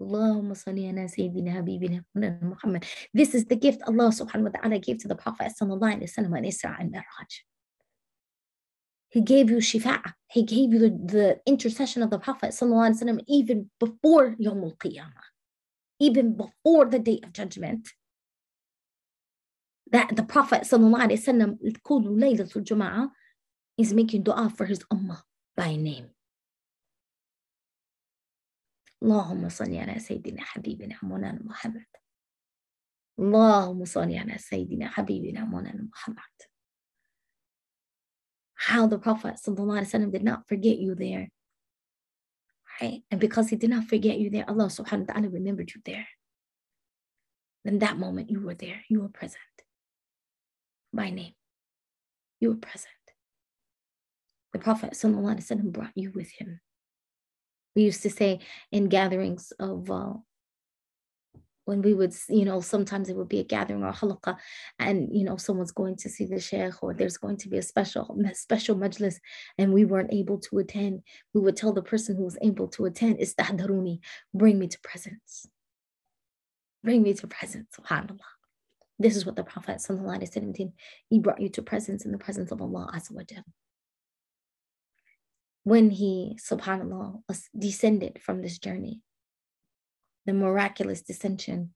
Allahumma 0.00 0.56
salli 0.56 0.90
Sayyidina 0.92 1.56
Habibina 1.56 2.04
Muhammad. 2.42 2.86
This 3.12 3.34
is 3.34 3.44
the 3.46 3.56
gift 3.56 3.82
Allah 3.86 4.08
subhanahu 4.08 4.44
wa 4.44 4.60
ta'ala 4.60 4.78
gave 4.78 4.98
to 4.98 5.08
the 5.08 5.14
Prophet 5.14 5.52
sallallahu 5.60 6.00
alayhi 6.00 6.08
wa 6.08 6.22
sallam 6.22 6.36
on 6.36 6.44
Isra 6.44 6.80
and 6.80 6.90
Mi'raj. 6.90 7.44
He 9.10 9.20
gave 9.20 9.50
you 9.50 9.58
shifa. 9.58 10.14
He 10.30 10.42
gave 10.44 10.72
you 10.72 10.78
the, 10.78 10.90
the 10.90 11.40
intercession 11.46 12.02
of 12.02 12.10
the 12.10 12.18
Prophet 12.18 12.50
sallallahu 12.50 12.90
alayhi 12.90 13.04
wa 13.04 13.12
sallam 13.12 13.20
even 13.28 13.70
before 13.78 14.36
Yawm 14.40 14.62
al-Qiyamah. 14.62 15.28
Even 15.98 16.36
before 16.36 16.86
the 16.86 16.98
day 16.98 17.20
of 17.22 17.32
judgment. 17.32 17.88
That 19.90 20.16
the 20.16 20.22
Prophet 20.22 20.62
sallallahu 20.62 21.10
alayhi 21.10 21.28
wa 21.28 21.32
sallam, 21.32 21.82
Kulu 21.82 22.16
Laylatul 22.16 23.10
is 23.76 23.92
making 23.92 24.22
dua 24.22 24.48
for 24.48 24.64
his 24.64 24.80
ummah 24.92 25.22
by 25.56 25.76
name. 25.76 26.10
اللهم 29.03 29.49
صل 29.49 29.75
على 29.75 29.99
سيدنا 29.99 30.41
حبيبنا 30.41 30.99
مولانا 31.03 31.43
محمد 31.43 31.85
اللهم 33.19 33.85
صل 33.85 34.11
على 34.13 34.37
سيدنا 34.37 34.89
حبيبنا 34.89 35.45
مولانا 35.45 35.83
محمد 35.83 36.41
how 38.55 38.87
the 38.87 38.97
Prophet 38.97 39.35
وسلم, 39.35 40.11
did 40.11 40.23
not 40.23 40.47
forget 40.47 40.77
you 40.77 40.95
there. 40.95 41.29
Right? 42.81 43.03
And 43.11 43.19
because 43.19 43.49
he 43.49 43.55
did 43.55 43.69
not 43.69 43.85
forget 43.85 44.17
you 44.17 44.29
there, 44.29 44.49
Allah 44.49 44.67
subhanahu 44.67 45.07
wa 45.07 45.13
ta'ala 45.13 45.29
remembered 45.29 45.71
you 45.73 45.81
there. 45.85 46.07
In 47.63 47.79
that 47.79 47.97
moment, 47.97 48.29
you 48.29 48.41
were 48.41 48.55
there, 48.55 48.81
you 48.89 49.01
were 49.01 49.09
present 49.09 49.55
by 50.93 51.09
name. 51.09 51.33
You 52.39 52.49
were 52.49 52.57
present. 52.57 52.91
The 54.53 54.59
Prophet 54.59 54.91
وسلم, 54.91 55.71
brought 55.71 55.91
you 55.95 56.11
with 56.11 56.31
him. 56.31 56.59
We 57.76 57.82
used 57.82 58.02
to 58.02 58.10
say 58.10 58.40
in 58.72 58.88
gatherings 58.88 59.52
of 59.58 59.90
uh, 59.90 60.14
when 61.70 61.82
we 61.82 61.94
would, 61.94 62.12
you 62.28 62.44
know, 62.44 62.60
sometimes 62.60 63.08
it 63.08 63.16
would 63.16 63.28
be 63.28 63.38
a 63.38 63.44
gathering 63.44 63.84
or 63.84 63.90
a 63.90 63.92
halaqah, 63.92 64.36
and 64.80 65.08
you 65.12 65.24
know, 65.24 65.36
someone's 65.36 65.70
going 65.70 65.96
to 65.98 66.08
see 66.08 66.24
the 66.24 66.40
sheikh, 66.40 66.82
or 66.82 66.94
there's 66.94 67.16
going 67.16 67.36
to 67.36 67.48
be 67.48 67.58
a 67.58 67.62
special 67.62 68.18
special 68.32 68.76
majlis, 68.76 69.16
and 69.56 69.72
we 69.72 69.84
weren't 69.84 70.12
able 70.12 70.38
to 70.38 70.58
attend. 70.58 71.02
We 71.32 71.40
would 71.40 71.56
tell 71.56 71.72
the 71.72 71.82
person 71.82 72.16
who 72.16 72.24
was 72.24 72.38
able 72.42 72.68
to 72.68 72.86
attend, 72.86 73.18
"Istahdaruni, 73.18 74.00
bring 74.34 74.58
me 74.58 74.66
to 74.66 74.80
presence. 74.80 75.46
Bring 76.82 77.02
me 77.02 77.14
to 77.14 77.26
presence." 77.28 77.68
Subhanallah. 77.78 78.32
This 78.98 79.16
is 79.16 79.24
what 79.24 79.36
the 79.36 79.44
Prophet 79.44 79.80
he 81.08 81.18
brought 81.20 81.40
you 81.40 81.48
to 81.50 81.62
presence 81.62 82.04
in 82.04 82.12
the 82.12 82.18
presence 82.18 82.50
of 82.50 82.60
Allah 82.60 82.90
Azza 82.94 83.12
when 85.64 85.90
he, 85.90 86.38
subhanAllah, 86.40 87.20
descended 87.56 88.20
from 88.22 88.42
this 88.42 88.58
journey. 88.58 89.00
The 90.26 90.32
miraculous 90.32 91.02
descension. 91.02 91.68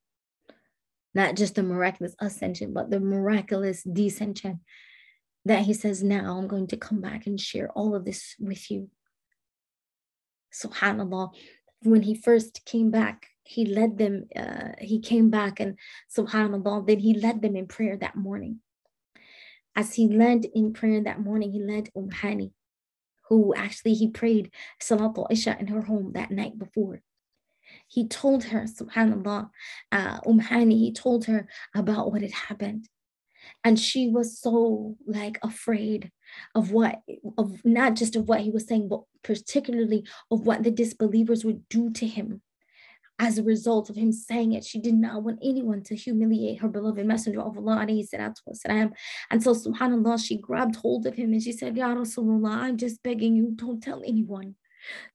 Not 1.14 1.36
just 1.36 1.54
the 1.54 1.62
miraculous 1.62 2.14
ascension, 2.18 2.72
but 2.72 2.90
the 2.90 3.00
miraculous 3.00 3.84
descension. 3.84 4.60
That 5.44 5.62
he 5.62 5.74
says, 5.74 6.02
Now 6.02 6.38
I'm 6.38 6.48
going 6.48 6.68
to 6.68 6.76
come 6.76 7.00
back 7.00 7.26
and 7.26 7.38
share 7.38 7.70
all 7.72 7.94
of 7.94 8.04
this 8.04 8.34
with 8.38 8.70
you. 8.70 8.90
SubhanAllah. 10.52 11.30
When 11.82 12.02
he 12.02 12.14
first 12.14 12.64
came 12.64 12.90
back, 12.90 13.26
he 13.42 13.66
led 13.66 13.98
them, 13.98 14.24
uh, 14.34 14.72
he 14.78 15.00
came 15.00 15.28
back 15.28 15.60
and 15.60 15.78
subhanAllah, 16.16 16.86
then 16.86 16.98
he 16.98 17.12
led 17.12 17.42
them 17.42 17.56
in 17.56 17.66
prayer 17.66 17.98
that 17.98 18.16
morning. 18.16 18.60
As 19.76 19.94
he 19.94 20.08
led 20.08 20.46
in 20.54 20.72
prayer 20.72 21.02
that 21.02 21.20
morning, 21.20 21.52
he 21.52 21.62
led 21.62 21.90
Umm 21.94 22.08
Hani 22.08 22.52
who 23.28 23.54
actually 23.54 23.94
he 23.94 24.08
prayed 24.08 24.50
Salatul 24.82 25.30
Isha 25.30 25.56
in 25.58 25.68
her 25.68 25.82
home 25.82 26.12
that 26.12 26.30
night 26.30 26.58
before. 26.58 27.02
He 27.88 28.06
told 28.06 28.44
her, 28.44 28.62
subhanAllah, 28.62 29.50
uh, 29.92 30.20
Umm 30.26 30.70
he 30.70 30.92
told 30.92 31.26
her 31.26 31.48
about 31.74 32.12
what 32.12 32.22
had 32.22 32.32
happened. 32.32 32.88
And 33.62 33.78
she 33.78 34.08
was 34.08 34.38
so 34.38 34.96
like 35.06 35.38
afraid 35.42 36.10
of 36.54 36.70
what, 36.70 37.02
of 37.36 37.62
not 37.64 37.94
just 37.94 38.16
of 38.16 38.28
what 38.28 38.40
he 38.40 38.50
was 38.50 38.66
saying, 38.66 38.88
but 38.88 39.02
particularly 39.22 40.06
of 40.30 40.46
what 40.46 40.62
the 40.62 40.70
disbelievers 40.70 41.44
would 41.44 41.68
do 41.68 41.90
to 41.92 42.06
him 42.06 42.42
as 43.19 43.37
a 43.37 43.43
result 43.43 43.89
of 43.89 43.97
him 43.97 44.11
saying 44.11 44.53
it. 44.53 44.63
She 44.63 44.79
did 44.79 44.95
not 44.95 45.23
want 45.23 45.39
anyone 45.43 45.83
to 45.83 45.95
humiliate 45.95 46.61
her 46.61 46.69
beloved 46.69 47.05
messenger 47.05 47.41
of 47.41 47.57
Allah. 47.57 47.79
And 47.81 49.43
so, 49.43 49.53
subhanAllah, 49.53 50.25
she 50.25 50.37
grabbed 50.37 50.77
hold 50.77 51.05
of 51.05 51.15
him 51.15 51.33
and 51.33 51.43
she 51.43 51.51
said, 51.51 51.75
Ya 51.75 51.93
Rasulullah, 51.93 52.55
I'm 52.55 52.77
just 52.77 53.03
begging 53.03 53.35
you, 53.35 53.51
don't 53.55 53.83
tell 53.83 54.01
anyone. 54.05 54.55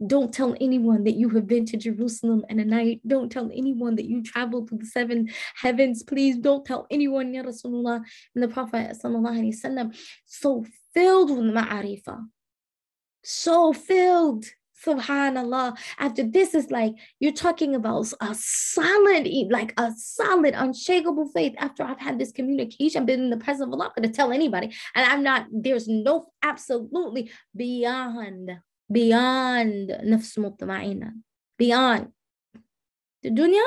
Don't 0.06 0.32
tell 0.32 0.54
anyone 0.60 1.04
that 1.04 1.14
you 1.14 1.30
have 1.30 1.46
been 1.46 1.64
to 1.66 1.78
Jerusalem 1.78 2.44
in 2.50 2.60
a 2.60 2.64
night. 2.66 3.00
Don't 3.06 3.32
tell 3.32 3.50
anyone 3.54 3.96
that 3.96 4.04
you 4.04 4.22
traveled 4.22 4.68
to 4.68 4.76
the 4.76 4.84
seven 4.84 5.30
heavens. 5.56 6.02
Please 6.02 6.36
don't 6.36 6.66
tell 6.66 6.86
anyone, 6.90 7.32
Ya 7.32 7.42
Rasulullah. 7.42 8.02
And 8.34 8.44
the 8.44 8.48
Prophet, 8.48 8.94
وسلم, 9.02 9.96
so 10.26 10.66
filled 10.92 11.30
with 11.30 11.54
ma'arifah, 11.54 12.26
so 13.22 13.72
filled 13.72 14.44
Subhanallah. 14.85 15.77
After 15.97 16.23
this 16.23 16.53
is 16.53 16.71
like 16.71 16.93
you're 17.19 17.31
talking 17.31 17.75
about 17.75 18.11
a 18.21 18.33
solid, 18.33 19.27
like 19.49 19.73
a 19.77 19.91
solid, 19.97 20.53
unshakable 20.55 21.29
faith. 21.29 21.53
After 21.57 21.83
I've 21.83 21.99
had 21.99 22.19
this 22.19 22.31
communication, 22.31 23.05
been 23.05 23.21
in 23.21 23.29
the 23.29 23.37
presence 23.37 23.67
of 23.67 23.73
Allah, 23.73 23.85
I'm 23.85 24.01
going 24.01 24.09
to 24.09 24.15
tell 24.15 24.31
anybody. 24.31 24.73
And 24.95 25.05
I'm 25.05 25.23
not, 25.23 25.47
there's 25.51 25.87
no 25.87 26.31
absolutely 26.41 27.31
beyond, 27.55 28.51
beyond 28.91 29.89
nafs 30.03 30.37
mutma'ina, 30.37 31.11
beyond 31.57 32.09
the 33.23 33.31
dunya. 33.31 33.65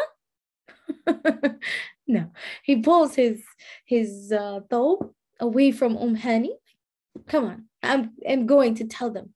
no, 2.06 2.30
he 2.62 2.76
pulls 2.76 3.14
his 3.14 3.42
his 3.86 4.32
uh, 4.32 4.60
thobe 4.70 5.12
away 5.40 5.72
from 5.72 5.96
Umm 5.96 6.16
Hani. 6.16 6.50
Come 7.26 7.44
on, 7.44 7.64
I'm, 7.82 8.12
I'm 8.28 8.46
going 8.46 8.74
to 8.76 8.84
tell 8.84 9.10
them 9.10 9.34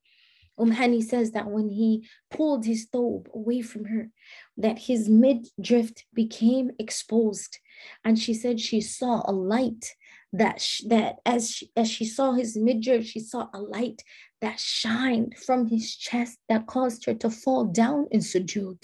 Umm 0.59 0.73
Hani 0.73 1.03
says 1.03 1.33
that 1.33 1.51
when 1.51 1.69
he 1.69 2.09
pulled 2.31 2.65
his 2.65 2.87
thobe 2.87 3.29
away 3.35 3.61
from 3.61 3.87
her, 3.87 4.11
that 4.57 4.79
his 4.79 5.09
midriff 5.09 5.93
became 6.15 6.71
exposed. 6.79 7.59
And 8.05 8.19
she 8.19 8.33
said 8.33 8.59
she 8.59 8.81
saw 8.81 9.23
a 9.27 9.33
light 9.33 9.95
that, 10.33 10.61
sh- 10.61 10.83
that 10.87 11.17
as, 11.27 11.51
she, 11.51 11.71
as 11.77 11.91
she 11.91 12.07
saw 12.07 12.33
his 12.33 12.57
midriff, 12.57 13.05
she 13.05 13.21
saw 13.21 13.49
a 13.53 13.61
light 13.61 14.03
that 14.41 14.59
shined 14.59 15.35
from 15.37 15.67
his 15.67 15.95
chest 15.95 16.39
that 16.49 16.67
caused 16.67 17.05
her 17.05 17.15
to 17.15 17.31
fall 17.31 17.65
down 17.65 18.07
in 18.11 18.21
sujood. 18.21 18.83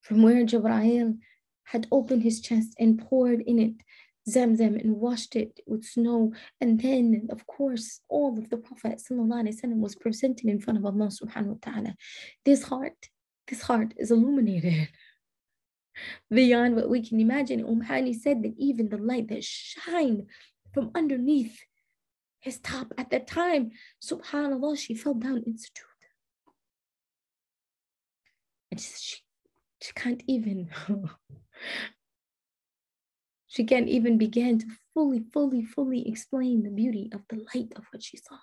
From 0.00 0.22
where 0.22 0.44
Jibreel 0.44 1.18
had 1.64 1.86
opened 1.92 2.22
his 2.22 2.40
chest 2.40 2.74
and 2.78 2.98
poured 2.98 3.42
in 3.42 3.58
it 3.58 3.74
Zamzam 4.34 4.80
and 4.80 4.96
washed 4.96 5.36
it 5.36 5.60
with 5.66 5.84
snow. 5.84 6.32
And 6.60 6.80
then, 6.80 7.28
of 7.30 7.46
course, 7.46 8.00
all 8.08 8.38
of 8.38 8.50
the 8.50 8.56
Prophet 8.56 9.02
was 9.10 9.96
presented 9.96 10.46
in 10.46 10.60
front 10.60 10.78
of 10.78 10.86
Allah 10.86 11.08
subhanahu 11.08 11.46
wa 11.46 11.58
ta'ala. 11.60 11.94
This 12.44 12.64
heart, 12.64 13.08
this 13.48 13.62
heart 13.62 13.94
is 13.96 14.10
illuminated 14.10 14.88
beyond 16.30 16.76
what 16.76 16.88
we 16.88 17.02
can 17.06 17.20
imagine. 17.20 17.64
Umm 17.64 17.82
Hani 17.82 18.14
said 18.14 18.42
that 18.42 18.54
even 18.58 18.88
the 18.88 18.98
light 18.98 19.28
that 19.28 19.44
shined 19.44 20.28
from 20.72 20.90
underneath 20.94 21.58
his 22.40 22.58
top 22.58 22.92
at 22.96 23.10
that 23.10 23.26
time, 23.26 23.72
subhanAllah, 24.02 24.78
she 24.78 24.94
fell 24.94 25.14
down 25.14 25.42
in 25.46 25.54
sujood. 25.54 25.84
And 28.70 28.80
she, 28.80 29.18
she 29.82 29.92
can't 29.94 30.22
even 30.26 30.70
She 33.50 33.64
can't 33.64 33.88
even 33.88 34.16
begin 34.16 34.60
to 34.60 34.66
fully, 34.94 35.24
fully, 35.32 35.64
fully 35.64 36.06
explain 36.06 36.62
the 36.62 36.70
beauty 36.70 37.10
of 37.12 37.22
the 37.28 37.44
light 37.52 37.72
of 37.74 37.82
what 37.90 38.00
she 38.00 38.16
saw. 38.16 38.38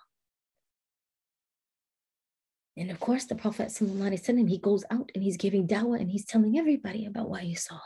And 2.76 2.92
of 2.92 3.00
course, 3.00 3.24
the 3.24 3.36
Prophet 3.36 3.70
ﷺ, 3.70 4.50
he 4.50 4.58
goes 4.58 4.84
out 4.92 5.10
and 5.16 5.24
he's 5.24 5.38
giving 5.38 5.66
dawah 5.66 6.02
and 6.02 6.12
he's 6.12 6.26
telling 6.26 6.58
everybody 6.58 7.06
about 7.06 7.30
what 7.30 7.44
he 7.44 7.56
saw. 7.56 7.80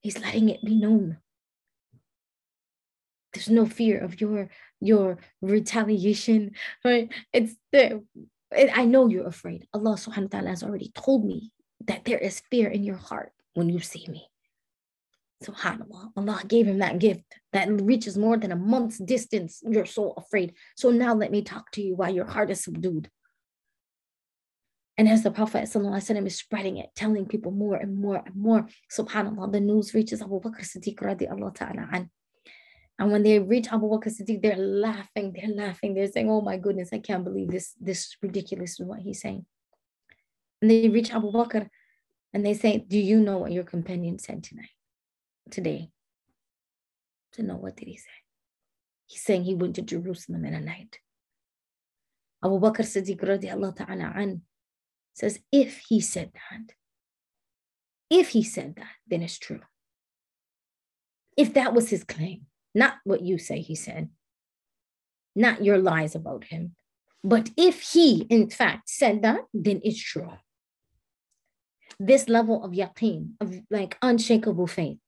He's 0.00 0.16
letting 0.16 0.48
it 0.48 0.64
be 0.64 0.76
known. 0.76 1.18
There's 3.32 3.50
no 3.50 3.66
fear 3.66 3.98
of 3.98 4.20
your 4.20 4.48
your 4.80 5.18
retaliation, 5.40 6.52
right? 6.84 7.12
It's 7.32 7.56
the 7.72 8.04
I 8.52 8.84
know 8.84 9.08
you're 9.08 9.26
afraid. 9.26 9.66
Allah 9.74 9.96
subhanahu 9.96 10.30
wa 10.30 10.38
ta'ala 10.38 10.50
has 10.50 10.62
already 10.62 10.92
told 10.94 11.24
me 11.24 11.50
that 11.86 12.04
there 12.04 12.18
is 12.18 12.42
fear 12.48 12.68
in 12.68 12.84
your 12.84 12.96
heart 12.96 13.32
when 13.54 13.68
you 13.68 13.80
see 13.80 14.06
me. 14.08 14.28
SubhanAllah. 15.44 16.10
Allah 16.16 16.42
gave 16.46 16.66
him 16.66 16.78
that 16.78 16.98
gift 16.98 17.24
that 17.52 17.68
reaches 17.68 18.16
more 18.16 18.36
than 18.36 18.52
a 18.52 18.56
month's 18.56 18.98
distance. 18.98 19.62
You're 19.68 19.86
so 19.86 20.12
afraid. 20.16 20.54
So 20.76 20.90
now 20.90 21.14
let 21.14 21.30
me 21.30 21.42
talk 21.42 21.70
to 21.72 21.82
you 21.82 21.94
while 21.94 22.14
your 22.14 22.26
heart 22.26 22.50
is 22.50 22.64
subdued. 22.64 23.10
And 24.98 25.08
as 25.08 25.22
the 25.22 25.30
Prophet 25.30 25.64
ﷺ 25.64 26.26
is 26.26 26.38
spreading 26.38 26.76
it, 26.76 26.90
telling 26.94 27.26
people 27.26 27.50
more 27.50 27.76
and 27.76 27.96
more 27.96 28.22
and 28.24 28.36
more, 28.36 28.68
subhanAllah, 28.96 29.50
the 29.50 29.60
news 29.60 29.94
reaches 29.94 30.20
Abu 30.20 30.40
Bakr 30.40 30.60
Siddiq 30.60 30.96
radiallahu 30.96 31.54
ta'ala 31.54 31.88
an. 31.92 32.10
And 32.98 33.10
when 33.10 33.22
they 33.22 33.38
reach 33.38 33.68
Abu 33.72 33.88
Bakr 33.88 34.12
Siddiq, 34.12 34.42
they're 34.42 34.56
laughing, 34.56 35.34
they're 35.34 35.54
laughing, 35.54 35.94
they're 35.94 36.12
saying, 36.12 36.30
Oh 36.30 36.42
my 36.42 36.58
goodness, 36.58 36.90
I 36.92 36.98
can't 36.98 37.24
believe 37.24 37.50
this, 37.50 37.74
this 37.80 38.16
ridiculous 38.22 38.78
is 38.78 38.86
what 38.86 39.00
he's 39.00 39.20
saying. 39.20 39.46
And 40.60 40.70
they 40.70 40.88
reach 40.88 41.10
Abu 41.10 41.32
Bakr 41.32 41.68
and 42.34 42.44
they 42.44 42.54
say, 42.54 42.84
Do 42.86 42.98
you 42.98 43.18
know 43.18 43.38
what 43.38 43.52
your 43.52 43.64
companion 43.64 44.18
said 44.18 44.44
tonight? 44.44 44.70
Today 45.50 45.90
to 47.32 47.42
know 47.42 47.56
what 47.56 47.76
did 47.76 47.88
he 47.88 47.96
say. 47.96 48.10
He's 49.06 49.22
saying 49.22 49.44
he 49.44 49.54
went 49.54 49.76
to 49.76 49.82
Jerusalem 49.82 50.44
in 50.44 50.54
a 50.54 50.60
night. 50.60 50.98
Abu 52.44 52.58
Bakr 52.58 52.82
Siddiq 52.82 53.20
radiallahu 53.20 53.76
ta'ala 53.76 54.12
an 54.16 54.42
says, 55.14 55.38
if 55.52 55.82
he 55.88 56.00
said 56.00 56.32
that, 56.34 56.74
if 58.10 58.30
he 58.30 58.42
said 58.42 58.76
that, 58.76 58.96
then 59.06 59.22
it's 59.22 59.38
true. 59.38 59.60
If 61.36 61.54
that 61.54 61.72
was 61.72 61.90
his 61.90 62.04
claim, 62.04 62.46
not 62.74 62.94
what 63.04 63.22
you 63.22 63.38
say 63.38 63.60
he 63.60 63.74
said, 63.74 64.08
not 65.34 65.64
your 65.64 65.78
lies 65.78 66.14
about 66.14 66.44
him, 66.44 66.74
but 67.24 67.50
if 67.56 67.80
he 67.92 68.26
in 68.28 68.50
fact 68.50 68.88
said 68.88 69.22
that, 69.22 69.40
then 69.54 69.80
it's 69.84 70.02
true. 70.02 70.32
This 71.98 72.28
level 72.28 72.64
of 72.64 72.72
yaqeen, 72.72 73.32
of 73.40 73.60
like 73.70 73.96
unshakable 74.02 74.66
faith, 74.66 74.98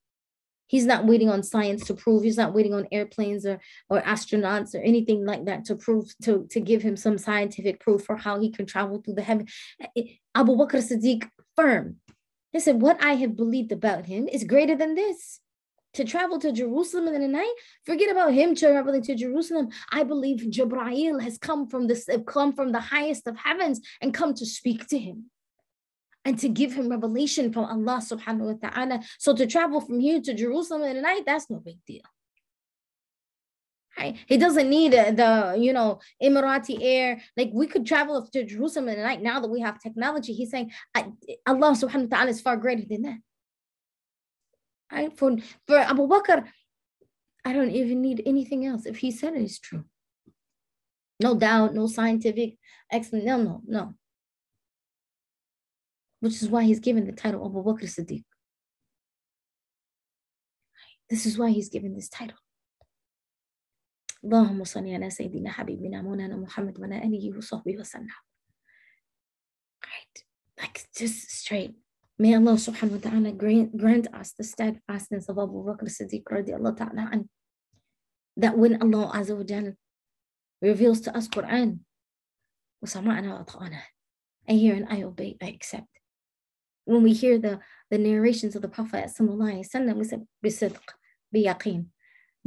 He's 0.67 0.87
not 0.87 1.07
waiting 1.07 1.29
on 1.29 1.43
science 1.43 1.87
to 1.87 1.95
prove. 1.95 2.23
He's 2.23 2.37
not 2.37 2.55
waiting 2.55 2.75
on 2.75 2.89
airplanes 2.91 3.45
or, 3.45 3.61
or 3.91 4.01
astronauts 4.01 4.75
or 4.75 4.79
anything 4.79 5.25
like 5.25 5.45
that 5.45 5.65
to 5.67 5.77
prove 5.77 6.07
to, 6.23 6.47
to 6.51 6.61
give 6.61 6.83
him 6.83 6.97
some 6.97 7.19
scientific 7.19 7.81
proof 7.81 8.05
for 8.05 8.17
how 8.17 8.41
he 8.41 8.51
can 8.51 8.67
travel 8.67 9.03
through 9.03 9.15
the 9.15 9.23
heaven. 9.23 9.47
Eh, 9.81 9.87
eh, 9.97 10.03
Abu 10.35 10.57
Bakr 10.57 10.83
Siddiq 10.83 11.29
firm. 11.57 11.97
He 12.53 12.61
said, 12.61 12.81
What 12.81 13.03
I 13.03 13.15
have 13.15 13.37
believed 13.37 13.73
about 13.73 14.07
him 14.07 14.29
is 14.29 14.45
greater 14.45 14.77
than 14.77 14.95
this. 14.95 15.41
To 15.95 16.05
travel 16.05 16.41
to 16.41 16.51
Jerusalem 16.51 17.15
in 17.15 17.21
the 17.21 17.29
night, 17.29 17.55
forget 17.87 18.11
about 18.11 18.33
him 18.33 18.57
traveling 18.57 19.03
to 19.03 19.15
Jerusalem. 19.15 19.69
I 19.93 20.03
believe 20.03 20.51
Jibreel 20.51 21.23
has 21.23 21.39
come 21.39 21.69
from 21.69 21.87
this, 21.87 22.09
come 22.27 22.53
from 22.53 22.73
the 22.73 22.81
highest 22.81 23.29
of 23.29 23.37
heavens 23.37 23.81
and 24.01 24.13
come 24.13 24.35
to 24.35 24.45
speak 24.45 24.89
to 24.89 24.99
him 24.99 25.31
and 26.25 26.39
to 26.39 26.49
give 26.49 26.73
him 26.73 26.89
revelation 26.89 27.53
from 27.53 27.65
Allah 27.65 28.01
subhanahu 28.01 28.61
wa 28.61 28.69
ta'ala. 28.71 29.01
So 29.19 29.35
to 29.35 29.47
travel 29.47 29.81
from 29.81 30.01
here 30.01 30.21
to 30.21 30.35
Jerusalem 30.35 30.83
in 30.85 30.97
the 30.97 31.03
night, 31.03 31.25
that's 31.27 31.51
no 31.51 31.59
big 31.59 31.79
deal. 31.87 32.03
Right? 33.99 34.17
He 34.27 34.39
doesn't 34.39 34.69
need 34.69 34.93
the, 34.93 35.57
you 35.59 35.73
know, 35.73 36.01
Emirati 36.23 36.79
air. 36.81 37.21
Like 37.37 37.51
we 37.53 37.67
could 37.67 37.87
travel 37.87 38.27
to 38.33 38.45
Jerusalem 38.45 38.89
in 38.89 38.97
the 38.97 39.05
night 39.05 39.23
now 39.23 39.39
that 39.39 39.51
we 39.51 39.61
have 39.61 39.81
technology. 39.81 40.33
He's 40.33 40.51
saying 40.51 40.73
Allah 41.47 41.73
subhanahu 41.73 42.11
wa 42.11 42.17
ta'ala 42.17 42.31
is 42.31 42.41
far 42.41 42.57
greater 42.57 42.85
than 42.89 43.03
that. 43.03 43.19
Right? 44.91 45.17
For, 45.17 45.37
for 45.67 45.77
Abu 45.77 46.09
Bakr, 46.09 46.45
I 47.45 47.53
don't 47.53 47.71
even 47.71 48.01
need 48.01 48.23
anything 48.27 48.67
else. 48.67 48.87
If 48.87 48.97
he 48.97 49.11
said 49.11 49.35
it 49.35 49.43
is 49.43 49.59
true. 49.59 49.85
No 51.21 51.37
doubt, 51.37 51.75
no 51.75 51.87
scientific 51.87 52.57
explanation. 52.91 53.29
No, 53.29 53.43
no, 53.43 53.63
no 53.67 53.95
Which 56.24 56.42
is 56.42 56.50
why 56.50 56.64
he's 56.64 56.80
given 56.80 57.06
the 57.06 57.14
title 57.14 57.46
Abu 57.46 57.64
Bakr 57.64 57.88
Siddiq. 57.88 58.24
This 61.10 61.26
is 61.26 61.38
why 61.38 61.50
he's 61.52 61.70
given 61.70 61.96
this 61.96 62.10
title. 62.10 62.38
اللهم 64.24 64.64
صل 64.64 64.88
على 64.88 65.10
سيدنا 65.10 65.50
حبيبنا 65.52 66.02
مولانا 66.02 66.36
محمد 66.36 66.80
وعلى 66.80 66.98
آله 66.98 67.38
وصحبه 67.38 67.78
وسلم. 67.78 68.10
Right, 69.86 70.24
like 70.60 70.88
just 70.96 71.32
straight. 71.32 71.76
May 72.20 72.36
Allah 72.36 72.60
subhanahu 72.60 73.00
wa 73.00 73.10
ta'ala 73.10 73.32
grant, 73.32 73.78
grant 73.78 74.14
us 74.14 74.34
the 74.34 74.44
steadfastness 74.44 75.30
of 75.30 75.40
Abu 75.40 75.64
Bakr 75.64 75.88
Siddiq 75.88 76.24
radiallahu 76.28 76.76
ta'ala 76.76 77.10
and 77.14 77.30
that 78.36 78.58
when 78.58 78.82
Allah 78.82 79.12
Azza 79.16 79.38
wa 79.38 79.44
Jal 79.44 79.74
reveals 80.62 81.00
to 81.02 81.16
us 81.16 81.30
Quran, 81.30 81.80
وَسَمَعْنَا 82.84 83.46
وَأَطَعْنَا 83.48 83.82
I 84.50 84.52
hear 84.52 84.76
and 84.76 84.88
I 84.90 85.04
obey, 85.04 85.38
I 85.42 85.48
accept. 85.48 85.93
When 86.86 87.04
we 87.04 87.14
hear 87.14 87.38
the, 87.38 87.60
the 87.92 87.98
narrations 87.98 88.56
of 88.56 88.62
the 88.62 88.68
Prophet 88.68 89.06
sallallahu 89.06 89.54
alayhi 89.54 89.68
wa 89.74 89.80
sallam, 89.80 89.96
we 89.98 90.04
say, 90.04 90.20
بِصِدْق, 90.44 90.82
بِيَقِين, 91.36 91.86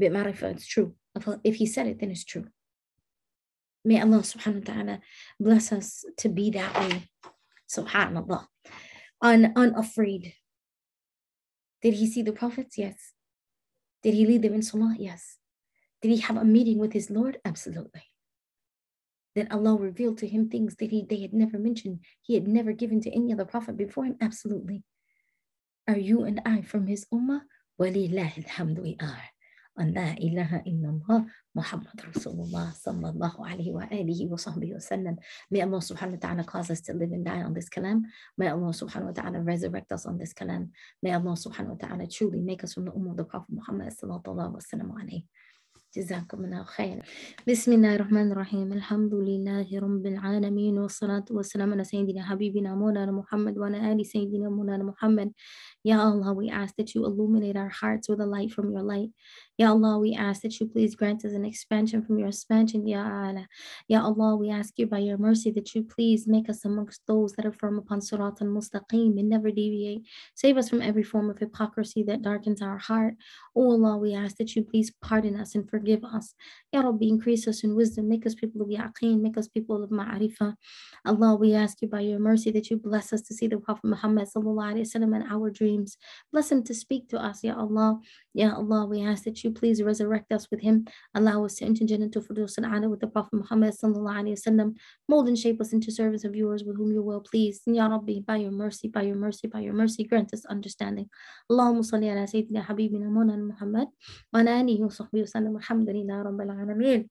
بِمَعْرِفَة, 0.01 0.51
it's 0.53 0.67
true. 0.67 0.95
If 1.45 1.57
he 1.57 1.67
said 1.67 1.87
it, 1.87 2.01
then 2.01 2.11
it's 2.11 2.25
true. 2.25 2.47
May 3.85 4.01
Allah 4.01 4.19
subhanahu 4.19 4.67
wa 4.69 4.75
ta'ala 4.75 5.01
bless 5.41 5.73
us 5.73 6.05
to 6.19 6.29
be 6.29 6.51
that 6.51 6.79
way. 6.79 7.09
Subhanallah. 7.69 8.47
Un, 9.21 9.53
unafraid. 9.57 10.35
Did 11.83 11.95
he 11.95 12.07
see 12.07 12.23
the 12.23 12.33
prophets? 12.33 12.79
Yes. 12.79 13.13
Did 14.03 14.15
he 14.15 14.27
lead 14.27 14.43
them 14.43 14.55
in 14.55 14.63
salah? 14.63 14.95
Yes. 14.99 15.39
Did 16.01 16.11
he 16.11 16.19
have 16.19 16.37
a 16.37 16.45
meeting 16.45 16.79
with 16.79 16.93
his 16.93 17.11
Lord? 17.11 17.39
Absolutely. 17.45 18.03
that 19.38 19.52
Allah 19.52 19.78
revealed 19.78 20.18
to 20.20 20.28
him 20.28 20.50
things 20.50 20.76
that 20.78 20.90
he, 20.90 21.06
they 21.08 21.22
had 21.22 21.34
never 21.34 21.60
mentioned, 21.60 22.00
he 22.24 22.34
had 22.34 22.48
never 22.48 22.74
given 22.74 23.00
to 23.02 23.12
any 23.14 23.32
other 23.32 23.46
prophet 23.46 23.78
before 23.78 24.06
him? 24.06 24.18
Absolutely. 24.20 24.84
Are 25.88 25.98
you 25.98 26.24
and 26.24 26.42
I 26.44 26.64
from 26.64 26.88
his 26.88 27.06
ummah? 27.14 27.42
Walillahi 27.80 28.44
alhamdu 28.44 28.82
we 28.82 28.98
are. 29.00 29.30
On 29.78 29.94
La 29.94 30.16
ilaha 30.18 30.64
illallah, 30.66 31.28
Muhammad 31.54 31.94
Rasulullah 32.10 32.74
sallallahu 32.74 33.38
alayhi 33.46 33.72
wa 33.72 33.86
alihi 33.86 34.28
wa 34.28 34.36
sahbihi 34.36 34.74
wa 34.74 34.82
sallam. 34.82 35.18
May 35.52 35.62
Allah 35.62 35.78
subhanahu 35.78 36.18
wa 36.18 36.24
ta'ala 36.28 36.44
cause 36.44 36.72
us 36.72 36.82
to 36.90 36.94
live 36.94 37.12
and 37.12 37.24
die 37.24 37.44
on 37.44 37.54
this 37.54 37.70
kalam. 37.70 38.02
May 38.40 38.50
Allah 38.50 38.74
subhanahu 38.74 39.14
wa 39.14 39.22
ta'ala 39.22 39.40
resurrect 39.42 39.92
us 39.92 40.08
on 40.08 40.18
this 40.18 40.34
kalam. 40.34 40.74
May 41.04 41.14
Allah 41.14 41.38
subhanahu 41.38 41.78
wa 41.78 41.88
ta'ala 41.88 42.08
truly 42.10 42.42
make 42.42 42.64
us 42.64 42.74
from 42.74 42.86
the 42.86 42.92
ummah 42.92 43.12
of 43.12 43.18
the 43.18 43.24
Prophet 43.24 43.54
Muhammad 43.54 43.94
sallallahu 43.94 44.26
alayhi 44.26 44.58
wa 44.58 44.66
sallam. 44.66 45.24
جزاكم 45.98 46.46
الله 46.46 46.64
خير 46.64 47.02
بسم 47.48 47.74
الله 47.74 47.96
الرحمن 47.96 48.32
الرحيم 48.32 48.74
الحمد 48.74 49.14
لله 49.14 49.80
رب 49.80 50.06
العالمين 50.06 50.78
والصلاة 50.78 51.26
والسلام 51.32 51.74
على 51.74 51.84
سيدنا 51.84 52.24
حبيبنا 52.24 52.76
مولانا 52.76 53.12
محمد 53.12 53.58
وعلى 53.58 53.92
آل 53.92 54.06
سيدنا 54.06 54.50
مولانا 54.50 54.84
محمد 54.84 55.32
يا 55.86 55.98
الله 56.10 56.34
we 56.36 56.50
ask 56.50 56.76
that 56.76 56.94
you 56.94 57.06
illuminate 57.06 57.58
our 57.58 57.70
hearts 57.70 58.10
with 58.10 58.20
the 58.20 58.26
light 58.26 58.52
from 58.52 58.72
your 58.72 58.84
light. 58.84 59.10
يا 59.60 59.74
الله 59.74 60.00
we 60.00 60.14
ask 60.14 60.42
that 60.42 60.60
you 60.60 60.68
please 60.68 60.94
grant 60.96 61.26
us 61.26 61.34
an 61.34 61.46
expansion 61.46 62.04
from 62.04 62.20
your 62.20 62.28
expansion, 62.28 62.86
يا 62.86 63.02
الله 63.02 63.48
يا 63.90 64.00
Allah, 64.06 64.36
we 64.36 64.50
ask 64.52 64.78
you 64.78 64.86
by 64.86 65.00
your 65.00 65.18
mercy 65.18 65.50
that 65.52 65.74
you 65.74 65.84
please 65.84 66.28
make 66.28 66.48
us 66.48 66.64
amongst 66.66 67.02
those 67.08 67.34
that 67.34 67.46
are 67.46 67.52
firm 67.52 67.80
upon 67.80 68.02
Sirat 68.02 68.42
al 68.42 68.50
Mustaqim 68.50 69.18
and 69.20 69.30
never 69.30 69.50
deviate. 69.50 70.02
Save 70.36 70.58
us 70.58 70.70
from 70.70 70.82
every 70.82 71.04
form 71.04 71.30
of 71.32 71.40
hypocrisy 71.40 72.04
that 72.04 72.22
darkens 72.22 72.62
our 72.62 72.78
heart. 72.78 73.16
O 73.56 73.64
oh 73.64 73.72
Allah, 73.72 73.98
we 73.98 74.14
ask 74.14 74.36
that 74.38 74.56
you 74.56 74.62
please 74.64 74.92
pardon 75.02 75.40
us 75.40 75.56
and 75.56 75.68
forgive 75.68 75.87
us. 75.96 76.36
Ya 76.72 76.82
Rabbi, 76.82 77.06
increase 77.08 77.48
us 77.48 77.64
in 77.64 77.76
wisdom. 77.76 78.10
Make 78.10 78.26
us 78.26 78.36
people 78.36 78.62
of 78.62 78.68
yaqeen. 78.68 79.22
Make 79.22 79.38
us 79.38 79.48
people 79.48 79.84
of 79.84 79.90
ma'arifah. 79.90 80.56
Allah, 81.06 81.36
we 81.36 81.54
ask 81.54 81.82
you 81.82 81.88
by 81.88 82.02
your 82.02 82.20
mercy 82.20 82.52
that 82.52 82.70
you 82.70 82.78
bless 82.78 83.14
us 83.14 83.22
to 83.24 83.34
see 83.34 83.48
the 83.48 83.58
Prophet 83.58 83.86
Muhammad 83.86 84.28
wasallam 84.28 85.16
in 85.16 85.24
our 85.30 85.50
dreams. 85.50 85.98
Bless 86.32 86.52
him 86.52 86.64
to 86.64 86.74
speak 86.74 87.10
to 87.10 87.18
us, 87.18 87.44
Ya 87.44 87.56
Allah. 87.56 88.00
Ya 88.34 88.54
Allah, 88.56 88.86
we 88.86 89.02
ask 89.02 89.24
that 89.24 89.44
you 89.44 89.52
please 89.52 89.82
resurrect 89.82 90.32
us 90.32 90.48
with 90.52 90.62
him. 90.62 90.86
Allow 91.16 91.46
us 91.46 91.56
to 91.56 91.66
enter 91.66 91.86
into 91.86 92.22
Firdaus 92.22 92.58
al 92.60 92.90
with 92.90 93.00
the 93.00 93.08
Prophet 93.08 93.34
Muhammad 93.34 93.74
wasallam. 93.74 94.76
Mold 95.10 95.28
and 95.28 95.38
shape 95.38 95.62
us 95.62 95.74
into 95.74 95.92
servants 95.92 96.24
of 96.24 96.36
yours 96.36 96.64
with 96.64 96.78
whom 96.78 96.92
you 96.92 97.02
will 97.02 97.22
please. 97.22 97.62
Ya 97.66 97.88
Rabbi, 97.88 98.20
by 98.26 98.38
your 98.38 98.52
mercy, 98.52 98.88
by 98.88 99.04
your 99.04 99.16
mercy, 99.16 99.48
by 99.48 99.60
your 99.60 99.74
mercy, 99.74 100.04
grant 100.04 100.34
us 100.34 100.46
understanding. 100.46 101.10
Allahumma 101.52 101.86
salli 101.86 102.12
ala 102.12 102.28
Sayyidina 102.28 102.66
Habibina 102.66 103.10
Muhammad 103.10 103.88
wa 104.34 104.40
ala 104.40 104.52
alihi 104.62 104.82
wa 104.82 104.88
sahbihi 104.88 105.24
wa 105.26 105.32
sallam. 105.34 105.54
Alhamdulillah 105.78 106.26
Rabbil 106.26 106.50
Alameen. 106.58 107.06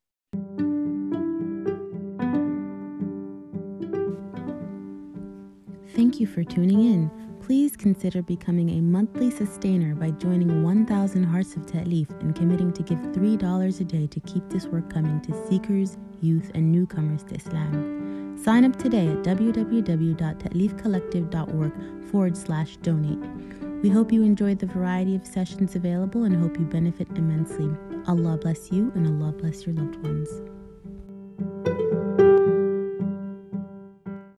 Thank 5.94 6.18
you 6.18 6.26
for 6.26 6.42
tuning 6.42 6.80
in. 6.80 7.08
Please 7.40 7.76
consider 7.76 8.22
becoming 8.22 8.70
a 8.70 8.80
monthly 8.80 9.30
sustainer 9.30 9.94
by 9.94 10.10
joining 10.10 10.64
1000 10.64 11.22
Hearts 11.22 11.54
of 11.54 11.64
Ta'leef 11.66 12.10
and 12.20 12.34
committing 12.34 12.72
to 12.72 12.82
give 12.82 12.98
$3 12.98 13.80
a 13.80 13.84
day 13.84 14.08
to 14.08 14.18
keep 14.20 14.48
this 14.48 14.66
work 14.66 14.92
coming 14.92 15.20
to 15.20 15.46
seekers, 15.48 15.96
youth, 16.20 16.50
and 16.56 16.72
newcomers 16.72 17.22
to 17.24 17.36
Islam. 17.36 18.36
Sign 18.36 18.64
up 18.64 18.74
today 18.76 19.06
at 19.06 19.22
www.ta'leefcollective.org 19.22 21.72
forward 22.10 22.36
slash 22.36 22.76
donate. 22.78 23.24
We 23.82 23.90
hope 23.90 24.10
you 24.10 24.24
enjoyed 24.24 24.58
the 24.58 24.66
variety 24.66 25.14
of 25.14 25.24
sessions 25.24 25.76
available 25.76 26.24
and 26.24 26.34
hope 26.34 26.58
you 26.58 26.64
benefit 26.64 27.06
immensely. 27.14 27.70
Allah 28.06 28.36
bless 28.36 28.70
you 28.70 28.92
and 28.94 29.06
Allah 29.06 29.32
bless 29.32 29.66
your 29.66 29.74
loved 29.74 29.96
ones. 29.96 30.30